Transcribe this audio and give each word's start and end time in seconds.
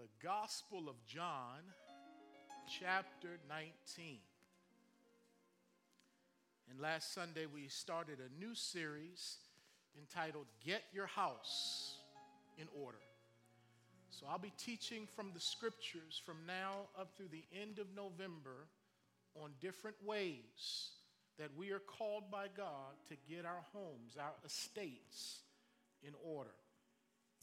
the 0.00 0.26
Gospel 0.26 0.88
of 0.88 0.94
John, 1.04 1.60
chapter 2.80 3.38
19. 3.50 4.16
And 6.70 6.80
last 6.80 7.12
Sunday, 7.12 7.44
we 7.44 7.68
started 7.68 8.16
a 8.18 8.40
new 8.42 8.54
series 8.54 9.36
entitled 9.98 10.46
Get 10.64 10.84
Your 10.94 11.06
House 11.06 11.98
in 12.56 12.66
Order. 12.82 12.96
So 14.10 14.24
I'll 14.26 14.38
be 14.38 14.54
teaching 14.56 15.06
from 15.14 15.32
the 15.34 15.40
scriptures 15.40 16.18
from 16.24 16.46
now 16.46 16.88
up 16.98 17.10
through 17.14 17.28
the 17.30 17.44
end 17.60 17.78
of 17.78 17.86
November 17.94 18.68
on 19.34 19.50
different 19.60 19.96
ways 20.02 20.92
that 21.38 21.50
we 21.58 21.72
are 21.72 21.78
called 21.78 22.30
by 22.30 22.46
God 22.56 22.94
to 23.10 23.16
get 23.28 23.44
our 23.44 23.64
homes, 23.74 24.16
our 24.18 24.32
estates 24.46 25.40
in 26.02 26.14
order. 26.24 26.54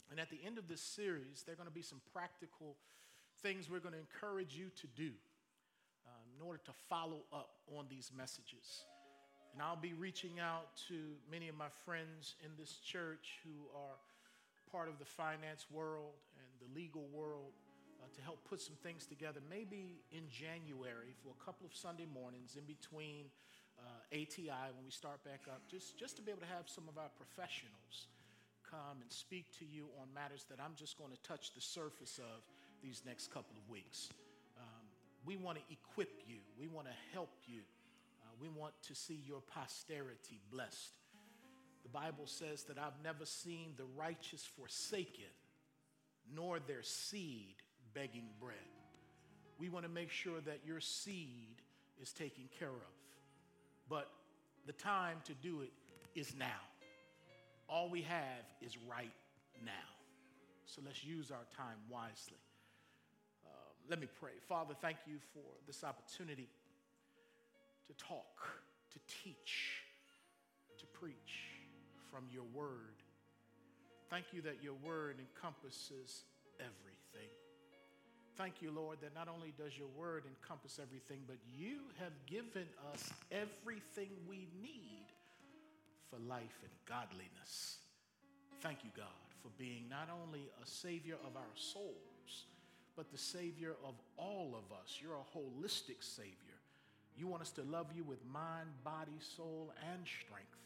And 0.09 0.19
at 0.19 0.29
the 0.29 0.39
end 0.45 0.57
of 0.57 0.67
this 0.67 0.81
series, 0.81 1.43
there 1.45 1.53
are 1.53 1.57
going 1.57 1.69
to 1.69 1.73
be 1.73 1.81
some 1.81 2.01
practical 2.13 2.75
things 3.41 3.69
we're 3.69 3.79
going 3.79 3.93
to 3.93 3.99
encourage 3.99 4.55
you 4.55 4.69
to 4.81 4.87
do 4.95 5.11
um, 6.07 6.25
in 6.35 6.45
order 6.45 6.59
to 6.65 6.71
follow 6.89 7.23
up 7.33 7.59
on 7.77 7.85
these 7.89 8.11
messages. 8.15 8.85
And 9.53 9.61
I'll 9.61 9.75
be 9.75 9.93
reaching 9.93 10.39
out 10.39 10.75
to 10.87 11.17
many 11.29 11.49
of 11.49 11.55
my 11.55 11.69
friends 11.85 12.35
in 12.43 12.51
this 12.57 12.77
church 12.77 13.39
who 13.43 13.67
are 13.75 13.97
part 14.71 14.87
of 14.87 14.99
the 14.99 15.05
finance 15.05 15.65
world 15.71 16.13
and 16.37 16.49
the 16.61 16.69
legal 16.77 17.07
world 17.13 17.51
uh, 17.99 18.05
to 18.15 18.21
help 18.21 18.43
put 18.47 18.61
some 18.61 18.75
things 18.83 19.05
together, 19.05 19.39
maybe 19.49 20.03
in 20.11 20.29
January 20.29 21.15
for 21.23 21.33
a 21.33 21.39
couple 21.43 21.65
of 21.65 21.73
Sunday 21.73 22.05
mornings 22.05 22.55
in 22.55 22.65
between 22.65 23.25
uh, 23.79 24.15
ATI 24.15 24.73
when 24.75 24.85
we 24.85 24.91
start 24.91 25.23
back 25.23 25.45
up, 25.47 25.61
just, 25.69 25.97
just 25.97 26.15
to 26.17 26.21
be 26.21 26.31
able 26.31 26.41
to 26.41 26.53
have 26.53 26.69
some 26.69 26.85
of 26.89 26.97
our 26.97 27.09
professionals 27.17 28.09
come 28.69 29.01
and 29.01 29.11
speak 29.11 29.45
to 29.59 29.65
you 29.65 29.87
on 30.01 30.07
matters 30.13 30.45
that 30.49 30.59
I'm 30.63 30.75
just 30.75 30.97
going 30.97 31.11
to 31.11 31.21
touch 31.23 31.53
the 31.53 31.61
surface 31.61 32.19
of 32.19 32.43
these 32.81 33.01
next 33.05 33.33
couple 33.33 33.55
of 33.57 33.69
weeks. 33.69 34.09
Um, 34.57 34.85
we 35.25 35.35
want 35.35 35.57
to 35.57 35.63
equip 35.71 36.21
you, 36.27 36.37
we 36.59 36.67
want 36.67 36.87
to 36.87 36.93
help 37.13 37.33
you, 37.45 37.61
uh, 38.21 38.35
we 38.41 38.49
want 38.49 38.73
to 38.87 38.95
see 38.95 39.19
your 39.25 39.41
posterity 39.41 40.39
blessed. 40.51 40.93
The 41.83 41.89
Bible 41.89 42.25
says 42.25 42.63
that 42.63 42.77
I've 42.77 43.01
never 43.03 43.25
seen 43.25 43.73
the 43.77 43.85
righteous 43.95 44.43
forsaken, 44.57 45.31
nor 46.35 46.59
their 46.59 46.83
seed 46.83 47.55
begging 47.93 48.27
bread. 48.39 48.57
We 49.59 49.69
want 49.69 49.85
to 49.85 49.91
make 49.91 50.11
sure 50.11 50.39
that 50.41 50.59
your 50.65 50.81
seed 50.81 51.61
is 52.01 52.11
taken 52.11 52.43
care 52.59 52.67
of. 52.67 52.93
But 53.89 54.09
the 54.65 54.73
time 54.73 55.17
to 55.25 55.33
do 55.33 55.61
it 55.61 55.71
is 56.13 56.35
now. 56.37 56.45
All 57.69 57.89
we 57.89 58.01
have 58.03 58.45
is 58.61 58.77
right 58.89 59.13
now. 59.65 59.71
So 60.65 60.81
let's 60.85 61.03
use 61.03 61.31
our 61.31 61.45
time 61.55 61.77
wisely. 61.89 62.39
Uh, 63.45 63.49
let 63.89 63.99
me 63.99 64.07
pray. 64.19 64.31
Father, 64.47 64.73
thank 64.81 64.97
you 65.05 65.15
for 65.33 65.43
this 65.65 65.83
opportunity 65.83 66.47
to 67.87 67.93
talk, 67.93 68.47
to 68.91 68.99
teach, 69.23 69.83
to 70.79 70.85
preach 70.87 71.47
from 72.11 72.25
your 72.31 72.45
word. 72.53 73.03
Thank 74.09 74.25
you 74.31 74.41
that 74.43 74.63
your 74.63 74.75
word 74.85 75.17
encompasses 75.19 76.23
everything. 76.59 77.31
Thank 78.37 78.61
you, 78.61 78.71
Lord, 78.71 78.99
that 79.01 79.15
not 79.15 79.27
only 79.27 79.53
does 79.57 79.77
your 79.77 79.87
word 79.97 80.23
encompass 80.27 80.79
everything, 80.81 81.21
but 81.25 81.37
you 81.51 81.79
have 81.99 82.13
given 82.27 82.67
us 82.93 83.11
everything 83.31 84.09
we 84.29 84.47
need 84.61 85.07
for 86.09 86.19
life 86.27 86.59
and 86.63 86.71
godliness. 86.87 87.77
Thank 88.61 88.83
you, 88.83 88.89
God, 88.95 89.07
for 89.41 89.49
being 89.57 89.85
not 89.89 90.09
only 90.09 90.49
a 90.61 90.67
Savior 90.67 91.15
of 91.25 91.35
our 91.35 91.55
souls, 91.55 92.47
but 92.95 93.11
the 93.11 93.17
Savior 93.17 93.75
of 93.85 93.93
all 94.17 94.55
of 94.57 94.75
us. 94.75 94.99
You're 95.01 95.15
a 95.17 95.37
holistic 95.37 96.01
Savior. 96.01 96.57
You 97.15 97.27
want 97.27 97.41
us 97.41 97.51
to 97.51 97.63
love 97.63 97.87
you 97.95 98.03
with 98.03 98.19
mind, 98.25 98.69
body, 98.83 99.17
soul, 99.35 99.73
and 99.91 100.05
strength. 100.05 100.57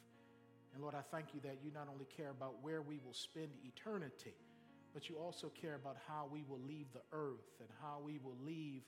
And 0.74 0.82
Lord, 0.82 0.96
I 0.96 1.02
thank 1.12 1.34
you 1.34 1.42
that 1.44 1.58
you 1.64 1.72
not 1.74 1.88
only 1.92 2.06
care 2.16 2.30
about 2.30 2.56
where 2.62 2.82
we 2.82 3.00
will 3.06 3.14
spend 3.14 3.50
eternity, 3.66 4.36
but 4.94 5.10
you 5.10 5.16
also 5.18 5.52
care 5.62 5.76
about 5.76 5.98
how 6.08 6.28
we 6.32 6.44
will 6.48 6.62
leave 6.68 6.88
the 6.94 7.04
earth 7.12 7.60
and 7.60 7.70
how 7.82 8.00
we 8.04 8.20
will 8.24 8.38
leave 8.46 8.84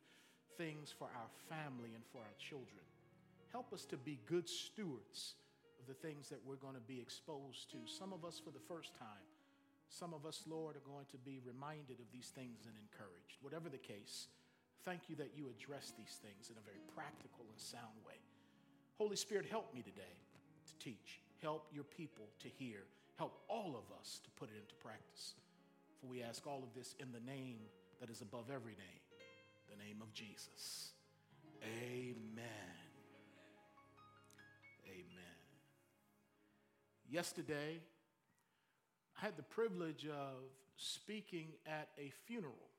things 0.58 0.94
for 0.98 1.06
our 1.06 1.30
family 1.50 1.92
and 1.94 2.04
for 2.12 2.20
our 2.20 2.36
children. 2.38 2.84
Help 3.52 3.74
us 3.74 3.86
to 3.86 3.98
be 3.98 4.20
good 4.28 4.48
stewards 4.48 5.36
the 5.88 5.94
things 5.94 6.30
that 6.30 6.40
we're 6.46 6.62
going 6.62 6.76
to 6.76 6.88
be 6.88 7.00
exposed 7.00 7.72
to. 7.72 7.78
Some 7.86 8.14
of 8.14 8.26
us 8.26 8.40
for 8.40 8.52
the 8.52 8.64
first 8.68 8.96
time. 8.98 9.28
Some 9.90 10.14
of 10.14 10.26
us, 10.26 10.42
Lord, 10.50 10.76
are 10.76 10.90
going 10.90 11.06
to 11.12 11.18
be 11.22 11.40
reminded 11.46 12.00
of 12.02 12.10
these 12.12 12.34
things 12.34 12.66
and 12.66 12.74
encouraged. 12.74 13.38
Whatever 13.42 13.70
the 13.70 13.78
case, 13.78 14.28
thank 14.84 15.08
you 15.08 15.16
that 15.18 15.38
you 15.38 15.50
address 15.50 15.94
these 15.94 16.18
things 16.18 16.50
in 16.50 16.58
a 16.58 16.66
very 16.66 16.82
practical 16.96 17.46
and 17.46 17.60
sound 17.60 17.94
way. 18.02 18.18
Holy 18.98 19.16
Spirit, 19.16 19.46
help 19.50 19.74
me 19.74 19.82
today 19.82 20.18
to 20.66 20.74
teach. 20.84 21.22
Help 21.42 21.68
your 21.74 21.84
people 21.84 22.26
to 22.40 22.48
hear. 22.48 22.86
Help 23.18 23.44
all 23.48 23.76
of 23.78 23.86
us 24.00 24.20
to 24.24 24.32
put 24.32 24.50
it 24.50 24.58
into 24.58 24.76
practice. 24.82 25.36
For 26.02 26.08
we 26.08 26.24
ask 26.24 26.48
all 26.48 26.64
of 26.64 26.74
this 26.76 26.96
in 27.00 27.12
the 27.12 27.24
name 27.30 27.60
that 28.00 28.10
is 28.10 28.22
above 28.22 28.50
every 28.54 28.74
name, 28.74 29.04
the 29.70 29.78
name 29.78 30.02
of 30.02 30.12
Jesus. 30.14 30.94
Amen. 31.64 32.73
Yesterday, 37.14 37.80
I 39.16 39.26
had 39.26 39.38
the 39.38 39.44
privilege 39.44 40.08
of 40.08 40.50
speaking 40.78 41.50
at 41.68 41.90
a 42.00 42.12
funeral 42.26 42.72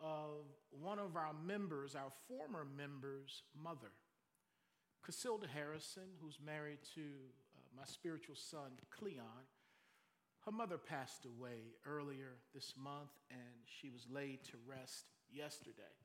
of 0.00 0.46
one 0.70 1.00
of 1.00 1.16
our 1.16 1.32
members, 1.44 1.96
our 1.96 2.12
former 2.28 2.64
member's 2.76 3.42
mother, 3.60 3.90
Casilda 5.04 5.48
Harrison, 5.52 6.04
who's 6.22 6.38
married 6.46 6.78
to 6.94 7.00
uh, 7.00 7.60
my 7.76 7.82
spiritual 7.86 8.36
son, 8.36 8.70
Cleon. 8.96 9.48
Her 10.44 10.52
mother 10.52 10.78
passed 10.78 11.24
away 11.24 11.74
earlier 11.84 12.36
this 12.54 12.74
month, 12.80 13.10
and 13.32 13.58
she 13.66 13.90
was 13.90 14.06
laid 14.08 14.44
to 14.44 14.58
rest 14.64 15.06
yesterday. 15.28 15.96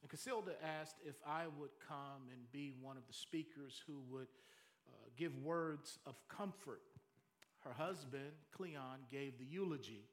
And 0.00 0.08
Casilda 0.08 0.52
asked 0.80 0.98
if 1.04 1.16
I 1.26 1.46
would 1.58 1.72
come 1.88 2.30
and 2.32 2.52
be 2.52 2.72
one 2.80 2.96
of 2.96 3.08
the 3.08 3.14
speakers 3.14 3.82
who 3.84 4.00
would 4.12 4.28
uh, 4.92 5.10
give 5.16 5.36
words 5.38 5.98
of 6.06 6.14
comfort. 6.28 6.82
Her 7.60 7.72
husband, 7.72 8.32
Cleon, 8.56 9.04
gave 9.10 9.38
the 9.38 9.44
eulogy. 9.44 10.08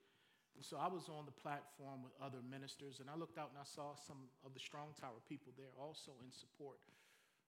And 0.55 0.65
so 0.65 0.77
I 0.77 0.87
was 0.87 1.07
on 1.07 1.25
the 1.25 1.31
platform 1.31 2.01
with 2.03 2.13
other 2.21 2.39
ministers, 2.49 2.99
and 2.99 3.09
I 3.09 3.15
looked 3.15 3.37
out 3.37 3.49
and 3.49 3.59
I 3.61 3.65
saw 3.65 3.95
some 3.95 4.17
of 4.45 4.53
the 4.53 4.59
Strong 4.59 4.97
Tower 4.99 5.21
people 5.29 5.53
there 5.55 5.71
also 5.79 6.11
in 6.25 6.31
support 6.31 6.79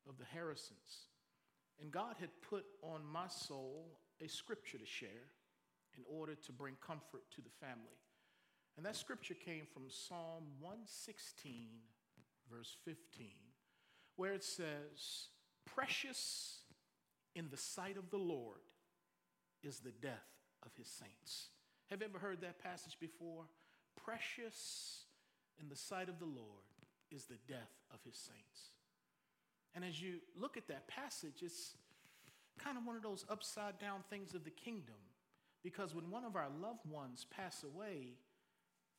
of 0.08 0.18
the 0.18 0.26
Harrisons. 0.26 1.10
And 1.82 1.92
God 1.92 2.16
had 2.20 2.30
put 2.48 2.66
on 2.82 3.02
my 3.06 3.28
soul 3.28 3.98
a 4.22 4.28
scripture 4.28 4.78
to 4.78 4.86
share 4.86 5.32
in 5.98 6.04
order 6.08 6.36
to 6.36 6.52
bring 6.52 6.76
comfort 6.86 7.24
to 7.36 7.42
the 7.42 7.50
family. 7.60 7.98
And 8.78 8.86
that 8.86 8.96
scripture 8.96 9.34
came 9.34 9.64
from 9.74 9.84
Psalm 9.90 10.44
116, 10.62 11.68
verse 12.50 12.78
15, 12.86 13.28
where 14.16 14.34
it 14.34 14.44
says, 14.44 15.30
Precious 15.66 16.60
in 17.40 17.48
the 17.50 17.58
sight 17.58 17.96
of 17.96 18.10
the 18.10 18.18
Lord 18.18 18.60
is 19.64 19.80
the 19.80 19.94
death 20.02 20.28
of 20.62 20.72
his 20.78 20.88
saints. 20.88 21.48
Have 21.90 22.02
you 22.02 22.08
ever 22.08 22.20
heard 22.20 22.42
that 22.42 22.62
passage 22.62 22.98
before? 23.00 23.46
Precious 23.96 25.06
in 25.58 25.70
the 25.70 25.76
sight 25.76 26.10
of 26.10 26.20
the 26.20 26.26
Lord 26.26 26.68
is 27.10 27.26
the 27.26 27.40
death 27.48 27.72
of 27.94 28.00
his 28.04 28.16
saints. 28.16 28.72
And 29.74 29.86
as 29.86 30.02
you 30.02 30.16
look 30.38 30.58
at 30.58 30.68
that 30.68 30.90
passage, 30.90 31.42
it's 31.42 31.76
kind 32.62 32.78
of 32.78 32.86
one 32.86 32.98
of 32.98 33.04
those 33.04 33.24
upside 33.30 33.80
down 33.80 34.02
things 34.10 34.34
of 34.34 34.44
the 34.44 34.50
kingdom. 34.50 35.00
Because 35.64 35.96
when 35.96 36.12
one 36.12 36.26
of 36.26 36.36
our 36.36 36.50
loved 36.62 36.86
ones 36.92 37.26
pass 37.32 37.64
away, 37.64 38.18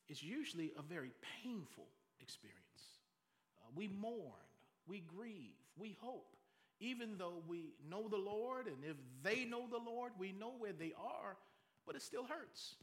it's 0.09 0.23
usually 0.23 0.71
a 0.79 0.81
very 0.81 1.11
painful 1.43 1.87
experience. 2.19 2.57
Uh, 3.61 3.69
we 3.75 3.87
mourn, 3.87 4.49
we 4.87 5.01
grieve, 5.01 5.53
we 5.77 5.95
hope 6.01 6.35
even 6.81 7.15
though 7.17 7.43
we 7.47 7.75
know 7.89 8.07
the 8.09 8.17
Lord, 8.17 8.65
and 8.65 8.77
if 8.83 8.97
they 9.23 9.45
know 9.45 9.67
the 9.69 9.77
Lord, 9.77 10.11
we 10.17 10.31
know 10.31 10.53
where 10.57 10.73
they 10.73 10.93
are, 10.97 11.37
but 11.85 11.95
it 11.95 12.01
still 12.01 12.25
hurts. 12.25 12.75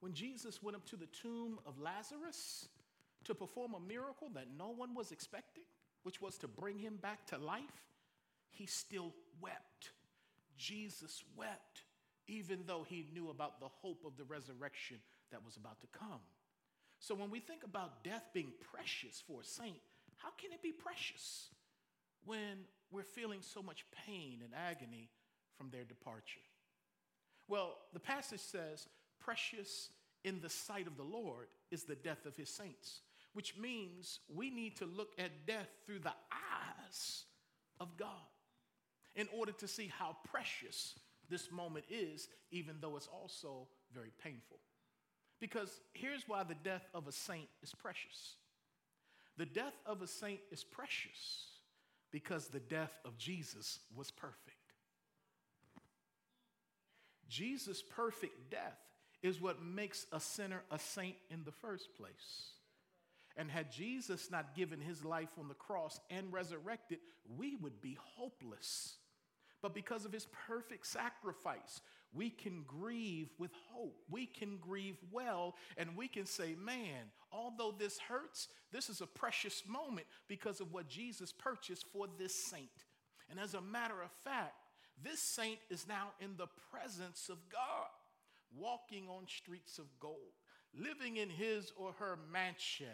When 0.00 0.12
Jesus 0.12 0.62
went 0.62 0.76
up 0.76 0.84
to 0.86 0.96
the 0.96 1.06
tomb 1.06 1.58
of 1.64 1.78
Lazarus 1.80 2.68
to 3.24 3.34
perform 3.34 3.74
a 3.74 3.80
miracle 3.80 4.28
that 4.34 4.48
no 4.58 4.70
one 4.70 4.94
was 4.94 5.12
expecting, 5.12 5.64
which 6.02 6.20
was 6.20 6.36
to 6.38 6.48
bring 6.48 6.78
him 6.78 6.96
back 6.96 7.26
to 7.26 7.38
life, 7.38 7.62
he 8.50 8.66
still 8.66 9.14
wept. 9.40 9.92
Jesus 10.56 11.22
wept, 11.36 11.82
even 12.26 12.64
though 12.66 12.84
he 12.88 13.06
knew 13.14 13.30
about 13.30 13.60
the 13.60 13.68
hope 13.68 14.02
of 14.04 14.16
the 14.16 14.24
resurrection 14.24 14.96
that 15.30 15.44
was 15.44 15.56
about 15.56 15.80
to 15.80 15.86
come. 15.96 16.20
So 16.98 17.14
when 17.14 17.30
we 17.30 17.38
think 17.38 17.62
about 17.62 18.02
death 18.02 18.24
being 18.32 18.52
precious 18.72 19.22
for 19.26 19.42
a 19.42 19.44
saint, 19.44 19.78
how 20.16 20.30
can 20.36 20.52
it 20.52 20.62
be 20.62 20.72
precious 20.72 21.50
when 22.24 22.64
we're 22.90 23.02
feeling 23.02 23.40
so 23.42 23.62
much 23.62 23.84
pain 24.06 24.40
and 24.44 24.52
agony 24.54 25.08
from 25.56 25.70
their 25.70 25.84
departure? 25.84 26.40
Well, 27.48 27.76
the 27.92 28.00
passage 28.00 28.40
says, 28.40 28.86
precious 29.20 29.90
in 30.24 30.40
the 30.40 30.50
sight 30.50 30.86
of 30.86 30.96
the 30.96 31.02
Lord 31.02 31.46
is 31.70 31.84
the 31.84 31.94
death 31.94 32.26
of 32.26 32.36
his 32.36 32.50
saints, 32.50 33.00
which 33.32 33.56
means 33.56 34.20
we 34.34 34.50
need 34.50 34.76
to 34.76 34.86
look 34.86 35.12
at 35.18 35.46
death 35.46 35.68
through 35.86 36.00
the 36.00 36.12
eyes 36.32 37.24
of 37.80 37.96
God 37.96 38.08
in 39.16 39.28
order 39.36 39.52
to 39.52 39.68
see 39.68 39.90
how 39.98 40.16
precious 40.30 40.94
this 41.28 41.50
moment 41.50 41.84
is, 41.90 42.28
even 42.50 42.76
though 42.80 42.96
it's 42.96 43.08
also 43.08 43.66
very 43.92 44.12
painful. 44.22 44.58
Because 45.40 45.80
here's 45.92 46.26
why 46.26 46.42
the 46.42 46.56
death 46.64 46.86
of 46.94 47.06
a 47.06 47.12
saint 47.12 47.48
is 47.62 47.74
precious 47.74 48.36
the 49.36 49.46
death 49.46 49.74
of 49.86 50.02
a 50.02 50.06
saint 50.06 50.40
is 50.50 50.64
precious 50.64 51.57
because 52.10 52.48
the 52.48 52.60
death 52.60 52.98
of 53.04 53.18
Jesus 53.18 53.80
was 53.94 54.10
perfect. 54.10 54.56
Jesus' 57.28 57.82
perfect 57.82 58.50
death 58.50 58.78
is 59.22 59.40
what 59.40 59.62
makes 59.62 60.06
a 60.12 60.20
sinner 60.20 60.62
a 60.70 60.78
saint 60.78 61.16
in 61.30 61.44
the 61.44 61.52
first 61.52 61.94
place. 61.94 62.52
And 63.36 63.50
had 63.50 63.70
Jesus 63.70 64.30
not 64.30 64.54
given 64.54 64.80
his 64.80 65.04
life 65.04 65.28
on 65.38 65.48
the 65.48 65.54
cross 65.54 66.00
and 66.10 66.32
resurrected, 66.32 66.98
we 67.36 67.56
would 67.56 67.80
be 67.80 67.96
hopeless. 68.16 68.96
But 69.60 69.74
because 69.74 70.04
of 70.04 70.12
his 70.12 70.26
perfect 70.46 70.86
sacrifice, 70.86 71.80
we 72.12 72.30
can 72.30 72.64
grieve 72.66 73.28
with 73.38 73.50
hope. 73.72 73.98
We 74.10 74.26
can 74.26 74.56
grieve 74.58 74.96
well, 75.10 75.54
and 75.76 75.96
we 75.96 76.08
can 76.08 76.26
say, 76.26 76.56
Man, 76.58 77.10
although 77.32 77.74
this 77.76 77.98
hurts, 77.98 78.48
this 78.72 78.88
is 78.88 79.00
a 79.00 79.06
precious 79.06 79.62
moment 79.66 80.06
because 80.26 80.60
of 80.60 80.72
what 80.72 80.88
Jesus 80.88 81.32
purchased 81.32 81.86
for 81.92 82.06
this 82.18 82.34
saint. 82.34 82.68
And 83.30 83.38
as 83.38 83.54
a 83.54 83.60
matter 83.60 84.00
of 84.02 84.10
fact, 84.24 84.54
this 85.02 85.20
saint 85.20 85.58
is 85.70 85.86
now 85.86 86.08
in 86.20 86.36
the 86.36 86.48
presence 86.72 87.28
of 87.28 87.36
God, 87.50 87.88
walking 88.56 89.06
on 89.08 89.26
streets 89.28 89.78
of 89.78 89.84
gold, 90.00 90.16
living 90.74 91.18
in 91.18 91.28
his 91.28 91.72
or 91.76 91.92
her 91.98 92.18
mansion, 92.32 92.86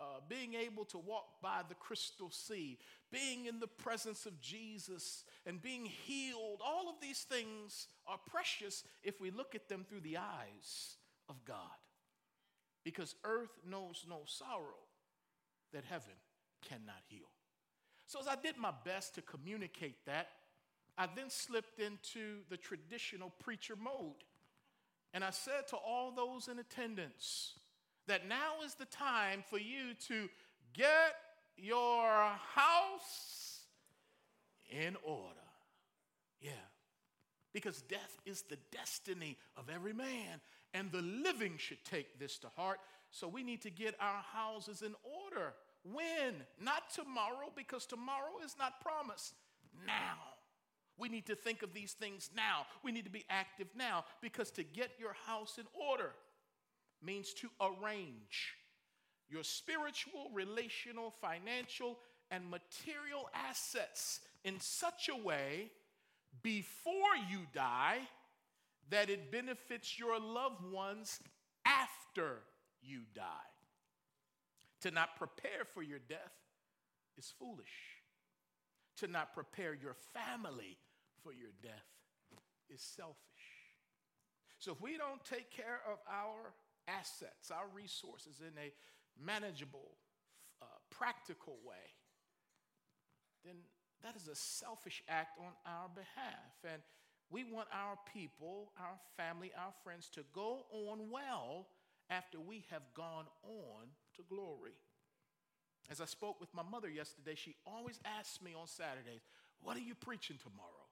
uh, 0.00 0.20
being 0.28 0.54
able 0.54 0.84
to 0.86 0.98
walk 0.98 1.42
by 1.42 1.60
the 1.68 1.74
crystal 1.74 2.30
sea, 2.30 2.78
being 3.12 3.46
in 3.46 3.60
the 3.60 3.66
presence 3.66 4.24
of 4.24 4.40
Jesus, 4.40 5.24
and 5.44 5.60
being 5.60 5.84
healed. 5.84 6.60
All 6.64 6.88
of 6.88 6.94
these 7.02 7.20
things 7.20 7.88
are 8.06 8.18
precious 8.26 8.82
if 9.02 9.20
we 9.20 9.30
look 9.30 9.54
at 9.54 9.68
them 9.68 9.84
through 9.88 10.00
the 10.00 10.16
eyes 10.16 10.96
of 11.28 11.44
God. 11.44 11.56
Because 12.82 13.14
earth 13.24 13.58
knows 13.68 14.06
no 14.08 14.22
sorrow 14.24 14.78
that 15.72 15.84
heaven 15.84 16.14
cannot 16.66 17.02
heal. 17.08 17.28
So, 18.06 18.18
as 18.20 18.26
I 18.26 18.36
did 18.36 18.56
my 18.56 18.72
best 18.84 19.14
to 19.16 19.22
communicate 19.22 20.06
that, 20.06 20.28
I 20.96 21.08
then 21.14 21.30
slipped 21.30 21.78
into 21.78 22.38
the 22.48 22.56
traditional 22.56 23.30
preacher 23.38 23.76
mode. 23.76 24.24
And 25.12 25.24
I 25.24 25.30
said 25.30 25.68
to 25.68 25.76
all 25.76 26.10
those 26.10 26.48
in 26.48 26.58
attendance 26.58 27.54
that 28.10 28.28
now 28.28 28.54
is 28.66 28.74
the 28.74 28.86
time 28.86 29.44
for 29.48 29.56
you 29.56 29.94
to 30.08 30.28
get 30.74 31.14
your 31.56 32.10
house 32.54 33.60
in 34.68 34.96
order. 35.04 35.46
Yeah. 36.40 36.50
Because 37.52 37.82
death 37.82 38.18
is 38.26 38.42
the 38.42 38.58
destiny 38.72 39.36
of 39.56 39.70
every 39.72 39.92
man, 39.92 40.40
and 40.74 40.90
the 40.90 41.02
living 41.02 41.54
should 41.56 41.84
take 41.84 42.18
this 42.18 42.36
to 42.38 42.48
heart. 42.56 42.80
So 43.12 43.28
we 43.28 43.44
need 43.44 43.62
to 43.62 43.70
get 43.70 43.94
our 44.00 44.24
houses 44.32 44.82
in 44.82 44.94
order. 45.24 45.54
When? 45.84 46.34
Not 46.60 46.90
tomorrow, 46.92 47.52
because 47.54 47.86
tomorrow 47.86 48.32
is 48.44 48.56
not 48.58 48.80
promised. 48.80 49.34
Now. 49.86 50.18
We 50.98 51.08
need 51.08 51.26
to 51.26 51.36
think 51.36 51.62
of 51.62 51.74
these 51.74 51.92
things 51.92 52.28
now. 52.36 52.66
We 52.82 52.90
need 52.90 53.04
to 53.04 53.10
be 53.10 53.24
active 53.30 53.68
now, 53.76 54.04
because 54.20 54.50
to 54.52 54.64
get 54.64 54.90
your 54.98 55.14
house 55.26 55.58
in 55.58 55.66
order 55.88 56.10
means 57.02 57.32
to 57.34 57.48
arrange 57.60 58.54
your 59.28 59.44
spiritual, 59.44 60.30
relational, 60.32 61.10
financial, 61.10 61.98
and 62.30 62.48
material 62.50 63.28
assets 63.34 64.20
in 64.44 64.58
such 64.60 65.08
a 65.08 65.16
way 65.16 65.70
before 66.42 67.16
you 67.30 67.40
die 67.54 67.98
that 68.90 69.08
it 69.08 69.30
benefits 69.30 69.98
your 69.98 70.18
loved 70.18 70.64
ones 70.72 71.20
after 71.64 72.38
you 72.82 73.00
die. 73.14 73.22
To 74.82 74.90
not 74.90 75.16
prepare 75.16 75.64
for 75.74 75.82
your 75.82 75.98
death 75.98 76.32
is 77.18 77.32
foolish. 77.38 78.00
To 78.98 79.06
not 79.06 79.34
prepare 79.34 79.74
your 79.74 79.94
family 80.14 80.78
for 81.22 81.32
your 81.32 81.50
death 81.62 81.86
is 82.68 82.80
selfish. 82.80 83.16
So 84.58 84.72
if 84.72 84.80
we 84.80 84.96
don't 84.96 85.24
take 85.24 85.50
care 85.50 85.80
of 85.90 85.98
our 86.10 86.52
assets, 86.98 87.50
our 87.50 87.66
resources 87.74 88.40
in 88.40 88.56
a 88.58 88.72
manageable, 89.22 89.96
uh, 90.62 90.66
practical 90.90 91.58
way, 91.64 91.94
then 93.44 93.56
that 94.02 94.16
is 94.16 94.28
a 94.28 94.34
selfish 94.34 95.02
act 95.08 95.38
on 95.38 95.52
our 95.66 95.88
behalf. 95.94 96.54
And 96.64 96.82
we 97.30 97.44
want 97.44 97.68
our 97.72 97.96
people, 98.12 98.72
our 98.78 98.98
family, 99.16 99.52
our 99.56 99.72
friends 99.84 100.08
to 100.14 100.22
go 100.32 100.64
on 100.72 101.10
well 101.10 101.68
after 102.08 102.40
we 102.40 102.64
have 102.70 102.82
gone 102.94 103.26
on 103.44 103.86
to 104.16 104.22
glory. 104.28 104.74
As 105.90 106.00
I 106.00 106.04
spoke 106.06 106.40
with 106.40 106.52
my 106.54 106.62
mother 106.62 106.88
yesterday, 106.88 107.34
she 107.34 107.56
always 107.66 107.98
asks 108.04 108.42
me 108.42 108.52
on 108.58 108.66
Saturdays, 108.66 109.22
What 109.60 109.76
are 109.76 109.80
you 109.80 109.94
preaching 109.94 110.38
tomorrow? 110.42 110.86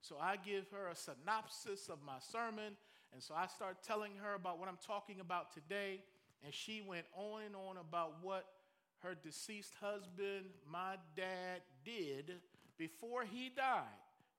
So 0.00 0.16
I 0.20 0.36
give 0.36 0.70
her 0.70 0.88
a 0.88 0.96
synopsis 0.96 1.88
of 1.88 1.98
my 2.04 2.18
sermon, 2.20 2.76
and 3.12 3.22
so 3.22 3.34
I 3.34 3.46
start 3.46 3.82
telling 3.82 4.12
her 4.22 4.34
about 4.34 4.58
what 4.58 4.68
I'm 4.68 4.78
talking 4.86 5.20
about 5.20 5.52
today, 5.52 6.02
and 6.44 6.52
she 6.54 6.80
went 6.80 7.06
on 7.16 7.42
and 7.42 7.56
on 7.56 7.76
about 7.76 8.16
what 8.22 8.46
her 9.00 9.14
deceased 9.14 9.74
husband, 9.80 10.46
my 10.70 10.96
dad, 11.16 11.62
did 11.84 12.34
before 12.76 13.24
he 13.24 13.50
died 13.54 13.84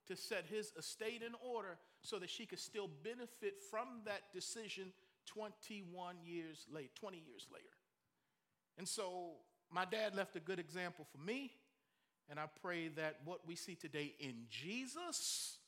to 0.08 0.16
set 0.16 0.46
his 0.50 0.72
estate 0.78 1.22
in 1.26 1.34
order 1.54 1.78
so 2.02 2.20
that 2.20 2.30
she 2.30 2.46
could 2.46 2.60
still 2.60 2.90
benefit 3.04 3.62
from 3.70 3.88
that 4.06 4.22
decision 4.34 4.92
21 5.28 6.16
years 6.26 6.66
late, 6.74 6.96
20 6.96 7.18
years 7.18 7.48
later. 7.54 7.66
And 8.78 8.88
so 8.88 9.34
my 9.72 9.86
dad 9.86 10.16
left 10.16 10.36
a 10.36 10.40
good 10.40 10.60
example 10.60 11.06
for 11.12 11.20
me, 11.20 11.52
and 12.30 12.40
I 12.40 12.46
pray 12.62 12.88
that 12.90 13.20
what 13.26 13.42
we 13.46 13.56
see 13.56 13.76
today 13.76 14.16
in 14.20 14.46
Jesus 14.50 15.59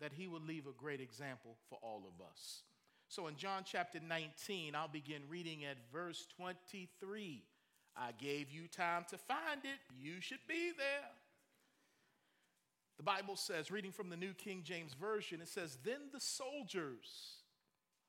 that 0.00 0.12
he 0.12 0.26
will 0.26 0.40
leave 0.40 0.66
a 0.66 0.72
great 0.72 1.00
example 1.00 1.56
for 1.68 1.78
all 1.82 2.04
of 2.06 2.24
us. 2.24 2.62
So 3.08 3.28
in 3.28 3.36
John 3.36 3.62
chapter 3.64 4.00
19, 4.00 4.74
I'll 4.74 4.88
begin 4.88 5.22
reading 5.28 5.64
at 5.64 5.76
verse 5.92 6.26
23. 6.36 7.44
I 7.96 8.12
gave 8.12 8.50
you 8.50 8.68
time 8.68 9.06
to 9.10 9.18
find 9.18 9.64
it. 9.64 9.78
You 9.98 10.20
should 10.20 10.46
be 10.48 10.72
there. 10.76 11.10
The 12.96 13.02
Bible 13.02 13.36
says, 13.36 13.70
reading 13.70 13.92
from 13.92 14.08
the 14.08 14.16
New 14.16 14.32
King 14.32 14.62
James 14.64 14.94
Version, 14.94 15.40
it 15.40 15.48
says, 15.48 15.78
Then 15.84 16.00
the 16.12 16.20
soldiers, 16.20 17.42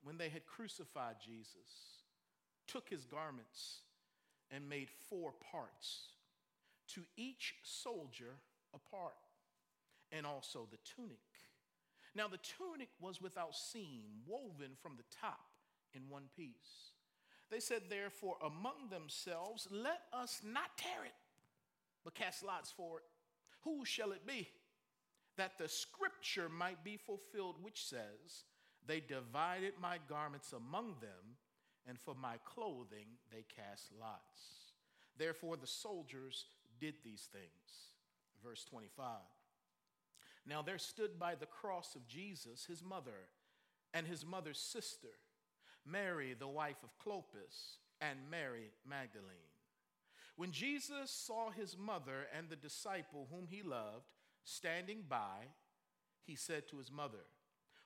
when 0.01 0.17
they 0.17 0.29
had 0.29 0.45
crucified 0.45 1.15
Jesus, 1.23 1.97
took 2.67 2.89
his 2.89 3.05
garments 3.05 3.81
and 4.49 4.69
made 4.69 4.89
four 5.09 5.33
parts, 5.51 6.13
to 6.93 7.01
each 7.17 7.55
soldier 7.63 8.35
a 8.73 8.95
part, 8.95 9.13
and 10.11 10.25
also 10.25 10.67
the 10.71 10.77
tunic. 10.95 11.19
Now 12.17 12.27
the 12.27 12.39
tunic 12.39 12.89
was 12.99 13.21
without 13.21 13.55
seam, 13.55 14.01
woven 14.25 14.71
from 14.81 14.93
the 14.97 15.03
top 15.21 15.45
in 15.93 16.09
one 16.09 16.23
piece. 16.35 16.93
They 17.51 17.59
said, 17.59 17.83
therefore, 17.89 18.37
among 18.43 18.89
themselves, 18.89 19.67
let 19.69 20.01
us 20.11 20.41
not 20.43 20.75
tear 20.77 21.05
it, 21.05 21.13
but 22.03 22.15
cast 22.15 22.43
lots 22.43 22.71
for 22.71 22.97
it. 22.97 23.03
Who 23.63 23.85
shall 23.85 24.11
it 24.13 24.25
be? 24.25 24.47
That 25.37 25.59
the 25.59 25.69
scripture 25.69 26.49
might 26.49 26.83
be 26.83 26.97
fulfilled, 26.97 27.57
which 27.61 27.85
says, 27.85 28.45
They 28.87 28.99
divided 28.99 29.73
my 29.79 29.99
garments 30.09 30.53
among 30.53 30.95
them, 30.99 31.37
and 31.87 31.99
for 31.99 32.15
my 32.15 32.37
clothing 32.45 33.05
they 33.31 33.45
cast 33.55 33.91
lots. 34.01 34.73
Therefore, 35.19 35.55
the 35.55 35.67
soldiers 35.67 36.45
did 36.79 36.95
these 37.03 37.29
things. 37.31 37.91
Verse 38.43 38.65
25. 38.65 39.05
Now 40.47 40.61
there 40.61 40.77
stood 40.77 41.19
by 41.19 41.35
the 41.35 41.45
cross 41.45 41.95
of 41.95 42.07
Jesus 42.07 42.65
his 42.65 42.83
mother 42.83 43.29
and 43.93 44.07
his 44.07 44.25
mother's 44.25 44.59
sister 44.59 45.09
Mary, 45.85 46.35
the 46.37 46.47
wife 46.47 46.83
of 46.83 46.97
Clopas, 46.99 47.77
and 48.01 48.19
Mary 48.29 48.71
Magdalene. 48.85 49.53
When 50.35 50.51
Jesus 50.51 51.09
saw 51.09 51.49
his 51.49 51.77
mother 51.77 52.27
and 52.37 52.49
the 52.49 52.55
disciple 52.55 53.27
whom 53.31 53.47
he 53.49 53.63
loved 53.63 54.05
standing 54.43 55.03
by, 55.07 55.47
he 56.25 56.35
said 56.35 56.67
to 56.67 56.77
his 56.77 56.91
mother, 56.91 57.25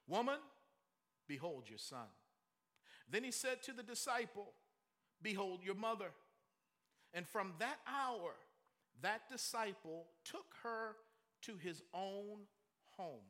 Woman, 0.08 0.40
behold 1.28 1.70
your 1.70 1.78
son. 1.78 2.08
Then 3.10 3.24
he 3.24 3.32
said 3.32 3.62
to 3.64 3.72
the 3.72 3.84
disciple, 3.84 4.54
Behold 5.22 5.62
your 5.64 5.76
mother. 5.76 6.12
And 7.14 7.28
from 7.28 7.54
that 7.60 7.78
hour, 7.88 8.32
that 9.02 9.30
disciple 9.30 10.08
took 10.26 10.56
her 10.64 10.96
to 11.42 11.56
his 11.58 11.82
own 11.94 12.46
home. 12.98 13.26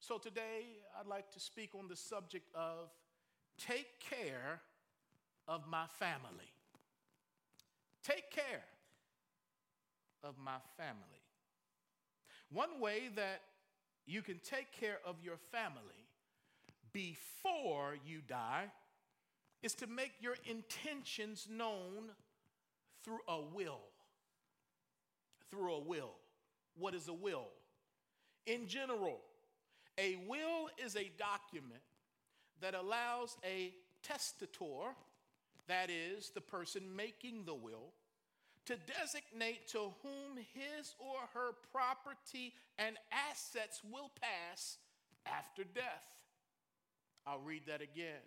So 0.00 0.18
today, 0.18 0.80
I'd 0.98 1.06
like 1.06 1.30
to 1.32 1.40
speak 1.40 1.70
on 1.74 1.88
the 1.88 1.96
subject 1.96 2.48
of 2.54 2.90
take 3.58 4.00
care 4.00 4.60
of 5.48 5.66
my 5.68 5.86
family. 5.98 6.52
Take 8.02 8.30
care 8.30 8.64
of 10.22 10.34
my 10.38 10.58
family. 10.76 11.22
One 12.50 12.80
way 12.80 13.08
that 13.16 13.40
you 14.06 14.20
can 14.20 14.40
take 14.44 14.72
care 14.72 14.98
of 15.06 15.16
your 15.22 15.38
family 15.50 15.80
before 16.92 17.96
you 18.06 18.20
die 18.26 18.66
is 19.62 19.74
to 19.76 19.86
make 19.86 20.12
your 20.20 20.36
intentions 20.44 21.48
known 21.50 22.10
through 23.02 23.20
a 23.26 23.40
will. 23.40 23.80
Through 25.50 25.72
a 25.72 25.80
will. 25.80 26.12
What 26.78 26.94
is 26.94 27.08
a 27.08 27.12
will? 27.12 27.48
In 28.46 28.66
general, 28.66 29.20
a 29.98 30.16
will 30.28 30.68
is 30.84 30.96
a 30.96 31.10
document 31.18 31.82
that 32.60 32.74
allows 32.74 33.36
a 33.44 33.72
testator, 34.02 34.94
that 35.66 35.88
is, 35.90 36.30
the 36.30 36.40
person 36.40 36.82
making 36.94 37.44
the 37.44 37.54
will, 37.54 37.92
to 38.66 38.76
designate 39.00 39.68
to 39.68 39.92
whom 40.02 40.36
his 40.36 40.94
or 40.98 41.18
her 41.34 41.52
property 41.70 42.54
and 42.78 42.96
assets 43.30 43.80
will 43.90 44.10
pass 44.20 44.78
after 45.26 45.64
death. 45.64 46.06
I'll 47.26 47.40
read 47.40 47.62
that 47.66 47.82
again. 47.82 48.22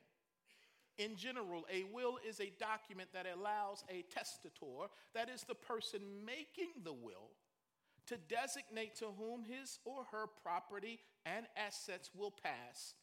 In 0.98 1.16
general, 1.16 1.66
a 1.72 1.84
will 1.94 2.18
is 2.28 2.40
a 2.40 2.52
document 2.60 3.10
that 3.14 3.28
allows 3.32 3.84
a 3.90 4.04
testator, 4.14 4.90
that 5.14 5.30
is, 5.30 5.44
the 5.44 5.56
person 5.56 6.02
making 6.26 6.70
the 6.84 6.94
will, 6.94 7.30
to 8.08 8.18
designate 8.18 8.96
to 8.96 9.06
whom 9.18 9.44
his 9.44 9.80
or 9.86 10.06
her 10.12 10.26
property 10.44 11.00
and 11.26 11.46
assets 11.56 12.10
will 12.16 12.32
pass 12.32 12.94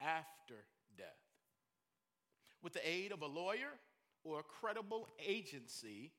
after 0.00 0.64
death. 0.96 1.06
With 2.62 2.74
the 2.74 2.88
aid 2.88 3.12
of 3.12 3.22
a 3.22 3.26
lawyer 3.26 3.78
or 4.24 4.40
a 4.40 4.42
credible 4.42 5.08
agency, 5.26 6.12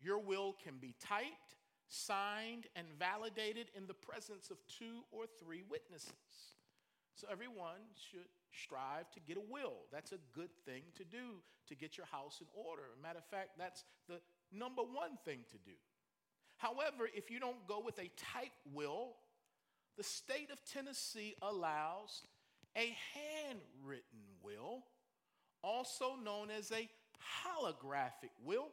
your 0.00 0.18
will 0.18 0.56
can 0.62 0.74
be 0.80 0.94
typed, 1.00 1.56
signed, 1.88 2.66
and 2.76 2.86
validated 2.98 3.70
in 3.76 3.86
the 3.86 3.94
presence 3.94 4.50
of 4.50 4.58
two 4.78 5.02
or 5.10 5.24
three 5.42 5.62
witnesses. 5.68 6.12
So 7.14 7.26
everyone 7.30 7.82
should 8.10 8.28
strive 8.52 9.10
to 9.12 9.20
get 9.20 9.36
a 9.36 9.52
will. 9.52 9.86
That's 9.92 10.12
a 10.12 10.18
good 10.34 10.50
thing 10.64 10.82
to 10.96 11.04
do 11.04 11.42
to 11.68 11.74
get 11.74 11.96
your 11.96 12.06
house 12.06 12.40
in 12.40 12.46
order. 12.54 12.82
Matter 13.02 13.18
of 13.18 13.24
fact, 13.24 13.50
that's 13.58 13.84
the 14.08 14.20
number 14.52 14.82
one 14.82 15.18
thing 15.24 15.40
to 15.50 15.58
do. 15.58 15.76
However, 16.58 17.08
if 17.14 17.30
you 17.30 17.40
don't 17.40 17.66
go 17.66 17.80
with 17.84 17.98
a 17.98 18.10
type 18.34 18.52
will, 18.72 19.14
the 19.96 20.02
state 20.04 20.50
of 20.52 20.58
Tennessee 20.72 21.34
allows 21.40 22.22
a 22.76 22.94
handwritten 23.14 24.20
will, 24.42 24.84
also 25.62 26.16
known 26.22 26.50
as 26.50 26.70
a 26.70 26.88
holographic 27.44 28.30
will, 28.44 28.68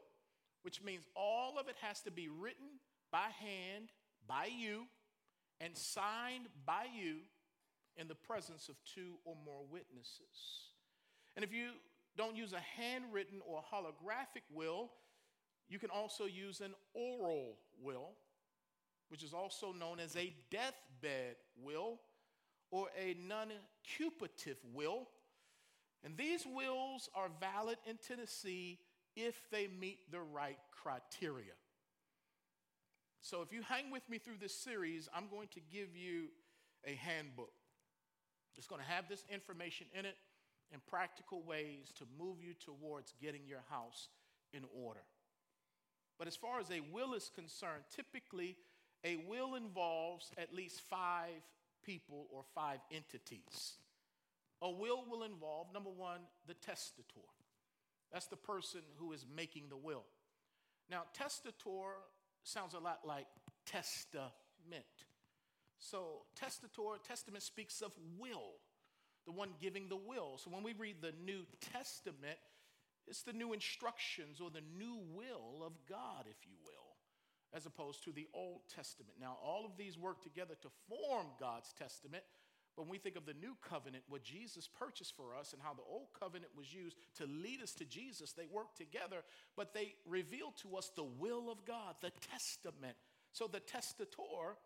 which 0.64 0.84
means 0.84 1.06
all 1.16 1.58
of 1.60 1.68
it 1.68 1.76
has 1.82 2.02
to 2.02 2.12
be 2.12 2.28
written 2.28 2.68
by 3.12 3.28
hand 3.40 3.90
by 4.28 4.46
you 4.46 4.86
and 5.62 5.78
signed 5.78 6.48
by 6.66 6.86
you 6.96 7.18
in 7.98 8.08
the 8.08 8.16
presence 8.16 8.68
of 8.68 8.76
two 8.94 9.14
or 9.26 9.36
more 9.46 9.64
witnesses. 9.72 10.72
And 11.36 11.46
if 11.46 11.54
you 11.54 11.70
don't 12.18 12.36
use 12.36 12.54
a 12.54 12.82
handwritten 12.82 13.42
or 13.48 13.62
holographic 13.74 14.44
will, 14.54 14.92
you 15.70 15.80
can 15.80 15.90
also 15.90 16.26
use 16.26 16.62
an 16.62 16.74
oral 16.94 17.58
will, 17.82 18.12
which 19.10 19.24
is 19.24 19.34
also 19.34 19.72
known 19.72 20.00
as 20.00 20.16
a 20.16 20.34
deathbed 20.52 21.36
will 21.62 22.00
or 22.72 22.88
a 23.00 23.16
non 23.28 23.52
cupative 23.86 24.58
will. 24.74 25.08
And 26.04 26.16
these 26.18 26.46
wills 26.46 27.10
are 27.16 27.30
valid 27.40 27.78
in 27.88 27.98
Tennessee 27.98 28.80
if 29.16 29.50
they 29.50 29.68
meet 29.68 30.12
the 30.12 30.20
right 30.20 30.60
criteria. 30.72 31.54
So, 33.22 33.42
if 33.42 33.52
you 33.52 33.64
hang 33.64 33.90
with 33.90 34.08
me 34.08 34.20
through 34.20 34.38
this 34.40 34.54
series, 34.54 35.10
I'm 35.16 35.28
going 35.30 35.48
to 35.56 35.60
give 35.74 35.96
you 35.96 36.28
a 36.86 36.94
handbook. 36.94 37.52
It's 38.56 38.68
going 38.68 38.82
to 38.82 38.88
have 38.88 39.10
this 39.10 39.24
information 39.32 39.88
in 39.98 40.06
it 40.06 40.16
and 40.72 40.86
practical 40.86 41.42
ways 41.42 41.92
to 41.96 42.04
move 42.20 42.38
you 42.40 42.54
towards 42.54 43.14
getting 43.22 43.42
your 43.48 43.64
house 43.70 44.10
in 44.54 44.62
order. 44.84 45.02
But 46.18 46.28
as 46.28 46.36
far 46.36 46.60
as 46.60 46.72
a 46.72 46.82
will 46.94 47.14
is 47.14 47.30
concerned, 47.34 47.84
typically 47.94 48.58
a 49.04 49.18
will 49.28 49.56
involves 49.56 50.32
at 50.38 50.54
least 50.54 50.82
five 50.90 51.42
people 51.86 52.28
or 52.32 52.44
five 52.56 52.80
entities. 52.92 53.78
A 54.62 54.72
will 54.72 55.04
will 55.10 55.24
involve, 55.24 55.68
number 55.74 55.90
one, 55.90 56.22
the 56.48 56.54
testator. 56.56 57.28
That's 58.12 58.28
the 58.28 58.38
person 58.38 58.82
who 58.98 59.12
is 59.12 59.26
making 59.36 59.70
the 59.70 59.78
will. 59.78 60.06
Now, 60.90 61.04
testator 61.14 61.98
sounds 62.44 62.74
a 62.74 62.80
lot 62.80 63.00
like 63.06 63.28
testament. 63.66 64.32
So, 65.78 66.24
testator, 66.36 66.98
testament 67.06 67.44
speaks 67.44 67.82
of 67.82 67.92
will, 68.18 68.54
the 69.26 69.32
one 69.32 69.50
giving 69.60 69.90
the 69.90 69.98
will. 69.98 70.38
So, 70.38 70.50
when 70.50 70.64
we 70.64 70.74
read 70.74 70.98
the 71.02 71.14
New 71.26 71.46
Testament, 71.74 72.38
it's 73.08 73.24
the 73.24 73.34
new 73.34 73.54
instructions 73.54 74.42
or 74.42 74.50
the 74.50 74.64
new 74.78 75.00
will 75.14 75.66
of 75.66 75.74
God, 75.88 76.26
if 76.30 76.38
you 76.46 76.56
will, 76.64 76.96
as 77.54 77.66
opposed 77.66 78.04
to 78.06 78.12
the 78.12 78.28
Old 78.34 78.62
Testament. 78.74 79.16
Now, 79.20 79.38
all 79.44 79.66
of 79.66 79.78
these 79.78 79.98
work 79.98 80.22
together 80.22 80.56
to 80.62 80.70
form 80.90 81.28
God's 81.40 81.72
testament. 81.74 82.24
But 82.76 82.84
when 82.84 82.92
we 82.92 82.98
think 82.98 83.16
of 83.16 83.26
the 83.26 83.36
new 83.36 83.56
covenant, 83.62 84.04
what 84.10 84.24
Jesus 84.24 84.68
purchased 84.68 85.16
for 85.16 85.36
us, 85.40 85.54
and 85.54 85.62
how 85.62 85.74
the 85.74 85.84
old 85.90 86.08
covenant 86.20 86.52
was 86.58 86.74
used 86.74 86.98
to 87.18 87.26
lead 87.26 87.62
us 87.62 87.74
to 87.76 87.86
Jesus, 87.86 88.34
they 88.34 88.48
work 88.52 88.76
together, 88.76 89.24
but 89.56 89.74
they 89.74 89.94
reveal 90.06 90.54
to 90.62 90.76
us 90.76 90.92
the 90.96 91.06
will 91.06 91.50
of 91.50 91.64
God, 91.66 91.96
the 92.02 92.12
testament. 92.32 92.98
So 93.32 93.48
the 93.48 93.62
testator 93.62 94.58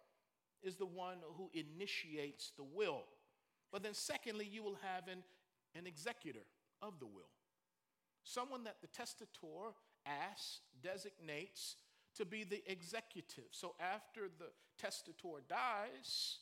is 0.63 0.75
the 0.75 0.87
one 0.87 1.17
who 1.37 1.51
initiates 1.53 2.51
the 2.57 2.63
will. 2.63 3.03
But 3.71 3.83
then, 3.83 3.93
secondly, 3.93 4.49
you 4.51 4.63
will 4.63 4.77
have 4.81 5.07
an, 5.07 5.23
an 5.75 5.85
executor 5.85 6.45
of 6.81 6.99
the 6.99 7.05
will 7.05 7.29
someone 8.29 8.63
that 8.63 8.77
the 8.81 8.87
testator 8.87 9.73
asks, 10.05 10.59
designates 10.83 11.75
to 12.15 12.25
be 12.25 12.43
the 12.43 12.61
executive. 12.71 13.45
So 13.51 13.75
after 13.79 14.29
the 14.37 14.51
testator 14.77 15.41
dies, 15.47 16.37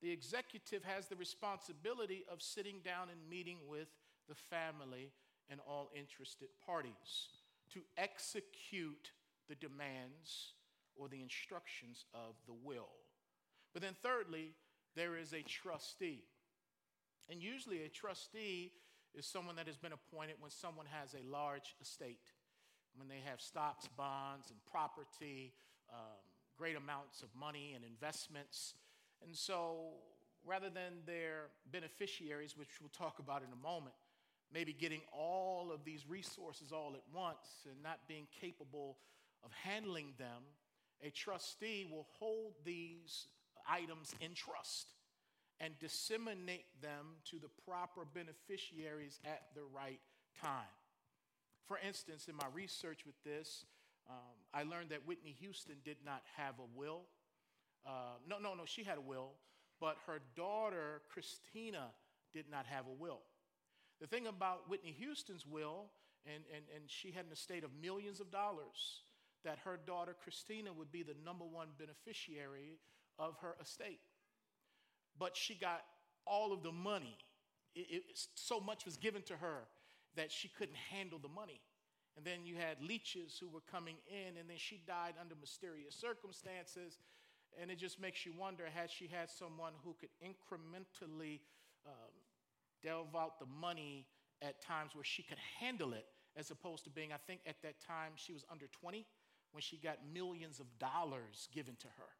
the 0.00 0.10
executive 0.10 0.84
has 0.84 1.06
the 1.06 1.16
responsibility 1.16 2.24
of 2.30 2.42
sitting 2.42 2.80
down 2.84 3.08
and 3.10 3.28
meeting 3.28 3.58
with 3.68 3.88
the 4.28 4.34
family 4.34 5.12
and 5.50 5.60
all 5.68 5.90
interested 5.94 6.48
parties 6.64 7.28
to 7.72 7.80
execute 7.96 9.10
the 9.48 9.54
demands 9.56 10.52
or 10.96 11.08
the 11.08 11.20
instructions 11.20 12.04
of 12.14 12.34
the 12.46 12.54
will. 12.64 12.88
But 13.72 13.82
then, 13.82 13.96
thirdly, 14.02 14.52
there 14.94 15.16
is 15.16 15.32
a 15.32 15.42
trustee. 15.42 16.22
And 17.28 17.42
usually, 17.42 17.82
a 17.82 17.88
trustee 17.88 18.72
is 19.14 19.26
someone 19.26 19.56
that 19.56 19.66
has 19.66 19.76
been 19.76 19.92
appointed 19.92 20.36
when 20.40 20.50
someone 20.50 20.86
has 20.90 21.14
a 21.14 21.22
large 21.30 21.74
estate, 21.80 22.32
when 22.96 23.08
they 23.08 23.20
have 23.24 23.40
stocks, 23.40 23.88
bonds, 23.96 24.50
and 24.50 24.58
property, 24.70 25.52
um, 25.92 26.18
great 26.58 26.76
amounts 26.76 27.22
of 27.22 27.28
money 27.38 27.72
and 27.74 27.84
investments. 27.84 28.74
And 29.22 29.36
so, 29.36 29.94
rather 30.44 30.70
than 30.70 31.04
their 31.06 31.48
beneficiaries, 31.70 32.56
which 32.56 32.80
we'll 32.80 32.90
talk 32.90 33.18
about 33.18 33.42
in 33.42 33.52
a 33.52 33.62
moment, 33.62 33.94
maybe 34.52 34.72
getting 34.72 35.00
all 35.12 35.70
of 35.72 35.84
these 35.84 36.08
resources 36.08 36.72
all 36.72 36.94
at 36.94 37.02
once 37.14 37.66
and 37.70 37.82
not 37.82 38.00
being 38.08 38.26
capable 38.40 38.98
of 39.44 39.50
handling 39.52 40.12
them, 40.18 40.42
a 41.02 41.10
trustee 41.10 41.86
will 41.90 42.06
hold 42.18 42.54
these 42.64 43.26
items 43.68 44.14
in 44.20 44.34
trust 44.34 44.93
and 45.60 45.78
disseminate 45.78 46.66
them 46.82 47.16
to 47.30 47.38
the 47.38 47.48
proper 47.66 48.04
beneficiaries 48.04 49.20
at 49.24 49.42
the 49.54 49.62
right 49.74 50.00
time. 50.40 50.74
For 51.66 51.78
instance, 51.86 52.28
in 52.28 52.36
my 52.36 52.46
research 52.52 53.06
with 53.06 53.22
this, 53.24 53.64
um, 54.10 54.36
I 54.52 54.64
learned 54.64 54.90
that 54.90 55.06
Whitney 55.06 55.34
Houston 55.40 55.76
did 55.84 55.96
not 56.04 56.22
have 56.36 56.54
a 56.58 56.78
will. 56.78 57.02
Uh, 57.86 58.18
no, 58.28 58.38
no, 58.38 58.54
no, 58.54 58.64
she 58.66 58.82
had 58.82 58.98
a 58.98 59.00
will, 59.00 59.32
but 59.80 59.96
her 60.06 60.20
daughter, 60.36 61.02
Christina, 61.10 61.88
did 62.32 62.46
not 62.50 62.66
have 62.66 62.86
a 62.86 62.92
will. 62.92 63.20
The 64.00 64.06
thing 64.06 64.26
about 64.26 64.68
Whitney 64.68 64.94
Houston's 64.98 65.46
will, 65.46 65.86
and, 66.26 66.42
and, 66.54 66.64
and 66.74 66.84
she 66.86 67.12
had 67.12 67.26
an 67.26 67.32
estate 67.32 67.64
of 67.64 67.70
millions 67.80 68.20
of 68.20 68.30
dollars, 68.30 69.02
that 69.44 69.58
her 69.64 69.78
daughter, 69.86 70.16
Christina, 70.22 70.72
would 70.72 70.90
be 70.90 71.02
the 71.02 71.14
number 71.24 71.44
one 71.44 71.68
beneficiary 71.78 72.78
of 73.18 73.36
her 73.40 73.56
estate 73.60 74.00
but 75.18 75.36
she 75.36 75.54
got 75.54 75.82
all 76.26 76.52
of 76.52 76.62
the 76.62 76.72
money. 76.72 77.16
It, 77.74 77.86
it, 77.90 78.02
so 78.34 78.60
much 78.60 78.84
was 78.84 78.96
given 78.96 79.22
to 79.22 79.36
her 79.36 79.64
that 80.16 80.30
she 80.30 80.48
couldn't 80.48 80.76
handle 80.76 81.18
the 81.18 81.28
money. 81.28 81.60
And 82.16 82.24
then 82.24 82.44
you 82.44 82.54
had 82.54 82.80
leeches 82.80 83.36
who 83.40 83.48
were 83.48 83.62
coming 83.70 83.96
in, 84.06 84.36
and 84.38 84.48
then 84.48 84.56
she 84.56 84.80
died 84.86 85.14
under 85.20 85.34
mysterious 85.40 85.96
circumstances. 85.96 86.98
And 87.60 87.70
it 87.70 87.78
just 87.78 88.00
makes 88.00 88.24
you 88.24 88.32
wonder 88.38 88.64
had 88.72 88.90
she 88.90 89.08
had 89.08 89.30
someone 89.30 89.72
who 89.84 89.96
could 89.98 90.10
incrementally 90.22 91.40
um, 91.86 92.14
delve 92.82 93.14
out 93.16 93.40
the 93.40 93.46
money 93.46 94.06
at 94.42 94.62
times 94.62 94.94
where 94.94 95.04
she 95.04 95.22
could 95.22 95.38
handle 95.58 95.92
it, 95.92 96.06
as 96.36 96.50
opposed 96.50 96.84
to 96.84 96.90
being, 96.90 97.12
I 97.12 97.16
think 97.26 97.40
at 97.46 97.56
that 97.62 97.80
time 97.80 98.12
she 98.16 98.32
was 98.32 98.44
under 98.50 98.66
20 98.80 99.04
when 99.52 99.62
she 99.62 99.76
got 99.76 99.98
millions 100.12 100.60
of 100.60 100.66
dollars 100.78 101.48
given 101.52 101.76
to 101.80 101.86
her. 101.86 102.10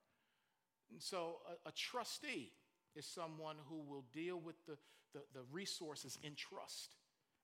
And 0.91 1.03
so 1.03 1.39
a, 1.49 1.69
a 1.69 1.73
trustee 1.73 2.53
is 2.95 3.07
someone 3.07 3.57
who 3.69 3.81
will 3.81 4.05
deal 4.13 4.39
with 4.39 4.57
the, 4.67 4.77
the, 5.13 5.21
the 5.33 5.43
resources 5.53 6.19
in 6.23 6.35
trust 6.35 6.97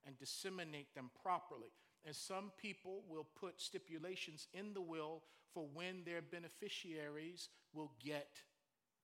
and 0.07 0.19
disseminate 0.19 0.95
them 0.95 1.11
properly. 1.23 1.73
And 2.05 2.15
some 2.17 2.51
people 2.61 3.03
will 3.09 3.27
put 3.39 3.61
stipulations 3.61 4.49
in 4.55 4.73
the 4.73 4.81
will 4.81 5.23
for 5.53 5.67
when 5.75 6.03
their 6.05 6.23
beneficiaries 6.23 7.49
will 7.75 7.93
get 8.03 8.29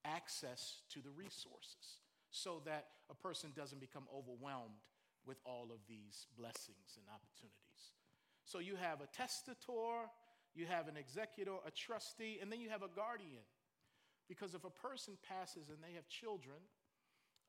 access 0.04 0.82
to 0.90 1.00
the 1.00 1.10
resources 1.10 1.98
so 2.30 2.62
that 2.64 2.86
a 3.10 3.14
person 3.14 3.50
doesn't 3.54 3.80
become 3.80 4.04
overwhelmed 4.14 4.80
with 5.26 5.38
all 5.44 5.68
of 5.72 5.80
these 5.88 6.26
blessings 6.38 6.96
and 6.96 7.06
opportunities. 7.12 7.92
So 8.44 8.60
you 8.60 8.76
have 8.76 9.00
a 9.00 9.06
testator, 9.06 10.06
you 10.54 10.66
have 10.66 10.88
an 10.88 10.96
executor, 10.96 11.56
a 11.66 11.70
trustee, 11.70 12.38
and 12.40 12.50
then 12.50 12.60
you 12.60 12.70
have 12.70 12.82
a 12.82 12.88
guardian. 12.94 13.42
Because 14.28 14.54
if 14.54 14.64
a 14.64 14.70
person 14.70 15.14
passes 15.28 15.68
and 15.68 15.78
they 15.82 15.94
have 15.94 16.08
children, 16.08 16.58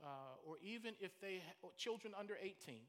uh, 0.04 0.38
or 0.46 0.58
even 0.62 0.94
if 1.00 1.20
they 1.20 1.42
have 1.46 1.76
children 1.78 2.14
under 2.18 2.38
18, 2.42 2.82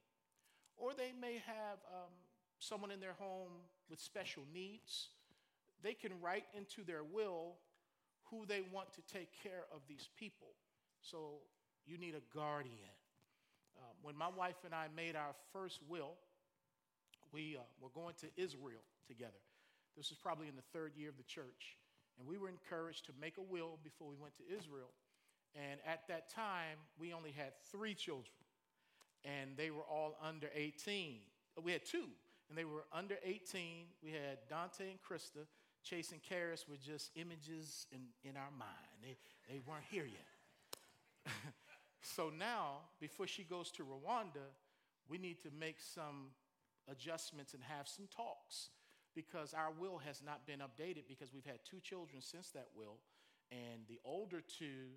or 0.76 0.92
they 0.94 1.12
may 1.18 1.34
have 1.46 1.78
um, 1.92 2.12
someone 2.58 2.90
in 2.90 3.00
their 3.00 3.14
home 3.14 3.52
with 3.88 3.98
special 3.98 4.42
needs, 4.52 5.08
they 5.82 5.94
can 5.94 6.12
write 6.20 6.44
into 6.54 6.84
their 6.84 7.02
will 7.02 7.54
who 8.30 8.44
they 8.46 8.62
want 8.72 8.92
to 8.92 9.00
take 9.12 9.30
care 9.42 9.64
of 9.74 9.80
these 9.88 10.08
people. 10.18 10.48
So 11.00 11.40
you 11.86 11.98
need 11.98 12.14
a 12.14 12.36
guardian. 12.36 12.74
Um, 13.78 13.94
when 14.02 14.16
my 14.16 14.28
wife 14.28 14.56
and 14.64 14.74
I 14.74 14.86
made 14.94 15.16
our 15.16 15.34
first 15.52 15.80
will, 15.88 16.14
we 17.32 17.56
uh, 17.56 17.62
were 17.80 17.90
going 17.94 18.14
to 18.20 18.26
Israel 18.36 18.82
together. 19.06 19.40
This 19.96 20.10
was 20.10 20.18
probably 20.18 20.48
in 20.48 20.56
the 20.56 20.66
third 20.72 20.92
year 20.96 21.08
of 21.08 21.16
the 21.16 21.24
church. 21.24 21.76
And 22.18 22.26
we 22.26 22.36
were 22.36 22.48
encouraged 22.48 23.06
to 23.06 23.12
make 23.20 23.38
a 23.38 23.42
will 23.42 23.78
before 23.82 24.08
we 24.08 24.16
went 24.16 24.34
to 24.36 24.42
Israel. 24.44 24.90
And 25.54 25.80
at 25.86 26.06
that 26.08 26.28
time, 26.30 26.78
we 26.98 27.12
only 27.12 27.30
had 27.30 27.52
three 27.70 27.94
children, 27.94 28.36
and 29.24 29.56
they 29.56 29.70
were 29.70 29.82
all 29.82 30.16
under 30.22 30.48
18. 30.54 31.20
Uh, 31.56 31.62
we 31.62 31.72
had 31.72 31.84
two, 31.84 32.04
and 32.48 32.58
they 32.58 32.64
were 32.64 32.84
under 32.92 33.16
18. 33.24 33.86
We 34.02 34.10
had 34.10 34.38
Dante 34.48 34.90
and 34.90 34.98
Krista. 35.00 35.46
Chase 35.82 36.12
and 36.12 36.20
Karis 36.22 36.68
were 36.68 36.76
just 36.76 37.10
images 37.14 37.86
in, 37.92 38.00
in 38.28 38.36
our 38.36 38.50
mind, 38.50 38.68
they, 39.02 39.16
they 39.48 39.60
weren't 39.66 39.84
here 39.88 40.04
yet. 40.04 41.32
so 42.02 42.30
now, 42.36 42.80
before 43.00 43.26
she 43.26 43.44
goes 43.44 43.70
to 43.72 43.84
Rwanda, 43.84 44.44
we 45.08 45.18
need 45.18 45.40
to 45.42 45.48
make 45.58 45.76
some 45.80 46.32
adjustments 46.90 47.54
and 47.54 47.62
have 47.62 47.88
some 47.88 48.06
talks 48.14 48.70
because 49.18 49.52
our 49.52 49.72
will 49.80 49.98
has 49.98 50.22
not 50.24 50.46
been 50.46 50.60
updated 50.60 51.02
because 51.08 51.34
we've 51.34 51.44
had 51.44 51.58
two 51.68 51.80
children 51.80 52.22
since 52.22 52.50
that 52.50 52.68
will. 52.76 52.98
And 53.50 53.82
the 53.88 53.98
older 54.04 54.40
two, 54.40 54.94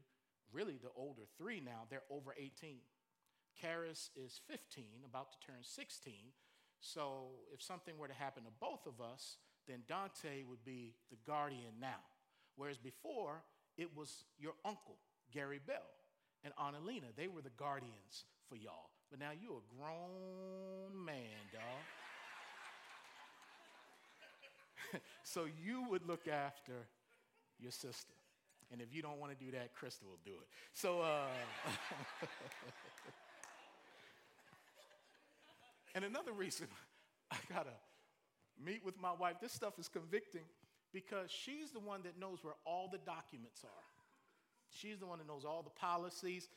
really 0.53 0.77
the 0.77 0.91
older 0.95 1.23
three 1.39 1.59
now, 1.59 1.89
they're 1.89 2.05
over 2.11 2.35
18. 2.37 2.77
Karis 3.57 4.09
is 4.15 4.39
15, 4.47 4.85
about 5.05 5.31
to 5.31 5.39
turn 5.47 5.63
16. 5.63 6.13
So 6.81 7.29
if 7.51 7.63
something 7.63 7.97
were 7.97 8.07
to 8.07 8.13
happen 8.13 8.43
to 8.43 8.51
both 8.59 8.85
of 8.85 9.01
us, 9.01 9.37
then 9.67 9.79
Dante 9.87 10.43
would 10.47 10.63
be 10.63 10.93
the 11.09 11.17
guardian 11.25 11.79
now. 11.79 12.05
Whereas 12.55 12.77
before, 12.77 13.41
it 13.75 13.89
was 13.97 14.25
your 14.37 14.53
uncle, 14.63 14.97
Gary 15.33 15.59
Bell, 15.65 15.89
and 16.43 16.53
Annalena. 16.59 17.09
They 17.17 17.27
were 17.27 17.41
the 17.41 17.57
guardians 17.57 18.25
for 18.47 18.55
y'all. 18.55 18.91
But 19.09 19.19
now 19.19 19.31
you're 19.41 19.61
a 19.61 19.75
grown 19.75 21.05
man, 21.05 21.41
dog. 21.51 22.00
so 25.23 25.45
you 25.63 25.85
would 25.89 26.07
look 26.07 26.27
after 26.27 26.73
your 27.59 27.71
sister. 27.71 28.13
And 28.71 28.81
if 28.81 28.93
you 28.93 29.01
don't 29.01 29.19
want 29.19 29.37
to 29.37 29.45
do 29.45 29.51
that, 29.51 29.75
Krista 29.75 30.03
will 30.03 30.19
do 30.23 30.31
it. 30.31 30.47
So, 30.73 31.01
uh, 31.01 31.25
and 35.95 36.05
another 36.05 36.31
reason 36.31 36.67
I 37.31 37.37
got 37.53 37.65
to 37.65 37.73
meet 38.63 38.85
with 38.85 38.99
my 38.99 39.11
wife, 39.11 39.35
this 39.41 39.51
stuff 39.51 39.79
is 39.79 39.87
convicting 39.87 40.45
because 40.93 41.31
she's 41.31 41.71
the 41.71 41.79
one 41.79 42.03
that 42.03 42.19
knows 42.19 42.43
where 42.43 42.53
all 42.65 42.87
the 42.91 42.99
documents 42.99 43.63
are. 43.63 43.83
She's 44.69 44.99
the 44.99 45.05
one 45.05 45.19
that 45.19 45.27
knows 45.27 45.43
all 45.43 45.63
the 45.63 45.71
policies. 45.71 46.47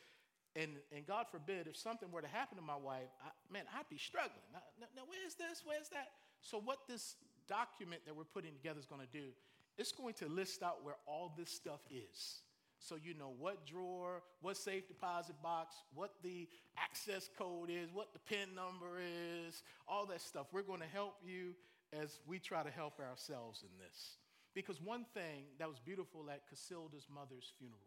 And, 0.55 0.77
and 0.95 1.05
God 1.05 1.25
forbid, 1.29 1.67
if 1.67 1.75
something 1.75 2.09
were 2.11 2.21
to 2.21 2.27
happen 2.27 2.57
to 2.57 2.63
my 2.63 2.77
wife, 2.77 3.11
I, 3.21 3.29
man, 3.51 3.63
I'd 3.75 3.89
be 3.89 3.97
struggling. 3.97 4.39
Now, 4.53 4.87
now, 4.95 5.01
where's 5.05 5.35
this? 5.35 5.63
Where's 5.65 5.89
that? 5.89 6.11
So, 6.41 6.61
what 6.63 6.79
this 6.87 7.15
document 7.47 8.01
that 8.05 8.15
we're 8.15 8.23
putting 8.23 8.53
together 8.53 8.79
is 8.79 8.85
going 8.85 9.01
to 9.01 9.17
do, 9.17 9.29
it's 9.77 9.91
going 9.91 10.13
to 10.15 10.27
list 10.27 10.63
out 10.63 10.83
where 10.83 10.95
all 11.05 11.33
this 11.37 11.49
stuff 11.49 11.81
is. 11.91 12.41
So 12.79 12.95
you 13.01 13.13
know 13.13 13.33
what 13.39 13.65
drawer, 13.65 14.21
what 14.41 14.57
safe 14.57 14.87
deposit 14.87 15.41
box, 15.41 15.75
what 15.93 16.13
the 16.23 16.47
access 16.77 17.29
code 17.37 17.69
is, 17.69 17.89
what 17.93 18.13
the 18.13 18.19
PIN 18.19 18.53
number 18.55 18.99
is, 18.99 19.63
all 19.87 20.05
that 20.07 20.21
stuff. 20.21 20.47
We're 20.51 20.61
going 20.61 20.81
to 20.81 20.93
help 20.93 21.15
you 21.25 21.55
as 21.93 22.19
we 22.27 22.39
try 22.39 22.63
to 22.63 22.69
help 22.69 22.99
ourselves 22.99 23.63
in 23.63 23.69
this. 23.79 24.17
Because 24.53 24.81
one 24.81 25.05
thing 25.13 25.43
that 25.59 25.67
was 25.67 25.79
beautiful 25.79 26.29
at 26.29 26.43
Casilda's 26.49 27.07
mother's 27.13 27.51
funeral, 27.57 27.79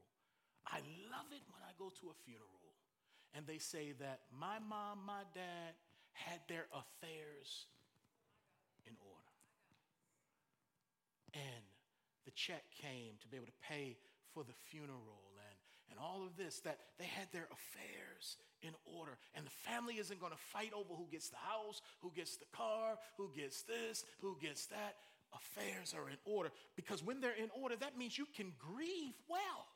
I 0.67 0.79
love 1.11 1.31
it 1.31 1.43
when 1.49 1.63
I 1.63 1.73
go 1.79 1.89
to 1.89 2.11
a 2.11 2.17
funeral 2.25 2.75
and 3.35 3.47
they 3.47 3.59
say 3.59 3.93
that 4.01 4.21
my 4.39 4.59
mom, 4.59 5.01
my 5.07 5.23
dad 5.35 5.75
had 6.13 6.41
their 6.49 6.67
affairs 6.73 7.67
in 8.87 8.95
order 9.01 9.29
and 11.35 11.65
the 12.25 12.31
check 12.33 12.65
came 12.81 13.17
to 13.21 13.29
be 13.29 13.37
able 13.37 13.47
to 13.47 13.61
pay 13.67 13.97
for 14.35 14.45
the 14.45 14.53
funeral 14.71 15.29
and, 15.49 15.57
and 15.91 15.99
all 15.99 16.25
of 16.27 16.37
this, 16.37 16.61
that 16.61 16.79
they 16.99 17.07
had 17.07 17.27
their 17.33 17.49
affairs 17.51 18.37
in 18.63 18.73
order. 18.85 19.17
And 19.35 19.47
the 19.47 19.57
family 19.71 19.95
isn't 19.95 20.21
going 20.21 20.33
to 20.33 20.39
fight 20.53 20.73
over 20.75 20.95
who 20.95 21.07
gets 21.11 21.31
the 21.31 21.41
house, 21.41 21.81
who 22.01 22.13
gets 22.15 22.37
the 22.37 22.51
car, 22.53 22.99
who 23.17 23.31
gets 23.35 23.63
this, 23.63 24.05
who 24.21 24.37
gets 24.41 24.67
that. 24.67 24.97
Affairs 25.35 25.95
are 25.95 26.09
in 26.09 26.17
order 26.25 26.49
because 26.75 27.05
when 27.05 27.21
they're 27.21 27.37
in 27.37 27.51
order, 27.53 27.77
that 27.77 27.99
means 27.99 28.17
you 28.17 28.27
can 28.35 28.53
grieve 28.59 29.13
well. 29.29 29.69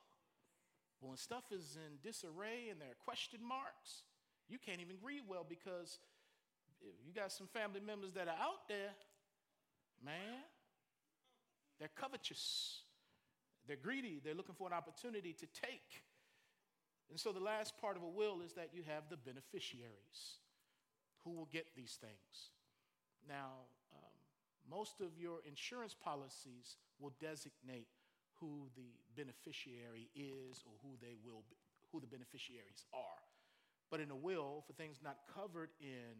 But 1.00 1.08
when 1.08 1.18
stuff 1.18 1.44
is 1.52 1.76
in 1.76 2.00
disarray 2.02 2.68
and 2.70 2.80
there 2.80 2.88
are 2.88 3.04
question 3.04 3.40
marks, 3.46 4.04
you 4.48 4.56
can't 4.56 4.80
even 4.80 4.96
grieve 4.96 5.24
well 5.28 5.44
because 5.46 5.98
if 6.80 6.94
you 7.06 7.12
got 7.12 7.32
some 7.32 7.48
family 7.48 7.80
members 7.80 8.12
that 8.14 8.28
are 8.28 8.40
out 8.40 8.66
there, 8.68 8.96
man, 10.02 10.40
they're 11.78 11.90
covetous. 11.94 12.82
They're 13.66 13.76
greedy. 13.76 14.20
They're 14.24 14.34
looking 14.34 14.54
for 14.54 14.66
an 14.66 14.72
opportunity 14.72 15.32
to 15.34 15.46
take. 15.46 16.02
And 17.10 17.18
so 17.18 17.32
the 17.32 17.40
last 17.40 17.76
part 17.78 17.96
of 17.96 18.02
a 18.02 18.08
will 18.08 18.40
is 18.40 18.54
that 18.54 18.70
you 18.72 18.82
have 18.86 19.04
the 19.10 19.16
beneficiaries 19.16 20.40
who 21.24 21.32
will 21.32 21.48
get 21.52 21.66
these 21.76 21.98
things. 22.00 22.50
Now, 23.28 23.68
um, 23.92 24.16
most 24.68 25.00
of 25.00 25.18
your 25.18 25.38
insurance 25.46 25.94
policies 25.94 26.76
will 26.98 27.12
designate 27.20 27.88
who 28.40 28.68
the 28.74 28.90
beneficiary 29.14 30.10
is 30.14 30.64
or 30.66 30.74
who 30.82 30.96
they 31.00 31.14
will 31.22 31.44
be, 31.48 31.56
who 31.92 32.00
the 32.00 32.06
beneficiaries 32.06 32.84
are. 32.92 33.22
But 33.90 34.00
in 34.00 34.10
a 34.10 34.16
will, 34.16 34.64
for 34.66 34.72
things 34.72 34.98
not 35.04 35.18
covered 35.32 35.70
in 35.80 36.16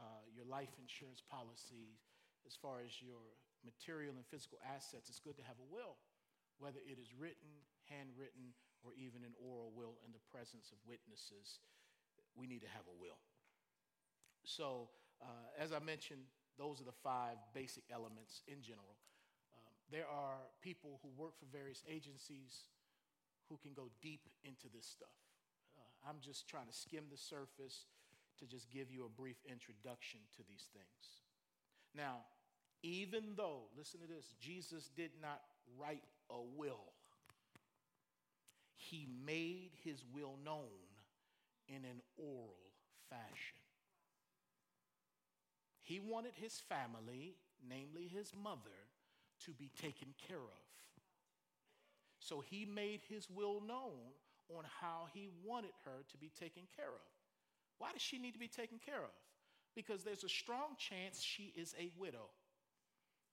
uh, 0.00 0.24
your 0.34 0.46
life 0.46 0.72
insurance 0.80 1.22
policy, 1.30 2.00
as 2.46 2.56
far 2.56 2.80
as 2.84 2.90
your 3.00 3.22
material 3.64 4.14
and 4.14 4.24
physical 4.28 4.60
assets, 4.62 5.08
it's 5.08 5.20
good 5.20 5.36
to 5.40 5.46
have 5.48 5.58
a 5.58 5.68
will, 5.72 5.96
whether 6.60 6.78
it 6.84 7.00
is 7.00 7.16
written, 7.16 7.64
handwritten, 7.88 8.54
or 8.84 8.92
even 8.94 9.24
an 9.24 9.32
oral 9.40 9.72
will 9.72 9.96
in 10.04 10.12
the 10.12 10.22
presence 10.28 10.70
of 10.70 10.78
witnesses. 10.84 11.64
We 12.36 12.46
need 12.46 12.60
to 12.62 12.72
have 12.72 12.84
a 12.84 12.96
will. 12.96 13.18
So, 14.44 14.92
uh, 15.24 15.48
as 15.56 15.72
I 15.72 15.80
mentioned, 15.80 16.28
those 16.60 16.80
are 16.80 16.84
the 16.84 17.00
five 17.02 17.40
basic 17.54 17.84
elements 17.90 18.44
in 18.46 18.60
general. 18.60 19.00
Um, 19.56 19.72
there 19.90 20.06
are 20.06 20.44
people 20.60 21.00
who 21.02 21.08
work 21.16 21.34
for 21.40 21.46
various 21.50 21.82
agencies 21.88 22.68
who 23.48 23.56
can 23.56 23.72
go 23.72 23.88
deep 24.00 24.28
into 24.44 24.68
this 24.68 24.86
stuff. 24.86 25.16
Uh, 25.76 26.08
I'm 26.08 26.20
just 26.20 26.46
trying 26.46 26.66
to 26.66 26.76
skim 26.76 27.04
the 27.10 27.16
surface 27.16 27.86
to 28.38 28.46
just 28.46 28.70
give 28.70 28.90
you 28.90 29.04
a 29.06 29.08
brief 29.08 29.38
introduction 29.48 30.20
to 30.36 30.42
these 30.46 30.68
things. 30.72 31.24
Now, 31.94 32.26
even 32.84 33.34
though, 33.36 33.62
listen 33.76 34.00
to 34.00 34.06
this, 34.06 34.34
Jesus 34.40 34.90
did 34.96 35.10
not 35.20 35.40
write 35.78 36.02
a 36.30 36.40
will, 36.56 36.92
he 38.76 39.08
made 39.26 39.70
his 39.82 40.04
will 40.14 40.34
known 40.44 40.84
in 41.68 41.84
an 41.84 42.00
oral 42.18 42.56
fashion. 43.08 43.56
He 45.82 45.98
wanted 45.98 46.32
his 46.34 46.60
family, 46.60 47.36
namely 47.66 48.06
his 48.06 48.32
mother, 48.42 48.60
to 49.46 49.52
be 49.52 49.70
taken 49.80 50.08
care 50.28 50.36
of. 50.36 50.64
So 52.18 52.40
he 52.40 52.64
made 52.64 53.00
his 53.08 53.28
will 53.30 53.60
known 53.60 54.12
on 54.54 54.64
how 54.80 55.08
he 55.12 55.28
wanted 55.44 55.72
her 55.84 56.04
to 56.10 56.16
be 56.18 56.30
taken 56.38 56.64
care 56.76 56.88
of. 56.88 57.08
Why 57.78 57.92
does 57.92 58.02
she 58.02 58.18
need 58.18 58.32
to 58.32 58.38
be 58.38 58.48
taken 58.48 58.78
care 58.78 59.02
of? 59.02 59.10
because 59.74 60.04
there's 60.04 60.24
a 60.24 60.28
strong 60.28 60.76
chance 60.78 61.20
she 61.20 61.52
is 61.56 61.74
a 61.78 61.90
widow. 61.98 62.28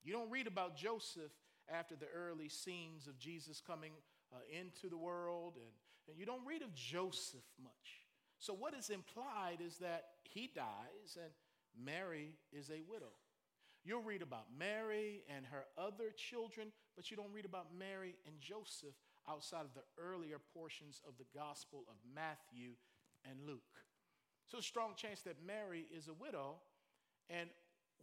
You 0.03 0.13
don't 0.13 0.31
read 0.31 0.47
about 0.47 0.75
Joseph 0.75 1.31
after 1.69 1.95
the 1.95 2.07
early 2.15 2.49
scenes 2.49 3.07
of 3.07 3.17
Jesus 3.19 3.61
coming 3.65 3.93
uh, 4.33 4.37
into 4.51 4.89
the 4.89 4.97
world, 4.97 5.53
and, 5.55 5.71
and 6.07 6.17
you 6.17 6.25
don't 6.25 6.45
read 6.45 6.61
of 6.61 6.73
Joseph 6.73 7.45
much. 7.61 8.01
So, 8.39 8.53
what 8.53 8.73
is 8.73 8.89
implied 8.89 9.59
is 9.65 9.77
that 9.77 10.05
he 10.23 10.49
dies 10.53 11.15
and 11.15 11.31
Mary 11.85 12.33
is 12.51 12.69
a 12.69 12.81
widow. 12.89 13.13
You'll 13.83 14.01
read 14.01 14.21
about 14.21 14.45
Mary 14.57 15.23
and 15.35 15.45
her 15.45 15.65
other 15.77 16.11
children, 16.15 16.71
but 16.95 17.09
you 17.09 17.17
don't 17.17 17.33
read 17.33 17.45
about 17.45 17.67
Mary 17.77 18.15
and 18.27 18.39
Joseph 18.39 18.95
outside 19.29 19.61
of 19.61 19.73
the 19.73 19.83
earlier 20.01 20.37
portions 20.53 21.01
of 21.07 21.13
the 21.17 21.25
Gospel 21.37 21.83
of 21.87 21.95
Matthew 22.15 22.73
and 23.29 23.39
Luke. 23.45 23.61
So, 24.47 24.57
a 24.57 24.63
strong 24.63 24.93
chance 24.95 25.21
that 25.21 25.45
Mary 25.45 25.85
is 25.95 26.07
a 26.07 26.13
widow. 26.13 26.55
And 27.29 27.49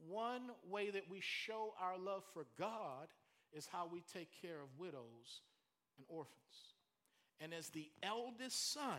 one 0.06 0.50
way 0.68 0.90
that 0.90 1.10
we 1.10 1.20
show 1.20 1.74
our 1.80 1.98
love 1.98 2.24
for 2.32 2.46
God 2.58 3.08
is 3.52 3.68
how 3.70 3.88
we 3.90 4.02
take 4.12 4.28
care 4.42 4.60
of 4.60 4.78
widows 4.78 5.42
and 5.96 6.06
orphans. 6.08 6.34
And 7.40 7.54
as 7.54 7.68
the 7.68 7.88
eldest 8.02 8.72
son, 8.72 8.98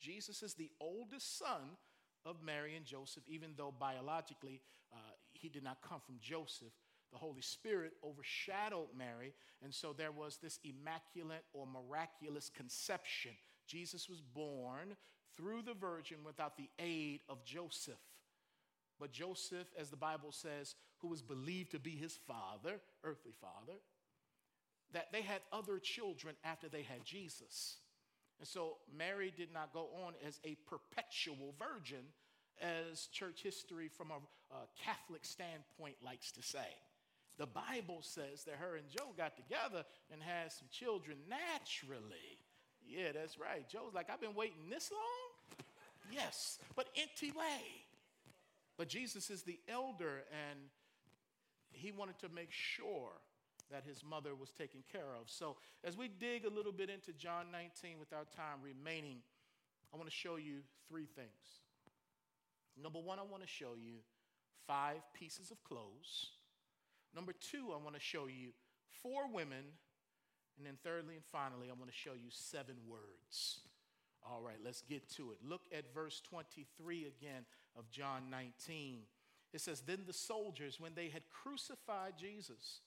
Jesus 0.00 0.42
is 0.42 0.54
the 0.54 0.70
oldest 0.80 1.38
son 1.38 1.76
of 2.24 2.42
Mary 2.42 2.76
and 2.76 2.84
Joseph, 2.84 3.22
even 3.26 3.50
though 3.56 3.72
biologically 3.78 4.60
uh, 4.92 4.96
he 5.32 5.48
did 5.48 5.62
not 5.62 5.78
come 5.82 6.00
from 6.04 6.16
Joseph. 6.20 6.72
The 7.12 7.18
Holy 7.18 7.40
Spirit 7.40 7.92
overshadowed 8.04 8.88
Mary, 8.96 9.32
and 9.62 9.72
so 9.72 9.94
there 9.96 10.12
was 10.12 10.38
this 10.42 10.58
immaculate 10.62 11.44
or 11.54 11.66
miraculous 11.66 12.50
conception. 12.54 13.32
Jesus 13.66 14.08
was 14.08 14.20
born 14.20 14.94
through 15.36 15.62
the 15.62 15.74
Virgin 15.74 16.18
without 16.24 16.56
the 16.56 16.68
aid 16.78 17.20
of 17.28 17.44
Joseph. 17.44 17.98
But 19.00 19.12
Joseph, 19.12 19.68
as 19.78 19.90
the 19.90 19.96
Bible 19.96 20.32
says, 20.32 20.74
who 20.98 21.08
was 21.08 21.22
believed 21.22 21.70
to 21.72 21.78
be 21.78 21.90
his 21.92 22.18
father, 22.26 22.80
earthly 23.04 23.32
father, 23.40 23.78
that 24.92 25.12
they 25.12 25.22
had 25.22 25.40
other 25.52 25.78
children 25.78 26.34
after 26.44 26.68
they 26.68 26.82
had 26.82 27.04
Jesus. 27.04 27.76
And 28.38 28.48
so 28.48 28.76
Mary 28.96 29.32
did 29.36 29.52
not 29.52 29.72
go 29.72 29.88
on 30.06 30.14
as 30.26 30.40
a 30.44 30.56
perpetual 30.68 31.54
virgin, 31.58 32.04
as 32.60 33.06
church 33.06 33.42
history 33.42 33.88
from 33.88 34.10
a, 34.10 34.54
a, 34.54 34.58
Catholic 34.84 35.24
standpoint 35.24 35.96
likes 36.04 36.32
to 36.32 36.42
say. 36.42 36.68
The 37.38 37.46
Bible 37.46 37.98
says 38.00 38.44
that 38.44 38.56
her 38.56 38.76
and 38.76 38.88
Joe 38.88 39.12
got 39.16 39.36
together 39.36 39.84
and 40.12 40.20
had 40.22 40.50
some 40.50 40.68
children 40.72 41.18
naturally. 41.28 42.38
Yeah, 42.84 43.12
that's 43.12 43.38
right. 43.38 43.68
Joe's 43.68 43.94
like, 43.94 44.08
I've 44.10 44.20
been 44.20 44.34
waiting 44.34 44.70
this 44.70 44.90
long? 44.90 45.58
yes, 46.12 46.58
but 46.74 46.88
empty 46.96 47.30
way. 47.30 47.62
But 48.78 48.88
Jesus 48.88 49.28
is 49.28 49.42
the 49.42 49.58
elder, 49.68 50.22
and 50.30 50.60
he 51.72 51.90
wanted 51.90 52.18
to 52.20 52.28
make 52.28 52.52
sure 52.52 53.10
that 53.72 53.84
his 53.84 54.02
mother 54.04 54.34
was 54.34 54.50
taken 54.50 54.80
care 54.90 55.12
of. 55.20 55.28
So, 55.28 55.56
as 55.84 55.96
we 55.96 56.08
dig 56.08 56.46
a 56.46 56.48
little 56.48 56.72
bit 56.72 56.88
into 56.88 57.12
John 57.12 57.46
19 57.52 57.98
with 57.98 58.12
our 58.12 58.24
time 58.24 58.62
remaining, 58.62 59.18
I 59.92 59.96
want 59.96 60.08
to 60.08 60.14
show 60.14 60.36
you 60.36 60.60
three 60.88 61.06
things. 61.06 61.60
Number 62.80 63.00
one, 63.00 63.18
I 63.18 63.22
want 63.22 63.42
to 63.42 63.48
show 63.48 63.74
you 63.76 63.96
five 64.66 64.98
pieces 65.12 65.50
of 65.50 65.62
clothes. 65.64 66.30
Number 67.14 67.32
two, 67.32 67.72
I 67.74 67.82
want 67.82 67.96
to 67.96 68.00
show 68.00 68.26
you 68.26 68.50
four 69.02 69.30
women. 69.30 69.64
And 70.56 70.66
then, 70.66 70.78
thirdly 70.84 71.16
and 71.16 71.24
finally, 71.30 71.68
I 71.68 71.72
want 71.72 71.90
to 71.90 71.96
show 71.96 72.12
you 72.14 72.30
seven 72.30 72.76
words. 72.88 73.60
All 74.24 74.40
right, 74.42 74.58
let's 74.64 74.82
get 74.82 75.08
to 75.16 75.30
it. 75.30 75.38
Look 75.42 75.62
at 75.72 75.94
verse 75.94 76.20
23 76.28 77.06
again 77.06 77.44
of 77.78 77.90
John 77.90 78.24
19. 78.30 79.00
It 79.52 79.60
says, 79.60 79.80
Then 79.80 80.00
the 80.06 80.12
soldiers, 80.12 80.80
when 80.80 80.94
they 80.94 81.08
had 81.08 81.22
crucified 81.30 82.14
Jesus, 82.18 82.80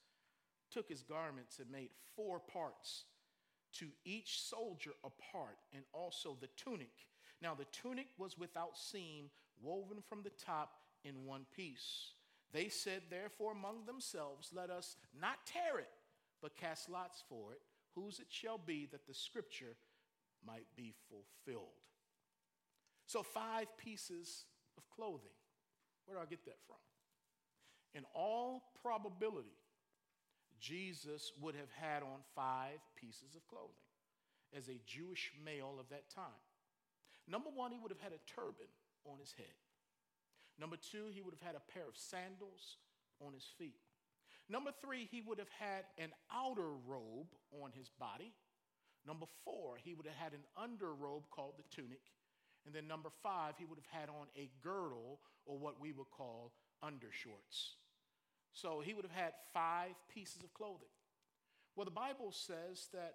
took 0.70 0.88
his 0.88 1.02
garments 1.02 1.58
and 1.58 1.70
made 1.70 1.90
four 2.14 2.38
parts, 2.40 3.04
to 3.78 3.86
each 4.04 4.42
soldier 4.42 4.92
a 5.02 5.08
part, 5.32 5.56
and 5.72 5.82
also 5.92 6.36
the 6.40 6.48
tunic. 6.56 6.92
Now 7.40 7.54
the 7.54 7.66
tunic 7.72 8.08
was 8.18 8.38
without 8.38 8.76
seam, 8.76 9.30
woven 9.62 10.02
from 10.08 10.22
the 10.22 10.30
top 10.30 10.74
in 11.04 11.24
one 11.24 11.46
piece. 11.56 12.12
They 12.52 12.68
said, 12.68 13.02
therefore, 13.08 13.52
among 13.52 13.86
themselves, 13.86 14.50
Let 14.54 14.70
us 14.70 14.96
not 15.18 15.38
tear 15.46 15.78
it, 15.78 15.90
but 16.42 16.56
cast 16.56 16.90
lots 16.90 17.22
for 17.28 17.52
it, 17.52 17.60
whose 17.94 18.18
it 18.18 18.26
shall 18.28 18.58
be 18.58 18.86
that 18.92 19.06
the 19.06 19.14
scripture 19.14 19.76
might 20.46 20.66
be 20.76 20.92
fulfilled. 21.08 21.68
So, 23.06 23.22
five 23.22 23.66
pieces 23.78 24.44
of 24.76 24.88
clothing. 24.90 25.36
Where 26.06 26.16
do 26.16 26.22
I 26.22 26.26
get 26.26 26.44
that 26.46 26.58
from? 26.66 26.80
In 27.94 28.04
all 28.14 28.62
probability, 28.82 29.56
Jesus 30.60 31.32
would 31.40 31.54
have 31.54 31.70
had 31.74 32.02
on 32.02 32.22
five 32.34 32.78
pieces 32.96 33.34
of 33.34 33.46
clothing 33.48 33.86
as 34.56 34.68
a 34.68 34.80
Jewish 34.86 35.32
male 35.44 35.76
of 35.78 35.88
that 35.90 36.08
time. 36.08 36.42
Number 37.28 37.50
one, 37.50 37.72
he 37.72 37.78
would 37.78 37.90
have 37.90 38.00
had 38.00 38.12
a 38.12 38.22
turban 38.26 38.68
on 39.04 39.18
his 39.18 39.32
head. 39.32 39.56
Number 40.58 40.76
two, 40.76 41.06
he 41.12 41.20
would 41.22 41.34
have 41.34 41.46
had 41.46 41.56
a 41.56 41.72
pair 41.72 41.88
of 41.88 41.96
sandals 41.96 42.76
on 43.24 43.32
his 43.32 43.46
feet. 43.58 43.80
Number 44.48 44.70
three, 44.82 45.08
he 45.10 45.22
would 45.22 45.38
have 45.38 45.52
had 45.58 45.84
an 45.98 46.10
outer 46.32 46.70
robe 46.86 47.32
on 47.62 47.70
his 47.72 47.88
body. 47.88 48.32
Number 49.06 49.26
four, 49.44 49.76
he 49.82 49.94
would 49.94 50.06
have 50.06 50.16
had 50.16 50.32
an 50.32 50.44
underrobe 50.58 51.30
called 51.30 51.54
the 51.56 51.64
tunic. 51.74 52.02
And 52.64 52.74
then 52.74 52.86
number 52.86 53.10
five, 53.22 53.54
he 53.58 53.64
would 53.64 53.78
have 53.78 54.00
had 54.00 54.08
on 54.08 54.26
a 54.36 54.50
girdle 54.62 55.20
or 55.46 55.58
what 55.58 55.80
we 55.80 55.92
would 55.92 56.10
call 56.10 56.52
undershorts. 56.84 57.74
So 58.52 58.80
he 58.84 58.94
would 58.94 59.04
have 59.04 59.14
had 59.14 59.32
five 59.52 59.92
pieces 60.12 60.42
of 60.44 60.52
clothing. 60.54 60.88
Well, 61.74 61.84
the 61.84 61.90
Bible 61.90 62.32
says 62.32 62.88
that 62.92 63.14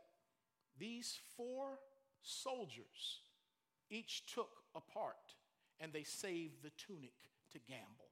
these 0.80 1.18
four 1.36 1.80
soldiers 2.22 3.22
each 3.90 4.26
took 4.26 4.50
a 4.76 4.82
part 4.82 5.16
and 5.80 5.94
they 5.94 6.04
saved 6.04 6.64
the 6.64 6.72
tunic 6.72 7.14
to 7.54 7.60
gamble. 7.60 8.10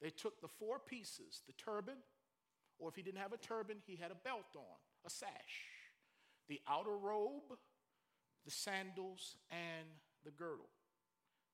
They 0.00 0.10
took 0.10 0.40
the 0.40 0.48
four 0.48 0.78
pieces 0.78 1.42
the 1.46 1.54
turban, 1.54 1.96
or 2.78 2.88
if 2.88 2.94
he 2.94 3.02
didn't 3.02 3.20
have 3.20 3.32
a 3.32 3.38
turban, 3.38 3.76
he 3.86 3.96
had 3.96 4.10
a 4.10 4.16
belt 4.16 4.54
on, 4.54 4.78
a 5.06 5.10
sash, 5.10 5.30
the 6.48 6.60
outer 6.68 6.96
robe, 6.96 7.56
the 8.44 8.50
sandals, 8.50 9.36
and 9.50 9.88
the 10.24 10.30
girdle. 10.30 10.68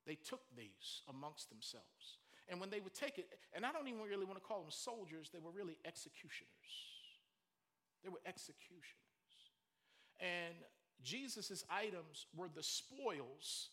They 0.07 0.15
took 0.15 0.41
these 0.57 1.03
amongst 1.09 1.51
themselves. 1.51 2.19
And 2.49 2.61
when 2.61 2.71
they 2.71 2.81
would 2.81 2.95
take 2.95 3.19
it, 3.19 3.29
and 3.55 3.65
I 3.65 3.73
don't 3.73 3.87
even 3.87 4.01
really 4.01 4.25
want 4.25 4.39
to 4.39 4.45
call 4.45 4.61
them 4.63 4.71
soldiers, 4.71 5.31
they 5.33 5.39
were 5.39 5.53
really 5.53 5.77
executioners. 5.85 6.49
They 8.03 8.09
were 8.09 8.21
executioners. 8.27 8.97
And 10.19 10.55
Jesus' 11.03 11.65
items 11.71 12.27
were 12.37 12.49
the 12.55 12.63
spoils 12.63 13.69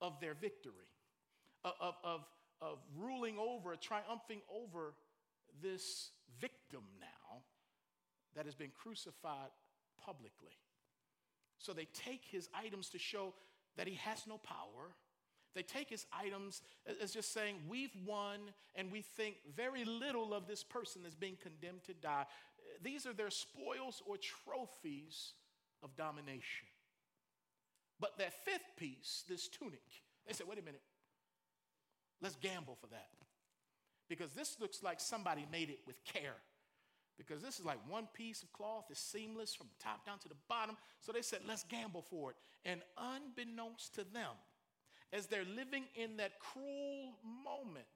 of 0.00 0.20
their 0.20 0.34
victory, 0.34 0.88
of, 1.64 1.94
of, 2.04 2.20
of 2.60 2.78
ruling 2.96 3.36
over, 3.38 3.74
triumphing 3.76 4.40
over 4.48 4.94
this 5.62 6.10
victim 6.40 6.82
now 7.00 7.42
that 8.34 8.44
has 8.44 8.54
been 8.54 8.70
crucified 8.70 9.50
publicly. 10.04 10.58
So 11.58 11.72
they 11.72 11.86
take 11.92 12.24
his 12.30 12.48
items 12.54 12.90
to 12.90 12.98
show 12.98 13.34
that 13.76 13.86
he 13.86 13.94
has 13.94 14.26
no 14.26 14.38
power, 14.38 14.94
they 15.54 15.62
take 15.62 15.88
his 15.88 16.06
items 16.12 16.62
as 17.00 17.12
just 17.12 17.32
saying, 17.32 17.56
We've 17.68 17.94
won, 18.04 18.40
and 18.74 18.90
we 18.90 19.02
think 19.02 19.36
very 19.56 19.84
little 19.84 20.34
of 20.34 20.46
this 20.46 20.64
person 20.64 21.02
that's 21.02 21.14
being 21.14 21.36
condemned 21.40 21.84
to 21.84 21.94
die. 21.94 22.26
These 22.82 23.06
are 23.06 23.12
their 23.12 23.30
spoils 23.30 24.02
or 24.06 24.16
trophies 24.16 25.34
of 25.82 25.96
domination. 25.96 26.66
But 28.00 28.18
that 28.18 28.44
fifth 28.44 28.76
piece, 28.76 29.24
this 29.28 29.48
tunic, 29.48 29.82
they 30.26 30.32
said, 30.32 30.48
Wait 30.48 30.58
a 30.58 30.62
minute, 30.62 30.82
let's 32.20 32.36
gamble 32.36 32.76
for 32.80 32.88
that. 32.88 33.08
Because 34.08 34.32
this 34.32 34.56
looks 34.60 34.82
like 34.82 35.00
somebody 35.00 35.46
made 35.50 35.70
it 35.70 35.78
with 35.86 36.04
care. 36.04 36.36
Because 37.16 37.42
this 37.42 37.58
is 37.58 37.64
like 37.64 37.78
one 37.88 38.08
piece 38.12 38.42
of 38.42 38.52
cloth 38.52 38.86
is 38.90 38.98
seamless 38.98 39.54
from 39.54 39.68
top 39.80 40.04
down 40.04 40.18
to 40.20 40.28
the 40.28 40.34
bottom. 40.48 40.76
So 41.00 41.12
they 41.12 41.22
said, 41.22 41.40
let's 41.46 41.64
gamble 41.64 42.02
for 42.02 42.30
it. 42.30 42.36
And 42.64 42.80
unbeknownst 42.98 43.94
to 43.94 44.04
them, 44.04 44.32
as 45.12 45.26
they're 45.26 45.44
living 45.44 45.84
in 45.94 46.16
that 46.16 46.40
cruel 46.40 47.12
moment, 47.44 47.86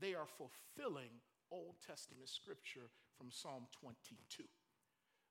they 0.00 0.14
are 0.14 0.26
fulfilling 0.26 1.10
Old 1.50 1.74
Testament 1.84 2.28
scripture 2.28 2.90
from 3.16 3.30
Psalm 3.30 3.66
22. 3.80 4.44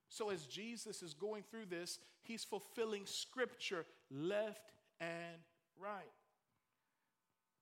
So, 0.09 0.29
as 0.29 0.45
Jesus 0.45 1.01
is 1.01 1.13
going 1.13 1.43
through 1.43 1.65
this, 1.65 1.99
he's 2.23 2.43
fulfilling 2.43 3.05
scripture 3.05 3.85
left 4.09 4.71
and 4.99 5.41
right. 5.79 6.03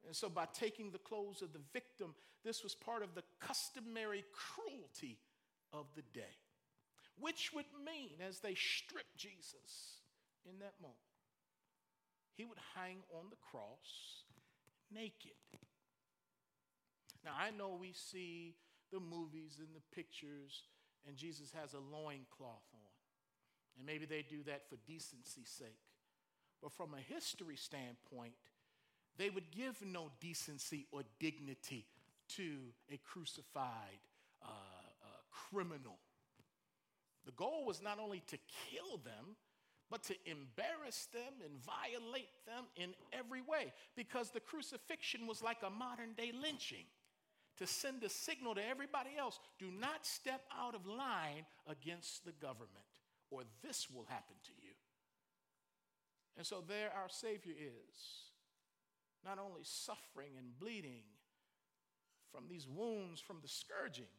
And 0.06 0.16
so, 0.16 0.30
by 0.30 0.46
taking 0.54 0.92
the 0.92 0.98
clothes 0.98 1.42
of 1.42 1.54
the 1.54 1.62
victim, 1.72 2.14
this 2.44 2.64
was 2.64 2.76
part 2.76 3.04
of 3.04 3.16
the 3.16 3.24
customary 3.40 4.26
cruelty 4.34 5.20
of 5.72 5.86
the 5.96 6.04
day, 6.14 6.36
which 7.20 7.52
would 7.54 7.66
mean 7.86 8.20
as 8.28 8.40
they 8.40 8.54
stripped 8.54 9.18
Jesus 9.18 10.02
in 10.46 10.60
that 10.60 10.74
moment, 10.82 10.98
he 12.36 12.46
would 12.46 12.60
hang 12.76 12.98
on 13.18 13.30
the 13.30 13.38
cross, 13.38 14.26
naked. 14.92 15.38
Now, 17.24 17.32
I 17.40 17.52
know 17.52 17.78
we 17.80 17.94
see 17.94 18.56
the 18.92 19.00
movies 19.00 19.60
and 19.60 19.70
the 19.74 19.96
pictures, 19.96 20.64
and 21.08 21.16
Jesus 21.16 21.52
has 21.60 21.74
a 21.74 21.80
loincloth 21.80 22.68
on. 22.74 22.92
And 23.78 23.86
maybe 23.86 24.06
they 24.06 24.22
do 24.22 24.44
that 24.44 24.70
for 24.70 24.76
decency's 24.76 25.50
sake. 25.50 25.80
But 26.62 26.72
from 26.72 26.94
a 26.94 27.14
history 27.14 27.56
standpoint, 27.56 28.34
they 29.18 29.30
would 29.30 29.52
give 29.52 29.82
no 29.86 30.12
decency 30.20 30.88
or 30.92 31.04
dignity 31.20 31.86
to 32.30 32.58
a 32.92 32.98
crucified 32.98 34.00
uh, 34.42 34.48
uh, 34.48 35.08
criminal. 35.30 35.98
The 37.26 37.32
goal 37.32 37.66
was 37.66 37.82
not 37.82 38.00
only 38.00 38.22
to 38.28 38.38
kill 38.70 38.98
them, 38.98 39.36
but 39.90 40.04
to 40.04 40.16
embarrass 40.26 41.08
them 41.14 41.34
and 41.46 41.54
violate 41.62 42.34
them 42.46 42.66
in 42.76 42.96
every 43.12 43.42
way 43.42 43.72
because 43.96 44.32
the 44.32 44.40
crucifixion 44.40 45.28
was 45.28 45.44
like 45.44 45.58
a 45.66 45.70
modern 45.70 46.14
day 46.14 46.32
lynching 46.34 46.86
to 47.58 47.68
send 47.68 48.04
a 48.04 48.10
signal 48.10 48.56
to 48.56 48.68
everybody 48.68 49.12
else 49.18 49.40
do 49.60 49.70
not 49.70 50.06
step 50.06 50.42
out 50.60 50.74
of 50.74 50.88
line 50.88 51.46
against 51.68 52.26
the 52.26 52.32
government, 52.32 52.72
or 53.30 53.44
this 53.62 53.88
will 53.94 54.06
happen 54.10 54.36
to 54.44 54.52
you. 54.62 54.74
And 56.36 56.46
so, 56.46 56.64
there 56.68 56.92
our 57.00 57.10
Savior 57.10 57.54
is, 57.54 58.33
not 59.26 59.40
only 59.40 59.62
suffering 59.64 60.32
and 60.38 60.58
bleeding 60.60 61.04
from 62.32 62.46
these 62.50 62.68
wounds 62.68 63.22
from 63.22 63.38
the 63.42 63.48
scourging, 63.48 64.12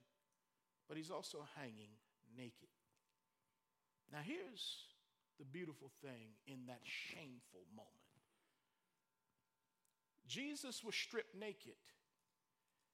but 0.88 0.96
he's 0.96 1.10
also 1.10 1.46
hanging 1.56 1.90
naked. 2.36 2.68
Now, 4.12 4.20
here's 4.22 4.86
the 5.38 5.44
beautiful 5.44 5.90
thing 6.02 6.36
in 6.46 6.66
that 6.66 6.80
shameful 6.84 7.66
moment 7.74 7.90
Jesus 10.26 10.82
was 10.82 10.94
stripped 10.94 11.34
naked 11.38 11.74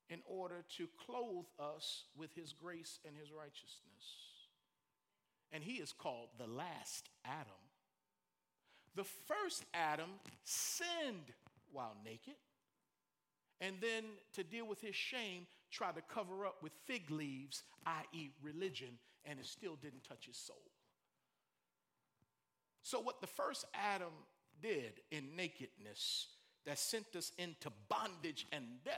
in 0.09 0.21
order 0.27 0.65
to 0.77 0.89
clothe 1.07 1.47
us 1.59 2.05
with 2.17 2.35
his 2.35 2.53
grace 2.53 2.99
and 3.07 3.17
his 3.17 3.31
righteousness. 3.31 4.05
And 5.53 5.63
he 5.63 5.75
is 5.75 5.93
called 5.93 6.29
the 6.39 6.47
last 6.47 7.09
Adam. 7.25 7.53
The 8.97 9.05
first 9.05 9.65
Adam 9.73 10.11
sinned 10.43 11.33
while 11.73 11.97
naked, 12.05 12.35
and 13.61 13.77
then 13.81 14.05
to 14.35 14.43
deal 14.43 14.67
with 14.67 14.81
his 14.81 14.95
shame, 14.95 15.47
tried 15.71 15.97
to 15.97 16.03
cover 16.03 16.47
up 16.47 16.63
with 16.63 16.73
fig 16.87 17.11
leaves, 17.11 17.63
i.e., 17.87 18.31
religion, 18.43 18.99
and 19.25 19.39
it 19.39 19.47
still 19.47 19.77
didn't 19.77 20.05
touch 20.05 20.27
his 20.27 20.37
soul. 20.37 20.71
So, 22.83 23.01
what 23.01 23.21
the 23.21 23.27
first 23.27 23.67
Adam 23.75 24.13
did 24.63 25.01
in 25.11 25.37
nakedness 25.37 26.29
that 26.67 26.79
sent 26.79 27.15
us 27.17 27.33
into 27.39 27.71
bondage 27.89 28.47
and 28.53 28.65
death, 28.85 28.95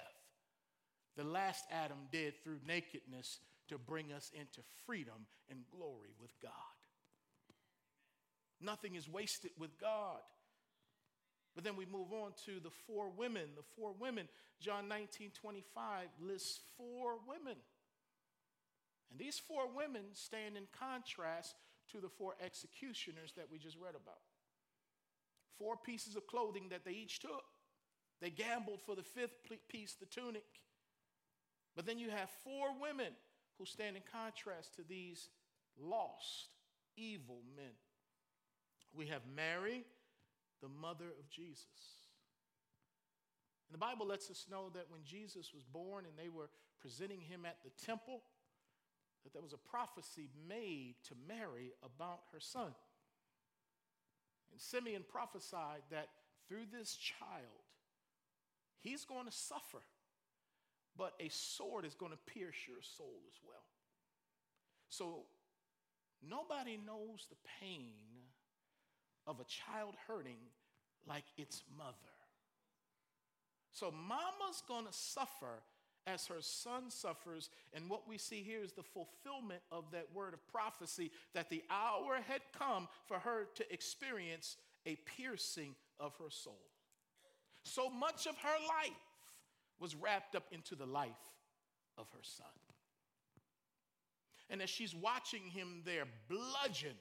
the 1.16 1.24
last 1.24 1.64
Adam 1.70 1.98
did 2.10 2.42
through 2.42 2.58
nakedness 2.66 3.38
to 3.68 3.78
bring 3.78 4.12
us 4.12 4.30
into 4.34 4.60
freedom 4.86 5.26
and 5.50 5.60
glory 5.70 6.10
with 6.20 6.30
God. 6.40 6.52
Nothing 8.60 8.94
is 8.94 9.08
wasted 9.08 9.50
with 9.58 9.78
God. 9.80 10.20
But 11.54 11.64
then 11.64 11.76
we 11.76 11.84
move 11.84 12.12
on 12.12 12.32
to 12.46 12.60
the 12.60 12.70
four 12.86 13.10
women. 13.10 13.48
The 13.56 13.64
four 13.76 13.92
women, 13.98 14.28
John 14.60 14.88
19 14.88 15.32
25 15.34 16.08
lists 16.20 16.60
four 16.76 17.16
women. 17.28 17.56
And 19.10 19.20
these 19.20 19.38
four 19.38 19.64
women 19.74 20.02
stand 20.14 20.56
in 20.56 20.64
contrast 20.78 21.54
to 21.92 22.00
the 22.00 22.08
four 22.08 22.34
executioners 22.42 23.32
that 23.36 23.50
we 23.50 23.58
just 23.58 23.76
read 23.76 23.94
about. 23.94 24.22
Four 25.58 25.76
pieces 25.76 26.16
of 26.16 26.26
clothing 26.26 26.68
that 26.70 26.84
they 26.84 26.92
each 26.92 27.20
took. 27.20 27.44
They 28.22 28.30
gambled 28.30 28.80
for 28.80 28.94
the 28.94 29.02
fifth 29.02 29.42
piece, 29.68 29.94
the 29.94 30.06
tunic. 30.06 30.44
But 31.76 31.86
then 31.86 31.98
you 31.98 32.10
have 32.10 32.30
four 32.44 32.68
women 32.80 33.12
who 33.58 33.66
stand 33.66 33.96
in 33.96 34.02
contrast 34.10 34.74
to 34.76 34.82
these 34.88 35.28
lost, 35.78 36.54
evil 36.96 37.40
men. 37.56 37.72
We 38.94 39.06
have 39.06 39.22
Mary, 39.34 39.84
the 40.62 40.68
mother 40.68 41.08
of 41.18 41.28
Jesus. 41.28 42.06
And 43.68 43.74
the 43.74 43.78
Bible 43.78 44.06
lets 44.06 44.30
us 44.30 44.46
know 44.50 44.70
that 44.74 44.86
when 44.88 45.02
Jesus 45.04 45.52
was 45.54 45.64
born 45.64 46.04
and 46.06 46.14
they 46.16 46.28
were 46.28 46.50
presenting 46.80 47.20
him 47.20 47.44
at 47.44 47.58
the 47.64 47.70
temple, 47.84 48.22
that 49.24 49.32
there 49.32 49.42
was 49.42 49.52
a 49.52 49.68
prophecy 49.68 50.28
made 50.48 50.94
to 51.08 51.14
Mary 51.28 51.72
about 51.84 52.20
her 52.32 52.40
son. 52.40 52.74
And 54.50 54.60
Simeon 54.60 55.04
prophesied 55.08 55.82
that 55.90 56.08
through 56.48 56.66
this 56.72 56.94
child, 56.94 57.66
he's 58.80 59.04
going 59.04 59.26
to 59.26 59.32
suffer 59.32 59.82
but 60.96 61.14
a 61.20 61.28
sword 61.28 61.84
is 61.84 61.94
going 61.94 62.12
to 62.12 62.32
pierce 62.32 62.68
your 62.68 62.82
soul 62.82 63.20
as 63.28 63.38
well. 63.46 63.64
So 64.88 65.24
nobody 66.22 66.78
knows 66.84 67.26
the 67.30 67.36
pain 67.60 68.28
of 69.26 69.40
a 69.40 69.44
child 69.44 69.94
hurting 70.06 70.38
like 71.06 71.24
its 71.36 71.62
mother. 71.76 71.94
So 73.72 73.90
mama's 73.90 74.62
to 74.68 74.92
suffer 74.92 75.62
as 76.06 76.26
her 76.26 76.40
son 76.40 76.90
suffers. 76.90 77.50
And 77.72 77.88
what 77.88 78.08
we 78.08 78.18
see 78.18 78.42
here 78.42 78.62
is 78.62 78.72
the 78.72 78.82
fulfillment 78.82 79.62
of 79.70 79.84
that 79.92 80.08
word 80.14 80.34
of 80.34 80.46
prophecy 80.48 81.10
that 81.34 81.48
the 81.48 81.62
hour 81.70 82.18
had 82.26 82.42
come 82.58 82.88
for 83.06 83.18
her 83.18 83.46
to 83.54 83.72
experience 83.72 84.56
a 84.86 84.96
piercing 85.16 85.74
of 86.00 86.14
her 86.16 86.30
soul. 86.30 86.58
So 87.64 87.88
much 87.88 88.26
of 88.26 88.36
her 88.38 88.66
life 88.68 88.92
was 89.78 89.94
wrapped 89.94 90.34
up 90.34 90.44
into 90.50 90.74
the 90.74 90.86
life 90.86 91.10
of 91.96 92.06
her 92.12 92.22
son. 92.22 92.46
And 94.50 94.60
as 94.60 94.68
she's 94.68 94.94
watching 94.94 95.42
him 95.42 95.82
there, 95.84 96.04
bludgeoned, 96.28 96.94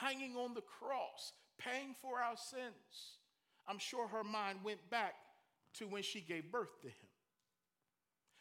hanging 0.00 0.36
on 0.36 0.54
the 0.54 0.62
cross, 0.62 1.32
paying 1.58 1.94
for 2.00 2.18
our 2.20 2.36
sins, 2.36 3.18
I'm 3.66 3.78
sure 3.78 4.08
her 4.08 4.24
mind 4.24 4.58
went 4.64 4.90
back 4.90 5.14
to 5.74 5.86
when 5.86 6.02
she 6.02 6.20
gave 6.20 6.50
birth 6.50 6.80
to 6.82 6.88
him. 6.88 7.08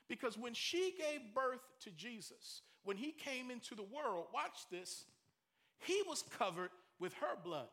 Because 0.10 0.38
when 0.38 0.54
she 0.54 0.94
gave 0.98 1.34
birth 1.34 1.62
to 1.82 1.92
Jesus, 1.92 2.62
when 2.84 2.98
he 2.98 3.12
came 3.12 3.50
into 3.50 3.76
the 3.76 3.84
world, 3.84 4.26
watch 4.34 4.68
this, 4.70 5.06
he 5.80 6.02
was 6.08 6.24
covered 6.38 6.70
with 7.00 7.14
her 7.16 7.36
blood. 7.44 7.68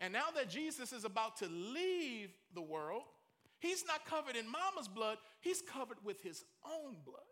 And 0.00 0.12
now 0.12 0.30
that 0.34 0.48
Jesus 0.48 0.92
is 0.92 1.04
about 1.04 1.36
to 1.38 1.46
leave 1.46 2.30
the 2.54 2.62
world, 2.62 3.02
he's 3.58 3.84
not 3.86 4.06
covered 4.06 4.34
in 4.34 4.46
mama's 4.46 4.88
blood, 4.88 5.18
he's 5.40 5.60
covered 5.60 5.98
with 6.02 6.22
his 6.22 6.44
own 6.64 6.96
blood. 7.04 7.29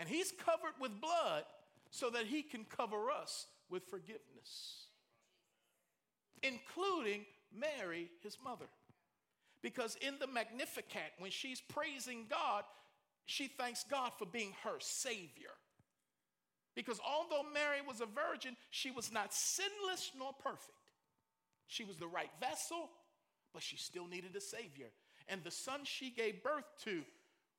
And 0.00 0.08
he's 0.08 0.32
covered 0.32 0.72
with 0.80 0.98
blood 0.98 1.44
so 1.90 2.08
that 2.08 2.24
he 2.24 2.42
can 2.42 2.64
cover 2.64 3.10
us 3.10 3.46
with 3.68 3.84
forgiveness, 3.84 4.86
including 6.42 7.26
Mary, 7.54 8.08
his 8.22 8.38
mother. 8.42 8.64
Because 9.62 9.98
in 10.00 10.14
the 10.18 10.26
Magnificat, 10.26 11.12
when 11.18 11.30
she's 11.30 11.60
praising 11.60 12.24
God, 12.30 12.64
she 13.26 13.46
thanks 13.46 13.84
God 13.90 14.12
for 14.18 14.24
being 14.24 14.54
her 14.64 14.76
Savior. 14.78 15.52
Because 16.74 16.98
although 17.06 17.46
Mary 17.52 17.80
was 17.86 18.00
a 18.00 18.06
virgin, 18.06 18.56
she 18.70 18.90
was 18.90 19.12
not 19.12 19.34
sinless 19.34 20.12
nor 20.18 20.32
perfect. 20.32 20.78
She 21.66 21.84
was 21.84 21.98
the 21.98 22.06
right 22.06 22.30
vessel, 22.40 22.88
but 23.52 23.62
she 23.62 23.76
still 23.76 24.06
needed 24.06 24.34
a 24.34 24.40
Savior. 24.40 24.88
And 25.28 25.44
the 25.44 25.50
son 25.50 25.80
she 25.84 26.08
gave 26.10 26.42
birth 26.42 26.64
to 26.84 27.02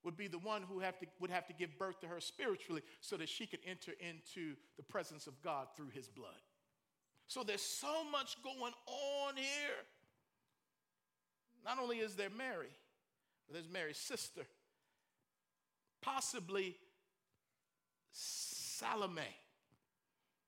would 0.04 0.18
be 0.18 0.28
the 0.28 0.40
one 0.40 0.64
who 0.64 0.80
have 0.80 0.98
to, 1.00 1.06
would 1.20 1.30
have 1.30 1.48
to 1.48 1.54
give 1.54 1.78
birth 1.78 2.00
to 2.02 2.08
her 2.08 2.20
spiritually 2.20 2.82
so 3.02 3.18
that 3.18 3.30
she 3.30 3.46
could 3.46 3.60
enter 3.66 3.92
into 4.00 4.56
the 4.78 4.84
presence 4.84 5.28
of 5.28 5.42
God 5.42 5.68
through 5.76 5.90
his 5.94 6.08
blood. 6.08 6.42
So 7.28 7.44
there's 7.44 7.62
so 7.62 8.04
much 8.12 8.38
going 8.44 8.74
on 8.88 9.36
here. 9.36 9.86
Not 11.64 11.80
only 11.80 11.98
is 11.98 12.16
there 12.16 12.30
Mary, 12.30 12.72
but 13.48 13.54
there's 13.54 13.70
Mary's 13.70 13.98
sister, 13.98 14.42
possibly 16.02 16.76
Salome, 18.12 19.22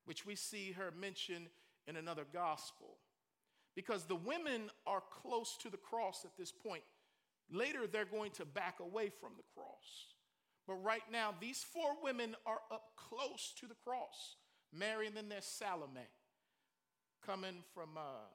which 0.04 0.26
we 0.26 0.34
see 0.34 0.72
her 0.72 0.92
mentioned 1.00 1.46
in 1.86 1.96
another 1.96 2.24
gospel. 2.32 2.96
Because 3.74 4.04
the 4.04 4.16
women 4.16 4.70
are 4.86 5.02
close 5.10 5.56
to 5.62 5.70
the 5.70 5.76
cross 5.76 6.24
at 6.24 6.36
this 6.36 6.52
point. 6.52 6.82
Later, 7.50 7.86
they're 7.90 8.04
going 8.04 8.30
to 8.32 8.44
back 8.44 8.80
away 8.80 9.10
from 9.20 9.30
the 9.36 9.44
cross. 9.54 10.14
But 10.66 10.74
right 10.82 11.02
now, 11.12 11.34
these 11.40 11.62
four 11.62 11.90
women 12.02 12.34
are 12.46 12.60
up 12.72 12.92
close 12.96 13.52
to 13.60 13.66
the 13.66 13.74
cross. 13.84 14.36
Mary, 14.72 15.06
and 15.06 15.16
then 15.16 15.28
there's 15.28 15.44
Salome, 15.44 16.00
coming 17.24 17.62
from 17.74 17.90
uh, 17.96 18.26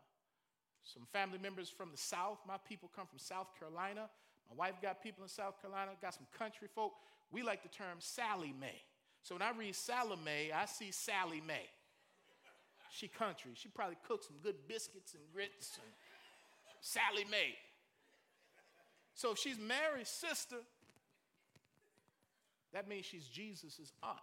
some 0.84 1.06
family 1.12 1.38
members 1.38 1.70
from 1.70 1.92
the 1.92 1.98
South. 1.98 2.38
My 2.48 2.58
people 2.68 2.90
come 2.96 3.08
from 3.08 3.20
South 3.20 3.48
Carolina. 3.60 4.10
My 4.50 4.56
wife 4.56 4.76
got 4.82 5.04
people 5.04 5.24
in 5.24 5.30
South 5.30 5.62
Carolina, 5.62 5.92
got 6.02 6.14
some 6.14 6.28
country 6.38 6.68
folk. 6.74 6.94
We 7.32 7.44
like 7.44 7.62
the 7.62 7.70
term 7.70 7.98
Sally 8.00 8.54
Mae. 8.60 8.82
So 9.22 9.36
when 9.36 9.42
I 9.42 9.52
read 9.52 9.76
Salome, 9.76 10.52
I 10.56 10.66
see 10.66 10.92
Sally 10.92 11.42
Mae. 11.46 11.68
She 12.92 13.08
country. 13.08 13.52
She 13.54 13.70
probably 13.70 13.98
cooks 14.08 14.28
some 14.28 14.38
good 14.42 14.56
biscuits 14.68 15.14
and 15.14 15.24
grits 15.34 15.78
and 15.84 15.92
Sally 16.82 17.26
Mae. 17.30 17.56
So 19.20 19.32
if 19.32 19.38
she's 19.38 19.60
Mary's 19.60 20.08
sister, 20.08 20.56
that 22.72 22.88
means 22.88 23.06
she's 23.06 23.28
Jesus' 23.28 23.92
aunt. 24.02 24.18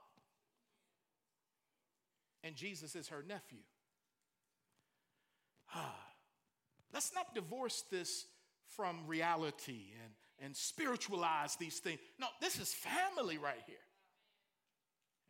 And 2.43 2.57
Jesus 2.57 2.97
is 2.97 3.09
her 3.09 3.23
nephew. 3.29 3.59
Ah, 5.75 5.95
let's 6.95 7.13
not 7.15 7.35
divorce 7.35 7.85
this 7.91 8.25
from 8.75 9.01
reality 9.07 9.91
and, 10.03 10.15
and 10.43 10.57
spiritualize 10.57 11.57
these 11.57 11.79
things. 11.79 12.01
No, 12.19 12.29
this 12.41 12.59
is 12.59 12.73
family 12.73 13.37
right 13.37 13.63
here. 13.67 13.77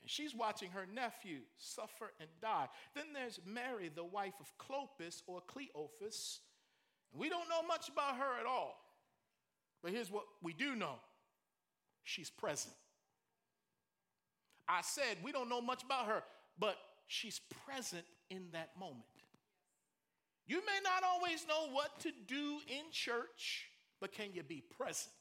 And 0.00 0.08
she's 0.08 0.32
watching 0.32 0.70
her 0.70 0.86
nephew 0.94 1.38
suffer 1.58 2.12
and 2.20 2.28
die. 2.40 2.68
Then 2.94 3.06
there's 3.12 3.40
Mary, 3.44 3.90
the 3.92 4.04
wife 4.04 4.34
of 4.38 4.46
Clopas 4.58 5.22
or 5.26 5.40
Cleophas. 5.40 6.38
We 7.12 7.28
don't 7.28 7.48
know 7.48 7.66
much 7.66 7.88
about 7.88 8.18
her 8.18 8.38
at 8.38 8.46
all. 8.46 8.85
But 9.82 9.92
here's 9.92 10.10
what 10.10 10.24
we 10.42 10.52
do 10.52 10.74
know 10.74 10.96
she's 12.04 12.30
present. 12.30 12.74
I 14.68 14.80
said 14.82 15.18
we 15.22 15.32
don't 15.32 15.48
know 15.48 15.60
much 15.60 15.82
about 15.82 16.06
her, 16.06 16.22
but 16.58 16.76
she's 17.06 17.40
present 17.66 18.04
in 18.30 18.48
that 18.52 18.70
moment. 18.78 19.04
You 20.46 20.58
may 20.58 20.78
not 20.82 21.02
always 21.02 21.46
know 21.48 21.72
what 21.72 21.98
to 22.00 22.12
do 22.26 22.58
in 22.68 22.90
church, 22.92 23.66
but 24.00 24.12
can 24.12 24.28
you 24.32 24.42
be 24.42 24.62
present? 24.76 25.12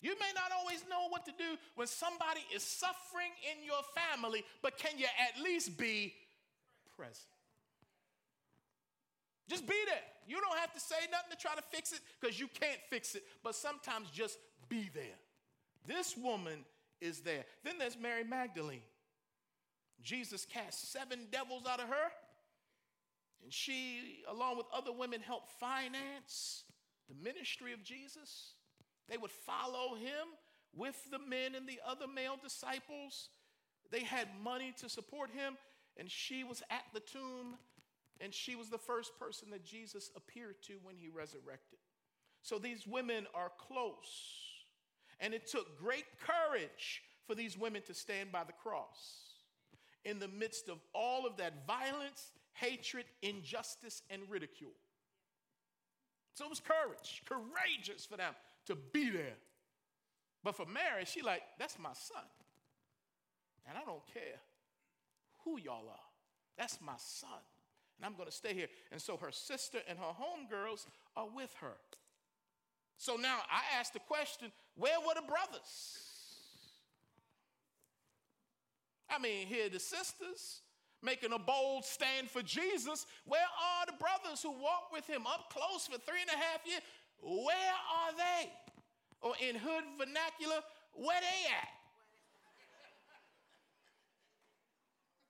You 0.00 0.14
may 0.20 0.32
not 0.34 0.52
always 0.58 0.84
know 0.88 1.08
what 1.08 1.24
to 1.24 1.32
do 1.32 1.56
when 1.76 1.86
somebody 1.86 2.40
is 2.54 2.62
suffering 2.62 3.30
in 3.50 3.64
your 3.64 3.80
family, 4.12 4.44
but 4.62 4.76
can 4.76 4.98
you 4.98 5.06
at 5.06 5.42
least 5.42 5.78
be 5.78 6.14
present? 6.96 7.33
Just 9.48 9.66
be 9.66 9.74
there. 9.86 10.02
You 10.26 10.40
don't 10.40 10.58
have 10.58 10.72
to 10.72 10.80
say 10.80 10.96
nothing 11.10 11.30
to 11.30 11.36
try 11.36 11.54
to 11.54 11.62
fix 11.62 11.92
it 11.92 12.00
because 12.20 12.40
you 12.40 12.48
can't 12.48 12.80
fix 12.88 13.14
it, 13.14 13.22
but 13.42 13.54
sometimes 13.54 14.10
just 14.10 14.38
be 14.68 14.90
there. 14.94 15.18
This 15.86 16.16
woman 16.16 16.64
is 17.00 17.20
there. 17.20 17.44
Then 17.62 17.74
there's 17.78 17.98
Mary 17.98 18.24
Magdalene. 18.24 18.80
Jesus 20.02 20.46
cast 20.46 20.92
seven 20.92 21.26
devils 21.30 21.64
out 21.68 21.80
of 21.80 21.88
her, 21.88 22.10
and 23.42 23.52
she, 23.52 24.22
along 24.30 24.56
with 24.56 24.66
other 24.72 24.92
women, 24.92 25.20
helped 25.20 25.50
finance 25.60 26.64
the 27.08 27.14
ministry 27.22 27.72
of 27.72 27.82
Jesus. 27.82 28.54
They 29.08 29.18
would 29.18 29.30
follow 29.30 29.94
him 29.94 30.28
with 30.74 30.96
the 31.10 31.18
men 31.18 31.54
and 31.54 31.68
the 31.68 31.80
other 31.86 32.06
male 32.06 32.38
disciples. 32.42 33.28
They 33.90 34.00
had 34.00 34.28
money 34.42 34.74
to 34.80 34.88
support 34.88 35.30
him, 35.30 35.56
and 35.98 36.10
she 36.10 36.44
was 36.44 36.62
at 36.70 36.84
the 36.92 37.00
tomb, 37.00 37.56
and 38.24 38.32
she 38.32 38.56
was 38.56 38.70
the 38.70 38.78
first 38.78 39.18
person 39.18 39.50
that 39.50 39.66
Jesus 39.66 40.10
appeared 40.16 40.54
to 40.62 40.78
when 40.82 40.96
he 40.96 41.10
resurrected. 41.10 41.78
So 42.40 42.58
these 42.58 42.86
women 42.86 43.26
are 43.34 43.52
close. 43.58 44.32
And 45.20 45.34
it 45.34 45.46
took 45.46 45.78
great 45.78 46.06
courage 46.18 47.02
for 47.26 47.34
these 47.34 47.58
women 47.58 47.82
to 47.86 47.92
stand 47.92 48.32
by 48.32 48.44
the 48.44 48.54
cross 48.54 49.34
in 50.06 50.18
the 50.18 50.28
midst 50.28 50.70
of 50.70 50.78
all 50.94 51.26
of 51.26 51.36
that 51.36 51.66
violence, 51.66 52.32
hatred, 52.54 53.04
injustice, 53.20 54.02
and 54.08 54.22
ridicule. 54.30 54.72
So 56.32 56.46
it 56.46 56.50
was 56.50 56.60
courage, 56.60 57.22
courageous 57.26 58.06
for 58.06 58.16
them 58.16 58.32
to 58.66 58.74
be 58.74 59.10
there. 59.10 59.36
But 60.42 60.56
for 60.56 60.64
Mary, 60.64 61.04
she 61.04 61.20
like, 61.20 61.42
that's 61.58 61.78
my 61.78 61.92
son. 61.92 62.24
And 63.68 63.76
I 63.76 63.84
don't 63.84 64.06
care 64.12 64.40
who 65.44 65.58
y'all 65.58 65.88
are. 65.90 66.08
That's 66.56 66.80
my 66.80 66.96
son. 66.96 67.40
And 67.96 68.06
I'm 68.06 68.14
going 68.14 68.28
to 68.28 68.34
stay 68.34 68.54
here. 68.54 68.68
And 68.92 69.00
so 69.00 69.16
her 69.16 69.30
sister 69.30 69.78
and 69.88 69.98
her 69.98 70.04
homegirls 70.04 70.86
are 71.16 71.28
with 71.34 71.54
her. 71.60 71.76
So 72.96 73.16
now 73.16 73.38
I 73.50 73.78
ask 73.78 73.92
the 73.92 74.00
question 74.00 74.50
where 74.76 74.98
were 75.00 75.14
the 75.14 75.26
brothers? 75.26 75.98
I 79.08 79.18
mean, 79.18 79.46
here 79.46 79.68
the 79.68 79.78
sisters 79.78 80.60
making 81.02 81.32
a 81.32 81.38
bold 81.38 81.84
stand 81.84 82.30
for 82.30 82.42
Jesus. 82.42 83.06
Where 83.26 83.40
are 83.40 83.86
the 83.86 83.92
brothers 83.92 84.42
who 84.42 84.50
walked 84.50 84.92
with 84.92 85.06
him 85.06 85.26
up 85.26 85.52
close 85.52 85.86
for 85.86 85.98
three 85.98 86.22
and 86.22 86.30
a 86.30 86.36
half 86.36 86.66
years? 86.66 86.80
Where 87.20 87.74
are 88.02 88.12
they? 88.16 88.50
Or 89.20 89.34
in 89.46 89.56
hood 89.56 89.84
vernacular, 89.98 90.60
where 90.94 91.20
they 91.20 91.50
at? 91.52 91.68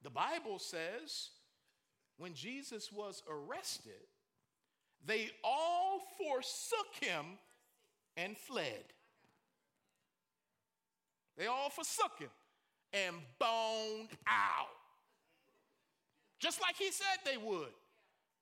The 0.03 0.11
Bible 0.11 0.59
says 0.59 1.31
when 2.18 2.35
Jesus 2.35 2.92
was 2.92 3.22
arrested, 3.29 3.92
they 5.07 5.31
all 5.42 6.00
forsook 6.18 6.94
him 7.00 7.24
and 8.16 8.37
fled. 8.37 8.85
They 11.37 11.46
all 11.46 11.70
forsook 11.70 12.18
him 12.18 12.31
and 12.92 13.16
boned 13.38 14.11
out. 14.27 14.68
Just 16.38 16.61
like 16.61 16.77
he 16.77 16.90
said 16.90 17.18
they 17.24 17.37
would. 17.37 17.72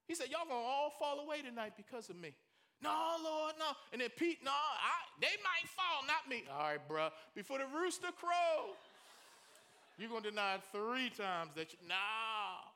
He 0.07 0.15
said, 0.15 0.27
Y'all 0.31 0.47
gonna 0.47 0.61
all 0.61 0.93
fall 0.99 1.21
away 1.21 1.41
tonight 1.41 1.73
because 1.77 2.11
of 2.11 2.17
me. 2.17 2.35
No, 2.83 3.17
Lord, 3.23 3.55
no. 3.59 3.67
And 3.93 4.01
then 4.01 4.11
Pete, 4.17 4.39
no, 4.45 4.51
I, 4.51 5.21
they 5.21 5.29
might 5.43 5.69
fall, 5.71 6.05
not 6.07 6.29
me. 6.29 6.45
All 6.53 6.63
right, 6.63 6.89
bro. 6.89 7.09
Before 7.35 7.59
the 7.59 7.67
rooster 7.67 8.09
crow, 8.19 8.75
you're 9.99 10.09
gonna 10.09 10.29
deny 10.29 10.59
three 10.73 11.11
times 11.11 11.51
that 11.55 11.73
you, 11.73 11.79
nah. 11.89 12.72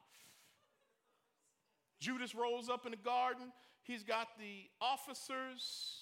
Judas 1.99 2.35
rolls 2.35 2.69
up 2.69 2.85
in 2.85 2.93
the 2.93 2.99
garden. 2.99 3.53
He's 3.83 4.03
got 4.03 4.29
the 4.39 4.69
officers. 4.81 6.01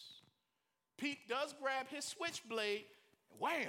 Pete 0.97 1.29
does 1.29 1.55
grab 1.61 1.89
his 1.89 2.05
switchblade. 2.05 2.85
Wham! 3.39 3.69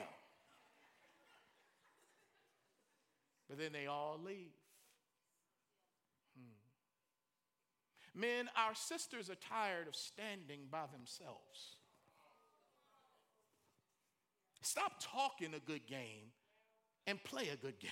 But 3.49 3.59
then 3.59 3.71
they 3.73 3.87
all 3.87 4.19
leave. 4.25 4.53
Hmm. 6.37 8.19
Men, 8.19 8.49
our 8.55 8.73
sisters 8.73 9.29
are 9.29 9.35
tired 9.35 9.87
of 9.87 9.95
standing 9.95 10.61
by 10.71 10.85
themselves. 10.91 11.77
Stop 14.61 14.93
talking 14.99 15.53
a 15.53 15.59
good 15.59 15.85
game 15.85 16.31
and 17.05 17.23
play 17.23 17.49
a 17.49 17.55
good 17.55 17.79
game. 17.79 17.91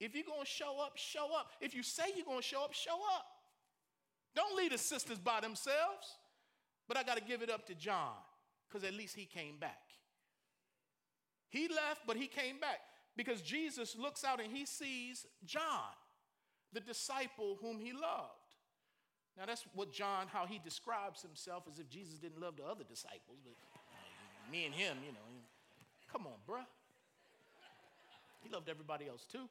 If 0.00 0.14
you're 0.14 0.24
going 0.24 0.40
to 0.40 0.50
show 0.50 0.80
up, 0.82 0.92
show 0.96 1.28
up. 1.38 1.50
If 1.60 1.74
you 1.74 1.82
say 1.82 2.04
you're 2.16 2.24
going 2.24 2.40
to 2.40 2.46
show 2.46 2.64
up, 2.64 2.72
show 2.72 2.98
up. 3.16 3.26
Don't 4.34 4.56
leave 4.56 4.72
the 4.72 4.78
sisters 4.78 5.18
by 5.18 5.40
themselves. 5.40 6.16
But 6.88 6.96
I 6.96 7.02
got 7.02 7.18
to 7.18 7.22
give 7.22 7.42
it 7.42 7.50
up 7.50 7.66
to 7.66 7.74
John 7.74 8.14
because 8.68 8.86
at 8.86 8.94
least 8.94 9.14
he 9.14 9.24
came 9.26 9.58
back. 9.58 9.78
He 11.50 11.68
left, 11.68 12.02
but 12.06 12.16
he 12.16 12.26
came 12.26 12.58
back 12.58 12.80
because 13.16 13.42
Jesus 13.42 13.96
looks 13.96 14.24
out 14.24 14.40
and 14.40 14.50
he 14.50 14.64
sees 14.64 15.26
John, 15.44 15.94
the 16.72 16.80
disciple 16.80 17.58
whom 17.60 17.78
he 17.78 17.92
loved. 17.92 18.40
Now, 19.36 19.46
that's 19.46 19.64
what 19.74 19.92
John, 19.92 20.26
how 20.32 20.46
he 20.46 20.60
describes 20.62 21.22
himself 21.22 21.64
as 21.70 21.78
if 21.78 21.88
Jesus 21.88 22.18
didn't 22.18 22.40
love 22.40 22.56
the 22.56 22.64
other 22.64 22.84
disciples, 22.84 23.38
but 23.44 23.54
me 24.50 24.66
and 24.66 24.74
him, 24.74 24.96
you 25.04 25.12
know. 25.12 25.18
Come 26.12 26.26
on, 26.26 26.34
bruh. 26.48 26.66
He 28.42 28.50
loved 28.50 28.68
everybody 28.68 29.08
else 29.08 29.24
too. 29.30 29.48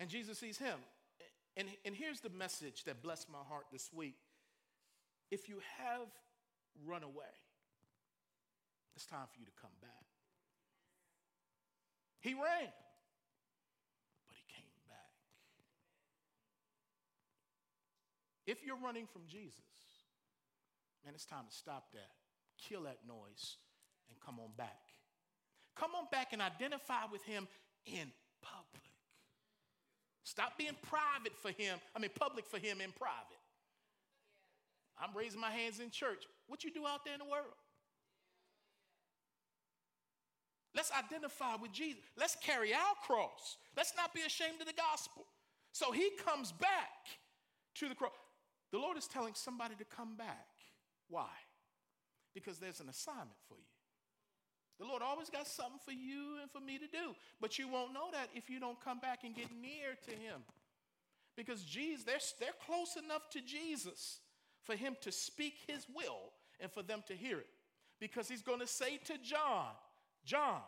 And 0.00 0.08
Jesus 0.10 0.38
sees 0.38 0.58
him. 0.58 0.78
And, 1.56 1.68
and 1.84 1.94
here's 1.94 2.20
the 2.20 2.30
message 2.30 2.84
that 2.84 3.02
blessed 3.02 3.30
my 3.30 3.38
heart 3.48 3.66
this 3.72 3.90
week. 3.92 4.16
If 5.30 5.48
you 5.48 5.56
have 5.78 6.08
run 6.84 7.02
away, 7.02 7.34
it's 8.96 9.06
time 9.06 9.26
for 9.32 9.38
you 9.38 9.46
to 9.46 9.52
come 9.60 9.70
back. 9.80 9.90
He 12.20 12.34
ran, 12.34 12.72
but 14.26 14.36
he 14.36 14.44
came 14.54 14.70
back. 14.88 15.12
If 18.46 18.64
you're 18.64 18.78
running 18.82 19.06
from 19.06 19.22
Jesus, 19.28 19.60
man, 21.04 21.14
it's 21.14 21.26
time 21.26 21.44
to 21.48 21.54
stop 21.54 21.92
that, 21.92 22.10
kill 22.58 22.82
that 22.82 22.98
noise, 23.06 23.56
and 24.08 24.18
come 24.24 24.40
on 24.40 24.50
back. 24.56 24.80
Come 25.76 25.90
on 25.96 26.06
back 26.10 26.32
and 26.32 26.40
identify 26.40 27.04
with 27.10 27.22
him 27.24 27.46
in 27.86 28.10
public. 28.42 28.93
Stop 30.24 30.56
being 30.58 30.76
private 30.82 31.36
for 31.36 31.50
him, 31.50 31.78
I 31.94 31.98
mean, 31.98 32.10
public 32.18 32.46
for 32.46 32.58
him 32.58 32.80
in 32.80 32.90
private. 32.92 33.40
I'm 34.98 35.14
raising 35.16 35.40
my 35.40 35.50
hands 35.50 35.80
in 35.80 35.90
church. 35.90 36.24
What 36.46 36.64
you 36.64 36.72
do 36.72 36.86
out 36.86 37.04
there 37.04 37.14
in 37.14 37.20
the 37.20 37.26
world? 37.26 37.54
Let's 40.74 40.90
identify 40.92 41.56
with 41.56 41.72
Jesus. 41.72 42.02
Let's 42.16 42.36
carry 42.36 42.72
our 42.72 42.94
cross. 43.06 43.58
Let's 43.76 43.92
not 43.96 44.14
be 44.14 44.22
ashamed 44.22 44.60
of 44.60 44.66
the 44.66 44.72
gospel. 44.72 45.24
So 45.72 45.92
he 45.92 46.10
comes 46.24 46.52
back 46.52 47.06
to 47.76 47.88
the 47.88 47.94
cross. 47.94 48.12
The 48.72 48.78
Lord 48.78 48.96
is 48.96 49.06
telling 49.06 49.34
somebody 49.34 49.74
to 49.76 49.84
come 49.84 50.16
back. 50.16 50.48
Why? 51.08 51.28
Because 52.34 52.58
there's 52.58 52.80
an 52.80 52.88
assignment 52.88 53.38
for 53.48 53.54
you. 53.54 53.73
The 54.78 54.84
Lord 54.84 55.02
always 55.02 55.30
got 55.30 55.46
something 55.46 55.78
for 55.84 55.92
you 55.92 56.38
and 56.42 56.50
for 56.50 56.60
me 56.60 56.78
to 56.78 56.86
do. 56.86 57.14
But 57.40 57.58
you 57.58 57.68
won't 57.68 57.92
know 57.92 58.10
that 58.12 58.28
if 58.34 58.50
you 58.50 58.58
don't 58.58 58.80
come 58.80 58.98
back 58.98 59.20
and 59.24 59.34
get 59.34 59.48
near 59.60 59.94
to 60.04 60.10
Him. 60.10 60.42
Because 61.36 61.62
Jesus, 61.62 62.04
they're, 62.04 62.18
they're 62.40 62.66
close 62.66 62.96
enough 62.96 63.28
to 63.30 63.40
Jesus 63.40 64.20
for 64.64 64.74
Him 64.74 64.96
to 65.02 65.12
speak 65.12 65.54
His 65.66 65.86
will 65.94 66.32
and 66.60 66.70
for 66.70 66.82
them 66.82 67.02
to 67.06 67.14
hear 67.14 67.38
it. 67.38 67.46
Because 68.00 68.28
He's 68.28 68.42
going 68.42 68.60
to 68.60 68.66
say 68.66 68.98
to 69.04 69.14
John, 69.18 69.68
John, 70.24 70.60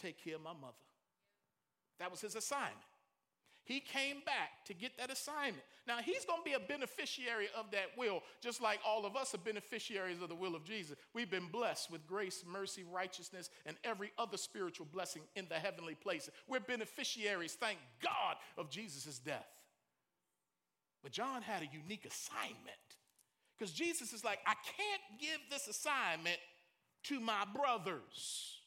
take 0.00 0.22
care 0.22 0.36
of 0.36 0.42
my 0.42 0.52
mother. 0.52 0.74
That 1.98 2.10
was 2.10 2.20
His 2.20 2.36
assignment. 2.36 2.76
He 3.64 3.80
came 3.80 4.16
back 4.26 4.64
to 4.66 4.74
get 4.74 4.98
that 4.98 5.10
assignment. 5.10 5.62
Now, 5.86 5.98
he's 5.98 6.24
going 6.24 6.40
to 6.40 6.44
be 6.44 6.54
a 6.54 6.60
beneficiary 6.60 7.46
of 7.56 7.70
that 7.70 7.96
will, 7.96 8.22
just 8.40 8.60
like 8.60 8.80
all 8.86 9.06
of 9.06 9.16
us 9.16 9.34
are 9.34 9.38
beneficiaries 9.38 10.20
of 10.20 10.28
the 10.28 10.34
will 10.34 10.56
of 10.56 10.64
Jesus. 10.64 10.96
We've 11.14 11.30
been 11.30 11.46
blessed 11.46 11.90
with 11.90 12.06
grace, 12.06 12.44
mercy, 12.46 12.84
righteousness, 12.84 13.50
and 13.64 13.76
every 13.84 14.12
other 14.18 14.36
spiritual 14.36 14.86
blessing 14.92 15.22
in 15.36 15.46
the 15.48 15.54
heavenly 15.54 15.94
places. 15.94 16.30
We're 16.48 16.60
beneficiaries, 16.60 17.54
thank 17.54 17.78
God, 18.02 18.36
of 18.58 18.68
Jesus' 18.68 19.18
death. 19.18 19.48
But 21.02 21.12
John 21.12 21.42
had 21.42 21.62
a 21.62 21.68
unique 21.72 22.04
assignment 22.04 22.58
because 23.58 23.72
Jesus 23.72 24.12
is 24.12 24.24
like, 24.24 24.40
I 24.46 24.54
can't 24.54 25.20
give 25.20 25.38
this 25.50 25.68
assignment 25.68 26.38
to 27.04 27.20
my 27.20 27.44
brothers 27.54 28.58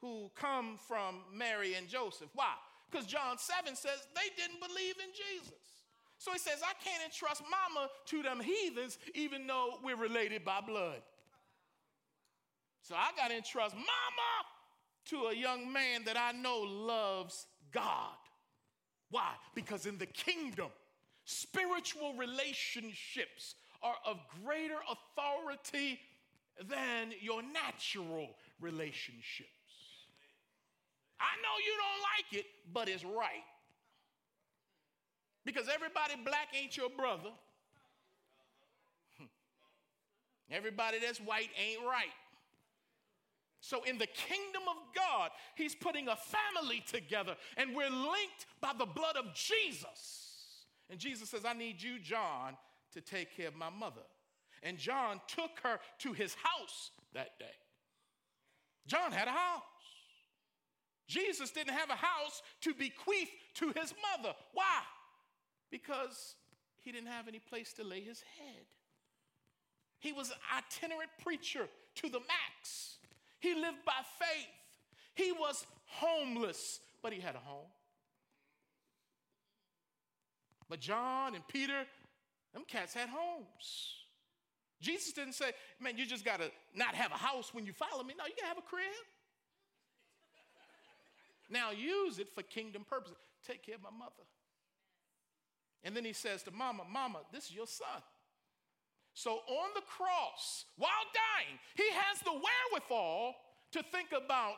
who 0.00 0.30
come 0.34 0.78
from 0.86 1.20
Mary 1.34 1.74
and 1.74 1.88
Joseph. 1.88 2.28
Why? 2.34 2.52
Because 2.90 3.06
John 3.06 3.38
7 3.38 3.74
says 3.74 4.06
they 4.14 4.30
didn't 4.36 4.60
believe 4.60 4.94
in 5.02 5.10
Jesus. 5.12 5.54
So 6.18 6.32
he 6.32 6.38
says, 6.38 6.60
I 6.62 6.72
can't 6.82 7.02
entrust 7.04 7.42
mama 7.42 7.88
to 8.06 8.22
them 8.22 8.40
heathens, 8.40 8.98
even 9.14 9.46
though 9.46 9.78
we're 9.82 9.96
related 9.96 10.44
by 10.44 10.60
blood. 10.60 11.02
So 12.82 12.94
I 12.94 13.10
got 13.16 13.28
to 13.28 13.36
entrust 13.36 13.74
mama 13.74 14.46
to 15.06 15.26
a 15.26 15.34
young 15.34 15.72
man 15.72 16.04
that 16.04 16.16
I 16.16 16.32
know 16.32 16.60
loves 16.60 17.46
God. 17.72 18.14
Why? 19.10 19.32
Because 19.54 19.86
in 19.86 19.98
the 19.98 20.06
kingdom, 20.06 20.68
spiritual 21.24 22.14
relationships 22.14 23.56
are 23.82 23.96
of 24.06 24.18
greater 24.44 24.78
authority 24.90 26.00
than 26.68 27.12
your 27.20 27.42
natural 27.42 28.30
relationships. 28.60 29.50
I 31.20 31.36
know 31.42 31.54
you 31.64 31.72
don't 31.76 32.02
like 32.02 32.40
it, 32.40 32.46
but 32.72 32.88
it's 32.88 33.04
right. 33.04 33.44
Because 35.44 35.68
everybody 35.72 36.14
black 36.24 36.48
ain't 36.54 36.76
your 36.76 36.90
brother. 36.90 37.30
Everybody 40.50 40.98
that's 40.98 41.18
white 41.18 41.50
ain't 41.56 41.82
right. 41.84 42.12
So, 43.60 43.82
in 43.84 43.98
the 43.98 44.06
kingdom 44.06 44.62
of 44.68 44.76
God, 44.94 45.30
He's 45.54 45.74
putting 45.74 46.08
a 46.08 46.16
family 46.16 46.84
together, 46.86 47.36
and 47.56 47.74
we're 47.74 47.90
linked 47.90 48.46
by 48.60 48.72
the 48.78 48.86
blood 48.86 49.16
of 49.16 49.34
Jesus. 49.34 50.26
And 50.90 50.98
Jesus 51.00 51.30
says, 51.30 51.44
I 51.44 51.52
need 51.52 51.82
you, 51.82 51.98
John, 51.98 52.56
to 52.92 53.00
take 53.00 53.36
care 53.36 53.48
of 53.48 53.56
my 53.56 53.70
mother. 53.70 54.02
And 54.62 54.78
John 54.78 55.20
took 55.28 55.60
her 55.62 55.78
to 56.00 56.12
his 56.12 56.34
house 56.34 56.90
that 57.14 57.38
day. 57.38 57.44
John 58.86 59.12
had 59.12 59.28
a 59.28 59.32
house. 59.32 59.62
Jesus 61.06 61.50
didn't 61.50 61.74
have 61.74 61.90
a 61.90 61.96
house 61.96 62.42
to 62.62 62.74
bequeath 62.74 63.30
to 63.54 63.66
his 63.68 63.94
mother. 64.16 64.34
Why? 64.52 64.80
Because 65.70 66.34
he 66.82 66.92
didn't 66.92 67.08
have 67.08 67.28
any 67.28 67.38
place 67.38 67.72
to 67.74 67.84
lay 67.84 68.00
his 68.00 68.22
head. 68.38 68.64
He 69.98 70.12
was 70.12 70.30
an 70.30 70.36
itinerant 70.56 71.10
preacher 71.22 71.68
to 71.96 72.08
the 72.08 72.20
max. 72.20 72.98
He 73.40 73.54
lived 73.54 73.84
by 73.84 74.00
faith. 74.18 74.46
He 75.14 75.32
was 75.32 75.66
homeless, 75.86 76.80
but 77.02 77.12
he 77.12 77.20
had 77.20 77.34
a 77.34 77.38
home. 77.38 77.70
But 80.68 80.80
John 80.80 81.34
and 81.34 81.46
Peter, 81.46 81.84
them 82.52 82.64
cats 82.66 82.92
had 82.92 83.08
homes. 83.08 83.94
Jesus 84.80 85.12
didn't 85.12 85.34
say, 85.34 85.52
man, 85.80 85.96
you 85.96 86.06
just 86.06 86.24
got 86.24 86.40
to 86.40 86.50
not 86.74 86.94
have 86.94 87.12
a 87.12 87.16
house 87.16 87.54
when 87.54 87.64
you 87.64 87.72
follow 87.72 88.02
me. 88.02 88.14
No, 88.18 88.24
you 88.26 88.34
got 88.36 88.42
to 88.42 88.48
have 88.48 88.58
a 88.58 88.62
crib. 88.62 88.84
Now 91.50 91.70
use 91.70 92.18
it 92.18 92.28
for 92.34 92.42
kingdom 92.42 92.84
purposes. 92.88 93.16
Take 93.46 93.64
care 93.64 93.76
of 93.76 93.82
my 93.82 93.90
mother. 93.96 94.24
And 95.84 95.94
then 95.96 96.04
he 96.04 96.12
says 96.12 96.42
to 96.44 96.50
Mama, 96.50 96.82
Mama, 96.90 97.20
this 97.32 97.44
is 97.44 97.54
your 97.54 97.66
son. 97.66 98.02
So 99.14 99.30
on 99.30 99.70
the 99.74 99.82
cross, 99.82 100.66
while 100.76 100.90
dying, 101.14 101.58
he 101.74 101.88
has 101.90 102.20
the 102.20 102.32
wherewithal 102.32 103.34
to 103.72 103.82
think 103.92 104.08
about 104.12 104.56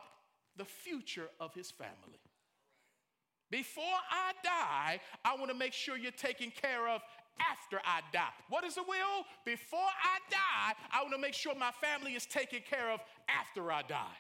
the 0.57 0.65
future 0.65 1.29
of 1.39 1.55
his 1.55 1.71
family. 1.71 2.19
Before 3.51 3.85
I 3.85 4.33
die, 4.43 5.01
I 5.25 5.37
want 5.37 5.51
to 5.51 5.57
make 5.57 5.73
sure 5.73 5.97
you're 5.97 6.13
taken 6.13 6.51
care 6.51 6.89
of 6.89 7.03
after 7.41 7.81
I 7.85 8.01
die. 8.13 8.35
What 8.49 8.65
is 8.65 8.75
the 8.75 8.83
will? 8.83 9.25
Before 9.45 9.79
I 9.81 10.19
die, 10.31 10.75
I 10.93 11.03
want 11.03 11.15
to 11.15 11.21
make 11.21 11.35
sure 11.35 11.55
my 11.55 11.71
family 11.71 12.15
is 12.15 12.27
taken 12.27 12.61
care 12.69 12.91
of 12.91 13.01
after 13.29 13.71
I 13.71 13.83
die. 13.83 14.17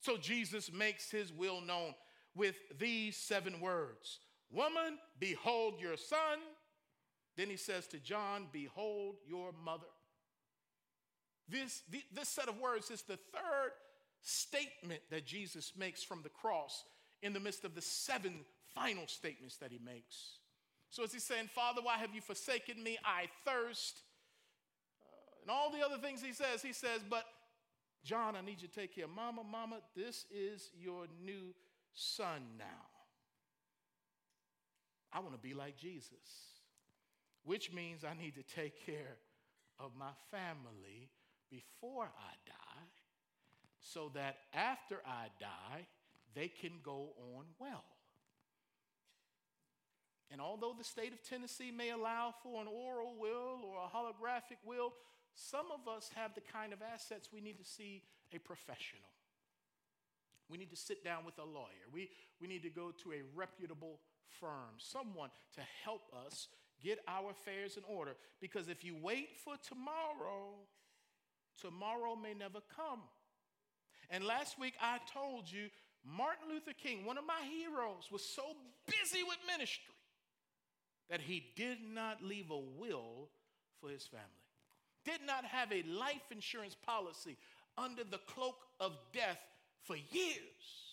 So 0.00 0.16
Jesus 0.16 0.72
makes 0.72 1.10
his 1.10 1.32
will 1.32 1.60
known 1.60 1.94
with 2.34 2.56
these 2.78 3.16
seven 3.16 3.60
words 3.60 4.20
Woman, 4.50 4.98
behold 5.18 5.74
your 5.80 5.96
son. 5.96 6.38
Then 7.36 7.48
he 7.48 7.56
says 7.56 7.86
to 7.88 7.98
John, 7.98 8.46
Behold 8.52 9.16
your 9.26 9.52
mother. 9.64 9.86
This, 11.48 11.82
this 12.12 12.28
set 12.28 12.48
of 12.48 12.58
words 12.58 12.90
is 12.90 13.02
the 13.02 13.18
third 13.32 13.72
statement 14.22 15.00
that 15.10 15.26
Jesus 15.26 15.72
makes 15.76 16.02
from 16.02 16.22
the 16.22 16.28
cross 16.28 16.84
in 17.22 17.32
the 17.32 17.40
midst 17.40 17.64
of 17.64 17.74
the 17.74 17.82
seven 17.82 18.40
final 18.74 19.06
statements 19.06 19.56
that 19.58 19.70
he 19.70 19.78
makes. 19.78 20.38
So, 20.90 21.04
as 21.04 21.12
he's 21.12 21.24
saying, 21.24 21.48
Father, 21.54 21.80
why 21.82 21.98
have 21.98 22.14
you 22.14 22.20
forsaken 22.20 22.82
me? 22.82 22.98
I 23.04 23.28
thirst. 23.44 24.00
Uh, 25.00 25.42
and 25.42 25.50
all 25.50 25.70
the 25.70 25.84
other 25.84 26.00
things 26.00 26.22
he 26.22 26.32
says, 26.32 26.62
he 26.62 26.72
says, 26.72 27.00
But 27.08 27.24
John, 28.08 28.36
I 28.36 28.40
need 28.40 28.62
you 28.62 28.68
to 28.68 28.74
take 28.74 28.94
care. 28.94 29.04
Mama, 29.06 29.42
mama, 29.44 29.80
this 29.94 30.24
is 30.34 30.70
your 30.80 31.04
new 31.22 31.54
son 31.92 32.40
now. 32.58 32.64
I 35.12 35.20
want 35.20 35.34
to 35.34 35.38
be 35.38 35.52
like 35.52 35.76
Jesus, 35.76 36.56
which 37.44 37.70
means 37.70 38.04
I 38.04 38.14
need 38.18 38.34
to 38.36 38.42
take 38.42 38.86
care 38.86 39.18
of 39.78 39.90
my 39.94 40.12
family 40.30 41.10
before 41.50 42.04
I 42.04 42.32
die 42.46 42.86
so 43.78 44.10
that 44.14 44.36
after 44.54 45.02
I 45.06 45.26
die, 45.38 45.86
they 46.34 46.48
can 46.48 46.80
go 46.82 47.10
on 47.36 47.44
well. 47.58 47.84
And 50.30 50.40
although 50.40 50.74
the 50.76 50.84
state 50.84 51.12
of 51.12 51.22
Tennessee 51.22 51.70
may 51.70 51.90
allow 51.90 52.32
for 52.42 52.62
an 52.62 52.68
oral 52.68 53.16
will 53.20 53.60
or 53.66 53.84
a 53.84 53.94
holographic 53.94 54.64
will, 54.64 54.94
some 55.38 55.66
of 55.72 55.86
us 55.86 56.10
have 56.16 56.34
the 56.34 56.40
kind 56.40 56.72
of 56.72 56.80
assets 56.82 57.28
we 57.32 57.40
need 57.40 57.58
to 57.58 57.64
see 57.64 58.02
a 58.34 58.38
professional. 58.38 59.06
We 60.50 60.58
need 60.58 60.70
to 60.70 60.76
sit 60.76 61.04
down 61.04 61.24
with 61.24 61.38
a 61.38 61.44
lawyer. 61.44 61.86
We, 61.92 62.10
we 62.40 62.48
need 62.48 62.62
to 62.64 62.70
go 62.70 62.90
to 63.04 63.12
a 63.12 63.22
reputable 63.36 64.00
firm, 64.40 64.74
someone 64.78 65.30
to 65.54 65.60
help 65.84 66.02
us 66.26 66.48
get 66.82 66.98
our 67.06 67.30
affairs 67.30 67.76
in 67.76 67.84
order. 67.84 68.16
Because 68.40 68.68
if 68.68 68.84
you 68.84 68.96
wait 69.00 69.28
for 69.44 69.54
tomorrow, 69.68 70.54
tomorrow 71.60 72.16
may 72.16 72.34
never 72.34 72.58
come. 72.74 73.00
And 74.10 74.24
last 74.24 74.58
week 74.58 74.74
I 74.80 74.98
told 75.12 75.50
you 75.50 75.68
Martin 76.04 76.48
Luther 76.48 76.72
King, 76.72 77.04
one 77.04 77.18
of 77.18 77.24
my 77.26 77.40
heroes, 77.48 78.08
was 78.10 78.24
so 78.24 78.42
busy 78.86 79.22
with 79.22 79.36
ministry 79.46 79.94
that 81.10 81.20
he 81.20 81.44
did 81.54 81.78
not 81.94 82.22
leave 82.24 82.50
a 82.50 82.58
will 82.58 83.28
for 83.80 83.90
his 83.90 84.04
family 84.04 84.37
did 85.04 85.20
not 85.26 85.44
have 85.44 85.72
a 85.72 85.82
life 85.88 86.30
insurance 86.30 86.74
policy 86.74 87.36
under 87.76 88.04
the 88.04 88.18
cloak 88.26 88.56
of 88.80 88.92
death 89.12 89.38
for 89.84 89.96
years 89.96 90.88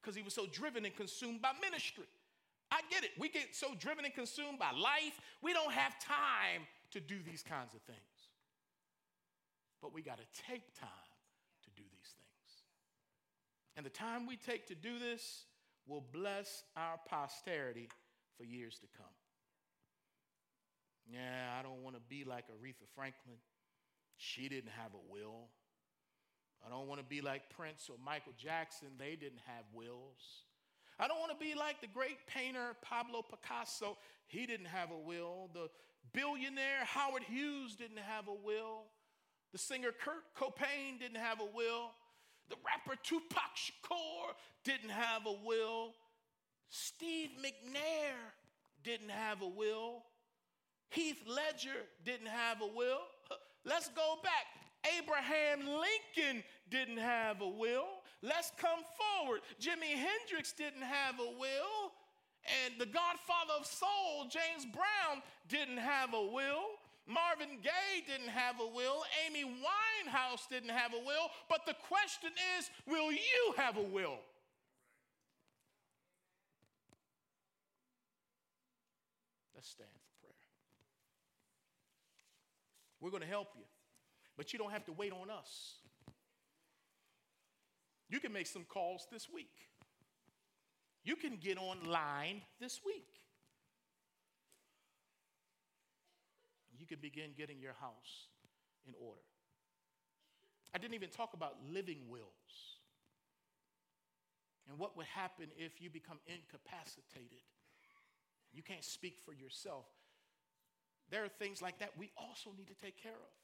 because 0.00 0.16
he 0.16 0.22
was 0.22 0.34
so 0.34 0.46
driven 0.46 0.84
and 0.84 0.96
consumed 0.96 1.40
by 1.40 1.52
ministry. 1.60 2.04
I 2.70 2.80
get 2.90 3.04
it. 3.04 3.10
We 3.18 3.28
get 3.28 3.54
so 3.54 3.68
driven 3.78 4.04
and 4.04 4.14
consumed 4.14 4.58
by 4.58 4.70
life, 4.72 5.20
we 5.42 5.52
don't 5.52 5.72
have 5.72 5.98
time 5.98 6.66
to 6.92 7.00
do 7.00 7.16
these 7.24 7.42
kinds 7.42 7.74
of 7.74 7.82
things. 7.82 7.98
But 9.80 9.92
we 9.92 10.02
got 10.02 10.18
to 10.18 10.42
take 10.48 10.74
time 10.78 10.88
to 11.64 11.70
do 11.76 11.82
these 11.82 12.14
things. 12.14 12.62
And 13.76 13.84
the 13.84 13.90
time 13.90 14.26
we 14.26 14.36
take 14.36 14.66
to 14.68 14.74
do 14.74 14.98
this 14.98 15.44
will 15.86 16.04
bless 16.12 16.62
our 16.76 16.98
posterity 17.08 17.88
for 18.36 18.44
years 18.44 18.78
to 18.78 18.86
come. 18.96 19.06
Yeah, 21.10 21.58
I 21.58 21.62
don't 21.62 21.82
want 21.82 21.96
to 21.96 22.02
be 22.08 22.24
like 22.24 22.46
Aretha 22.48 22.86
Franklin. 22.94 23.36
She 24.16 24.48
didn't 24.48 24.70
have 24.70 24.92
a 24.94 25.12
will. 25.12 25.48
I 26.64 26.70
don't 26.70 26.86
want 26.86 27.00
to 27.00 27.06
be 27.06 27.20
like 27.20 27.42
Prince 27.56 27.88
or 27.90 27.96
Michael 28.04 28.32
Jackson. 28.38 28.88
They 28.98 29.16
didn't 29.16 29.40
have 29.46 29.64
wills. 29.74 30.46
I 30.98 31.08
don't 31.08 31.18
want 31.18 31.32
to 31.32 31.44
be 31.44 31.54
like 31.54 31.80
the 31.80 31.88
great 31.88 32.18
painter 32.26 32.76
Pablo 32.82 33.22
Picasso. 33.22 33.98
He 34.26 34.46
didn't 34.46 34.66
have 34.66 34.90
a 34.90 34.98
will. 34.98 35.50
The 35.52 35.68
billionaire 36.12 36.84
Howard 36.84 37.24
Hughes 37.24 37.74
didn't 37.74 37.98
have 37.98 38.28
a 38.28 38.34
will. 38.34 38.84
The 39.52 39.58
singer 39.58 39.90
Kurt 39.90 40.22
Cobain 40.38 41.00
didn't 41.00 41.16
have 41.16 41.40
a 41.40 41.56
will. 41.56 41.90
The 42.48 42.56
rapper 42.64 43.00
Tupac 43.02 43.56
Shakur 43.56 44.34
didn't 44.64 44.90
have 44.90 45.26
a 45.26 45.34
will. 45.44 45.94
Steve 46.68 47.30
McNair 47.42 48.14
didn't 48.84 49.10
have 49.10 49.42
a 49.42 49.48
will. 49.48 50.04
Heath 50.92 51.22
Ledger 51.26 51.88
didn't 52.04 52.28
have 52.28 52.60
a 52.60 52.66
will. 52.66 53.00
Let's 53.64 53.88
go 53.88 54.16
back. 54.22 54.46
Abraham 54.98 55.60
Lincoln 55.60 56.42
didn't 56.70 56.98
have 56.98 57.40
a 57.40 57.48
will. 57.48 57.86
Let's 58.22 58.52
come 58.56 58.80
forward. 58.98 59.40
Jimi 59.60 59.94
Hendrix 59.94 60.52
didn't 60.52 60.82
have 60.82 61.18
a 61.20 61.38
will. 61.38 61.92
And 62.66 62.74
the 62.78 62.86
godfather 62.86 63.54
of 63.60 63.66
soul, 63.66 64.26
James 64.28 64.66
Brown, 64.72 65.22
didn't 65.48 65.78
have 65.78 66.12
a 66.14 66.22
will. 66.22 66.78
Marvin 67.06 67.58
Gaye 67.62 68.04
didn't 68.06 68.30
have 68.30 68.56
a 68.60 68.66
will. 68.66 69.04
Amy 69.26 69.44
Winehouse 69.44 70.48
didn't 70.48 70.70
have 70.70 70.92
a 70.94 70.98
will. 70.98 71.30
But 71.48 71.66
the 71.66 71.74
question 71.88 72.30
is 72.58 72.70
will 72.86 73.12
you 73.12 73.54
have 73.56 73.76
a 73.76 73.82
will? 73.82 74.18
Let's 79.54 79.68
stand 79.68 79.90
for 79.90 80.26
prayer. 80.26 80.34
We're 83.02 83.10
going 83.10 83.24
to 83.24 83.28
help 83.28 83.48
you, 83.56 83.64
but 84.36 84.52
you 84.52 84.60
don't 84.60 84.70
have 84.70 84.84
to 84.84 84.92
wait 84.92 85.12
on 85.12 85.28
us. 85.28 85.74
You 88.08 88.20
can 88.20 88.32
make 88.32 88.46
some 88.46 88.64
calls 88.64 89.08
this 89.10 89.26
week. 89.28 89.50
You 91.02 91.16
can 91.16 91.36
get 91.36 91.58
online 91.58 92.42
this 92.60 92.80
week. 92.86 93.08
You 96.78 96.86
can 96.86 96.98
begin 97.02 97.30
getting 97.36 97.58
your 97.58 97.74
house 97.80 98.28
in 98.86 98.94
order. 99.04 99.20
I 100.72 100.78
didn't 100.78 100.94
even 100.94 101.10
talk 101.10 101.34
about 101.34 101.56
living 101.72 102.08
wills 102.08 102.78
and 104.68 104.78
what 104.78 104.96
would 104.96 105.06
happen 105.06 105.46
if 105.58 105.82
you 105.82 105.90
become 105.90 106.18
incapacitated. 106.26 107.42
You 108.52 108.62
can't 108.62 108.84
speak 108.84 109.16
for 109.24 109.32
yourself. 109.32 109.86
There 111.12 111.20
are 111.20 111.28
things 111.28 111.60
like 111.60 111.76
that 111.84 111.92
we 112.00 112.08
also 112.16 112.56
need 112.56 112.72
to 112.72 112.78
take 112.80 112.96
care 112.96 113.12
of. 113.12 113.36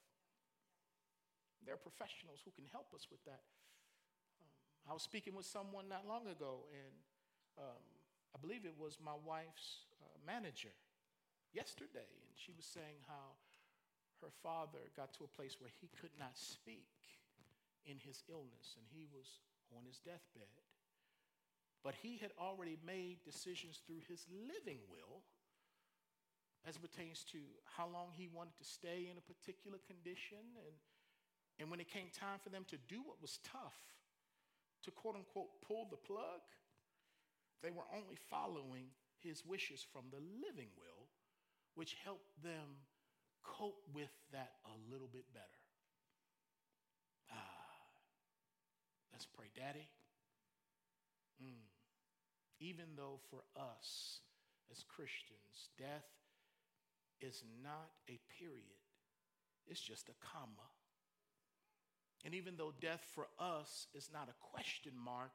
There 1.61 1.77
are 1.77 1.83
professionals 1.85 2.41
who 2.41 2.49
can 2.49 2.65
help 2.73 2.89
us 2.97 3.05
with 3.13 3.21
that. 3.29 3.45
Um, 4.41 4.89
I 4.89 4.93
was 4.97 5.05
speaking 5.05 5.37
with 5.37 5.45
someone 5.45 5.85
not 5.85 6.09
long 6.09 6.25
ago, 6.25 6.65
and 6.73 6.97
um, 7.61 7.85
I 8.33 8.41
believe 8.41 8.65
it 8.65 8.73
was 8.73 8.97
my 8.97 9.13
wife's 9.21 9.85
uh, 10.01 10.17
manager 10.25 10.73
yesterday, 11.53 12.09
and 12.09 12.33
she 12.33 12.57
was 12.57 12.65
saying 12.65 13.05
how 13.05 13.37
her 14.25 14.33
father 14.41 14.89
got 14.97 15.13
to 15.21 15.29
a 15.29 15.31
place 15.37 15.61
where 15.61 15.69
he 15.77 15.93
could 15.93 16.17
not 16.17 16.33
speak 16.33 16.89
in 17.85 18.01
his 18.01 18.25
illness, 18.33 18.81
and 18.81 18.85
he 18.89 19.05
was 19.13 19.45
on 19.77 19.85
his 19.85 20.01
deathbed. 20.01 20.49
But 21.85 21.93
he 22.01 22.17
had 22.17 22.33
already 22.41 22.81
made 22.81 23.21
decisions 23.21 23.77
through 23.85 24.01
his 24.09 24.25
living 24.33 24.81
will 24.89 25.21
as 26.67 26.77
pertains 26.77 27.23
to 27.31 27.39
how 27.77 27.87
long 27.87 28.11
he 28.15 28.27
wanted 28.27 28.57
to 28.57 28.65
stay 28.65 29.07
in 29.09 29.17
a 29.17 29.23
particular 29.23 29.77
condition. 29.87 30.43
And, 30.65 30.75
and 31.59 31.71
when 31.71 31.79
it 31.79 31.87
came 31.87 32.09
time 32.11 32.39
for 32.43 32.49
them 32.49 32.65
to 32.69 32.77
do 32.87 33.01
what 33.05 33.21
was 33.21 33.39
tough, 33.43 33.77
to 34.83 34.91
quote 34.91 35.15
unquote 35.15 35.61
pull 35.65 35.87
the 35.89 35.97
plug, 35.97 36.43
they 37.61 37.71
were 37.71 37.87
only 37.93 38.15
following 38.29 38.87
his 39.19 39.45
wishes 39.45 39.85
from 39.91 40.03
the 40.11 40.19
living 40.19 40.71
will, 40.77 41.07
which 41.75 41.95
helped 42.03 42.41
them 42.43 42.79
cope 43.43 43.83
with 43.93 44.11
that 44.31 44.53
a 44.65 44.91
little 44.91 45.07
bit 45.11 45.25
better. 45.33 45.63
Ah, 47.31 47.35
let's 49.11 49.25
pray, 49.25 49.47
Daddy. 49.55 49.87
Mm. 51.43 51.67
Even 52.59 52.85
though 52.95 53.19
for 53.29 53.43
us 53.55 54.19
as 54.71 54.83
Christians, 54.83 55.71
death 55.77 56.07
is 57.21 57.43
not 57.63 57.89
a 58.07 58.19
period, 58.39 58.79
it's 59.67 59.81
just 59.81 60.09
a 60.09 60.13
comma. 60.25 60.69
And 62.25 62.35
even 62.35 62.55
though 62.57 62.73
death 62.81 63.05
for 63.13 63.27
us 63.39 63.87
is 63.93 64.09
not 64.11 64.27
a 64.27 64.57
question 64.57 64.91
mark, 64.97 65.31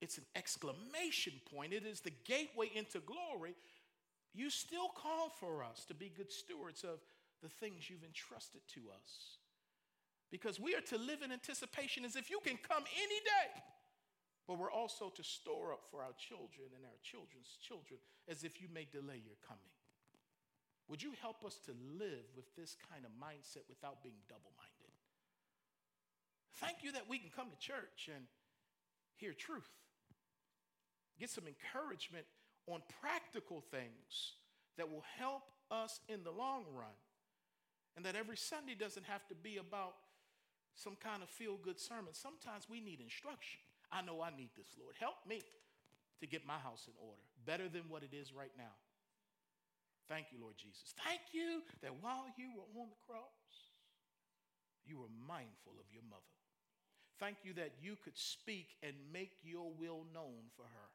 it's 0.00 0.18
an 0.18 0.24
exclamation 0.36 1.32
point. 1.52 1.72
It 1.72 1.84
is 1.84 2.00
the 2.00 2.12
gateway 2.24 2.70
into 2.74 3.00
glory. 3.00 3.54
You 4.32 4.50
still 4.50 4.88
call 4.88 5.30
for 5.40 5.64
us 5.64 5.84
to 5.86 5.94
be 5.94 6.12
good 6.14 6.30
stewards 6.30 6.84
of 6.84 7.00
the 7.42 7.48
things 7.48 7.88
you've 7.88 8.04
entrusted 8.04 8.60
to 8.74 8.80
us. 8.94 9.38
Because 10.30 10.58
we 10.58 10.74
are 10.74 10.80
to 10.82 10.98
live 10.98 11.22
in 11.22 11.32
anticipation 11.32 12.04
as 12.04 12.16
if 12.16 12.30
you 12.30 12.40
can 12.44 12.58
come 12.68 12.84
any 12.96 13.20
day. 13.24 13.62
But 14.46 14.58
we're 14.58 14.70
also 14.70 15.08
to 15.08 15.22
store 15.22 15.72
up 15.72 15.84
for 15.90 16.02
our 16.02 16.12
children 16.18 16.68
and 16.76 16.84
our 16.84 16.98
children's 17.02 17.56
children 17.60 17.98
as 18.28 18.44
if 18.44 18.60
you 18.60 18.68
may 18.72 18.86
delay 18.90 19.22
your 19.24 19.38
coming. 19.46 19.72
Would 20.88 21.02
you 21.02 21.12
help 21.22 21.44
us 21.44 21.58
to 21.66 21.72
live 21.98 22.26
with 22.36 22.44
this 22.56 22.76
kind 22.90 23.04
of 23.04 23.10
mindset 23.16 23.64
without 23.68 24.02
being 24.02 24.20
double 24.28 24.52
minded? 24.56 24.92
Thank 26.60 26.84
you 26.84 26.92
that 26.92 27.08
we 27.08 27.18
can 27.18 27.30
come 27.34 27.50
to 27.50 27.58
church 27.58 28.08
and 28.14 28.24
hear 29.16 29.32
truth 29.32 29.70
get 31.18 31.30
some 31.30 31.44
encouragement 31.46 32.26
on 32.66 32.82
practical 33.00 33.62
things 33.70 34.34
that 34.76 34.90
will 34.90 35.04
help 35.18 35.42
us 35.70 36.00
in 36.08 36.24
the 36.24 36.30
long 36.30 36.64
run. 36.74 36.98
And 37.96 38.04
that 38.04 38.16
every 38.16 38.36
Sunday 38.36 38.74
doesn't 38.74 39.06
have 39.06 39.26
to 39.28 39.34
be 39.34 39.58
about 39.58 39.94
some 40.74 40.96
kind 40.96 41.22
of 41.22 41.28
feel 41.28 41.56
good 41.62 41.78
sermon. 41.78 42.12
Sometimes 42.12 42.66
we 42.68 42.80
need 42.80 43.00
instruction. 43.00 43.60
I 43.92 44.02
know 44.02 44.20
I 44.20 44.30
need 44.36 44.50
this, 44.56 44.74
Lord. 44.80 44.96
Help 44.98 45.14
me 45.28 45.42
to 46.20 46.26
get 46.26 46.44
my 46.44 46.58
house 46.58 46.88
in 46.88 46.94
order 46.98 47.22
better 47.46 47.68
than 47.68 47.82
what 47.88 48.02
it 48.02 48.10
is 48.12 48.32
right 48.32 48.50
now. 48.58 48.74
Thank 50.08 50.32
you, 50.32 50.38
Lord 50.40 50.54
Jesus. 50.56 50.92
Thank 51.04 51.32
you 51.32 51.62
that 51.82 51.96
while 52.02 52.26
you 52.36 52.52
were 52.52 52.68
on 52.80 52.88
the 52.88 53.00
cross, 53.06 53.72
you 54.84 54.98
were 54.98 55.12
mindful 55.26 55.72
of 55.80 55.88
your 55.92 56.04
mother. 56.08 56.34
Thank 57.18 57.38
you 57.44 57.54
that 57.54 57.72
you 57.80 57.96
could 58.02 58.18
speak 58.18 58.76
and 58.82 58.92
make 59.12 59.32
your 59.42 59.72
will 59.78 60.04
known 60.12 60.52
for 60.56 60.64
her. 60.64 60.90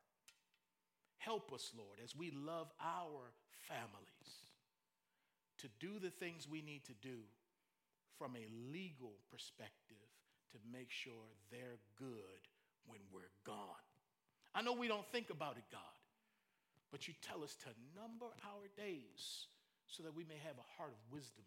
Help 1.18 1.52
us, 1.54 1.72
Lord, 1.76 1.98
as 2.04 2.16
we 2.16 2.32
love 2.32 2.68
our 2.80 3.34
families 3.68 4.48
to 5.58 5.68
do 5.80 6.00
the 6.00 6.12
things 6.12 6.48
we 6.48 6.62
need 6.62 6.86
to 6.86 6.94
do 7.02 7.20
from 8.18 8.36
a 8.36 8.48
legal 8.72 9.14
perspective 9.32 9.98
to 10.52 10.58
make 10.72 10.92
sure 10.92 11.14
they're 11.52 11.80
good 11.98 12.42
when 12.86 13.00
we're 13.12 13.34
gone. 13.46 13.86
I 14.54 14.62
know 14.62 14.74
we 14.74 14.88
don't 14.88 15.06
think 15.12 15.30
about 15.30 15.58
it, 15.58 15.64
God, 15.72 15.82
but 16.92 17.08
you 17.08 17.14
tell 17.22 17.44
us 17.44 17.56
to 17.64 17.70
number 17.96 18.26
our 18.46 18.66
days 18.78 19.48
so 19.88 20.04
that 20.04 20.16
we 20.16 20.24
may 20.24 20.38
have 20.46 20.58
a 20.58 20.70
heart 20.78 20.92
of 20.92 21.14
wisdom. 21.14 21.46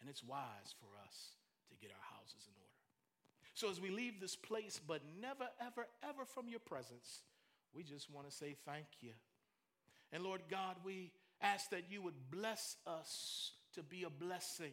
And 0.00 0.08
it's 0.10 0.24
wise 0.24 0.74
for 0.80 0.92
us 1.04 1.36
to 1.70 1.76
get 1.80 1.90
our 1.90 2.06
houses 2.16 2.48
in 2.48 2.54
order. 2.56 2.66
So 3.54 3.70
as 3.70 3.80
we 3.80 3.90
leave 3.90 4.20
this 4.20 4.36
place, 4.36 4.80
but 4.86 5.00
never, 5.20 5.48
ever, 5.60 5.86
ever 6.02 6.24
from 6.24 6.48
your 6.48 6.60
presence, 6.60 7.22
we 7.74 7.82
just 7.82 8.10
want 8.10 8.28
to 8.28 8.34
say 8.34 8.56
thank 8.66 8.86
you. 9.00 9.12
And 10.12 10.22
Lord 10.22 10.42
God, 10.50 10.76
we 10.84 11.12
ask 11.40 11.70
that 11.70 11.90
you 11.90 12.02
would 12.02 12.30
bless 12.30 12.76
us 12.86 13.52
to 13.74 13.82
be 13.82 14.04
a 14.04 14.10
blessing, 14.10 14.72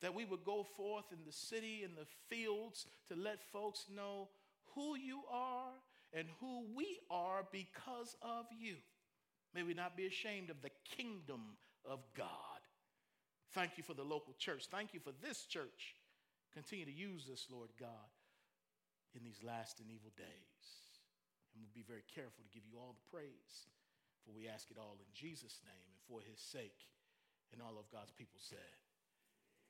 that 0.00 0.14
we 0.14 0.24
would 0.24 0.44
go 0.44 0.62
forth 0.62 1.06
in 1.12 1.18
the 1.26 1.32
city, 1.32 1.82
in 1.84 1.94
the 1.94 2.06
fields, 2.28 2.86
to 3.08 3.16
let 3.16 3.42
folks 3.52 3.86
know 3.94 4.28
who 4.74 4.96
you 4.96 5.20
are 5.30 5.72
and 6.16 6.26
who 6.40 6.64
we 6.74 6.98
are 7.10 7.44
because 7.52 8.16
of 8.22 8.46
you. 8.58 8.76
May 9.54 9.62
we 9.62 9.74
not 9.74 9.96
be 9.96 10.06
ashamed 10.06 10.48
of 10.48 10.62
the 10.62 10.72
kingdom 10.96 11.60
of 11.84 12.00
God. 12.16 12.60
Thank 13.52 13.76
you 13.76 13.84
for 13.84 13.94
the 13.94 14.02
local 14.02 14.34
church. 14.38 14.66
Thank 14.70 14.94
you 14.94 15.00
for 15.00 15.12
this 15.22 15.44
church. 15.44 15.94
Continue 16.52 16.86
to 16.86 16.92
use 16.92 17.28
us, 17.30 17.46
Lord 17.52 17.68
God, 17.78 18.08
in 19.14 19.22
these 19.22 19.44
last 19.44 19.78
and 19.78 19.92
evil 19.92 20.10
days. 20.16 20.64
And 21.52 21.60
we'll 21.60 21.76
be 21.76 21.86
very 21.86 22.04
careful 22.08 22.44
to 22.44 22.52
give 22.52 22.64
you 22.64 22.80
all 22.80 22.96
the 22.96 23.10
praise. 23.12 23.68
For 24.24 24.32
we 24.32 24.48
ask 24.48 24.72
it 24.72 24.80
all 24.80 24.96
in 24.98 25.10
Jesus' 25.12 25.60
name 25.68 25.86
and 25.92 26.00
for 26.08 26.24
his 26.24 26.40
sake. 26.40 26.88
And 27.52 27.60
all 27.60 27.78
of 27.78 27.92
God's 27.92 28.12
people 28.12 28.40
said, 28.40 28.72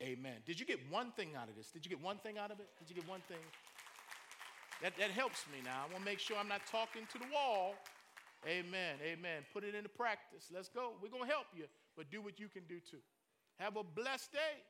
Amen. 0.02 0.44
Did 0.46 0.60
you 0.60 0.66
get 0.66 0.78
one 0.90 1.10
thing 1.12 1.34
out 1.36 1.48
of 1.48 1.56
this? 1.56 1.70
Did 1.70 1.84
you 1.84 1.90
get 1.90 2.02
one 2.02 2.18
thing 2.18 2.38
out 2.38 2.50
of 2.50 2.60
it? 2.60 2.68
Did 2.78 2.88
you 2.88 2.94
get 2.94 3.08
one 3.08 3.22
thing? 3.28 3.42
That, 4.82 4.92
that 4.98 5.10
helps 5.10 5.44
me 5.52 5.64
now. 5.64 5.84
I 5.84 5.92
want 5.92 6.04
to 6.04 6.04
make 6.04 6.18
sure 6.18 6.36
I'm 6.36 6.48
not 6.48 6.62
talking 6.70 7.02
to 7.12 7.18
the 7.18 7.26
wall. 7.32 7.74
Amen. 8.46 8.96
Amen. 9.02 9.42
Put 9.52 9.64
it 9.64 9.74
into 9.74 9.88
practice. 9.88 10.46
Let's 10.52 10.68
go. 10.68 10.92
We're 11.02 11.08
going 11.08 11.24
to 11.24 11.32
help 11.32 11.46
you, 11.56 11.64
but 11.96 12.10
do 12.10 12.20
what 12.20 12.38
you 12.38 12.48
can 12.48 12.62
do 12.68 12.78
too. 12.78 13.00
Have 13.58 13.76
a 13.76 13.82
blessed 13.82 14.32
day. 14.32 14.60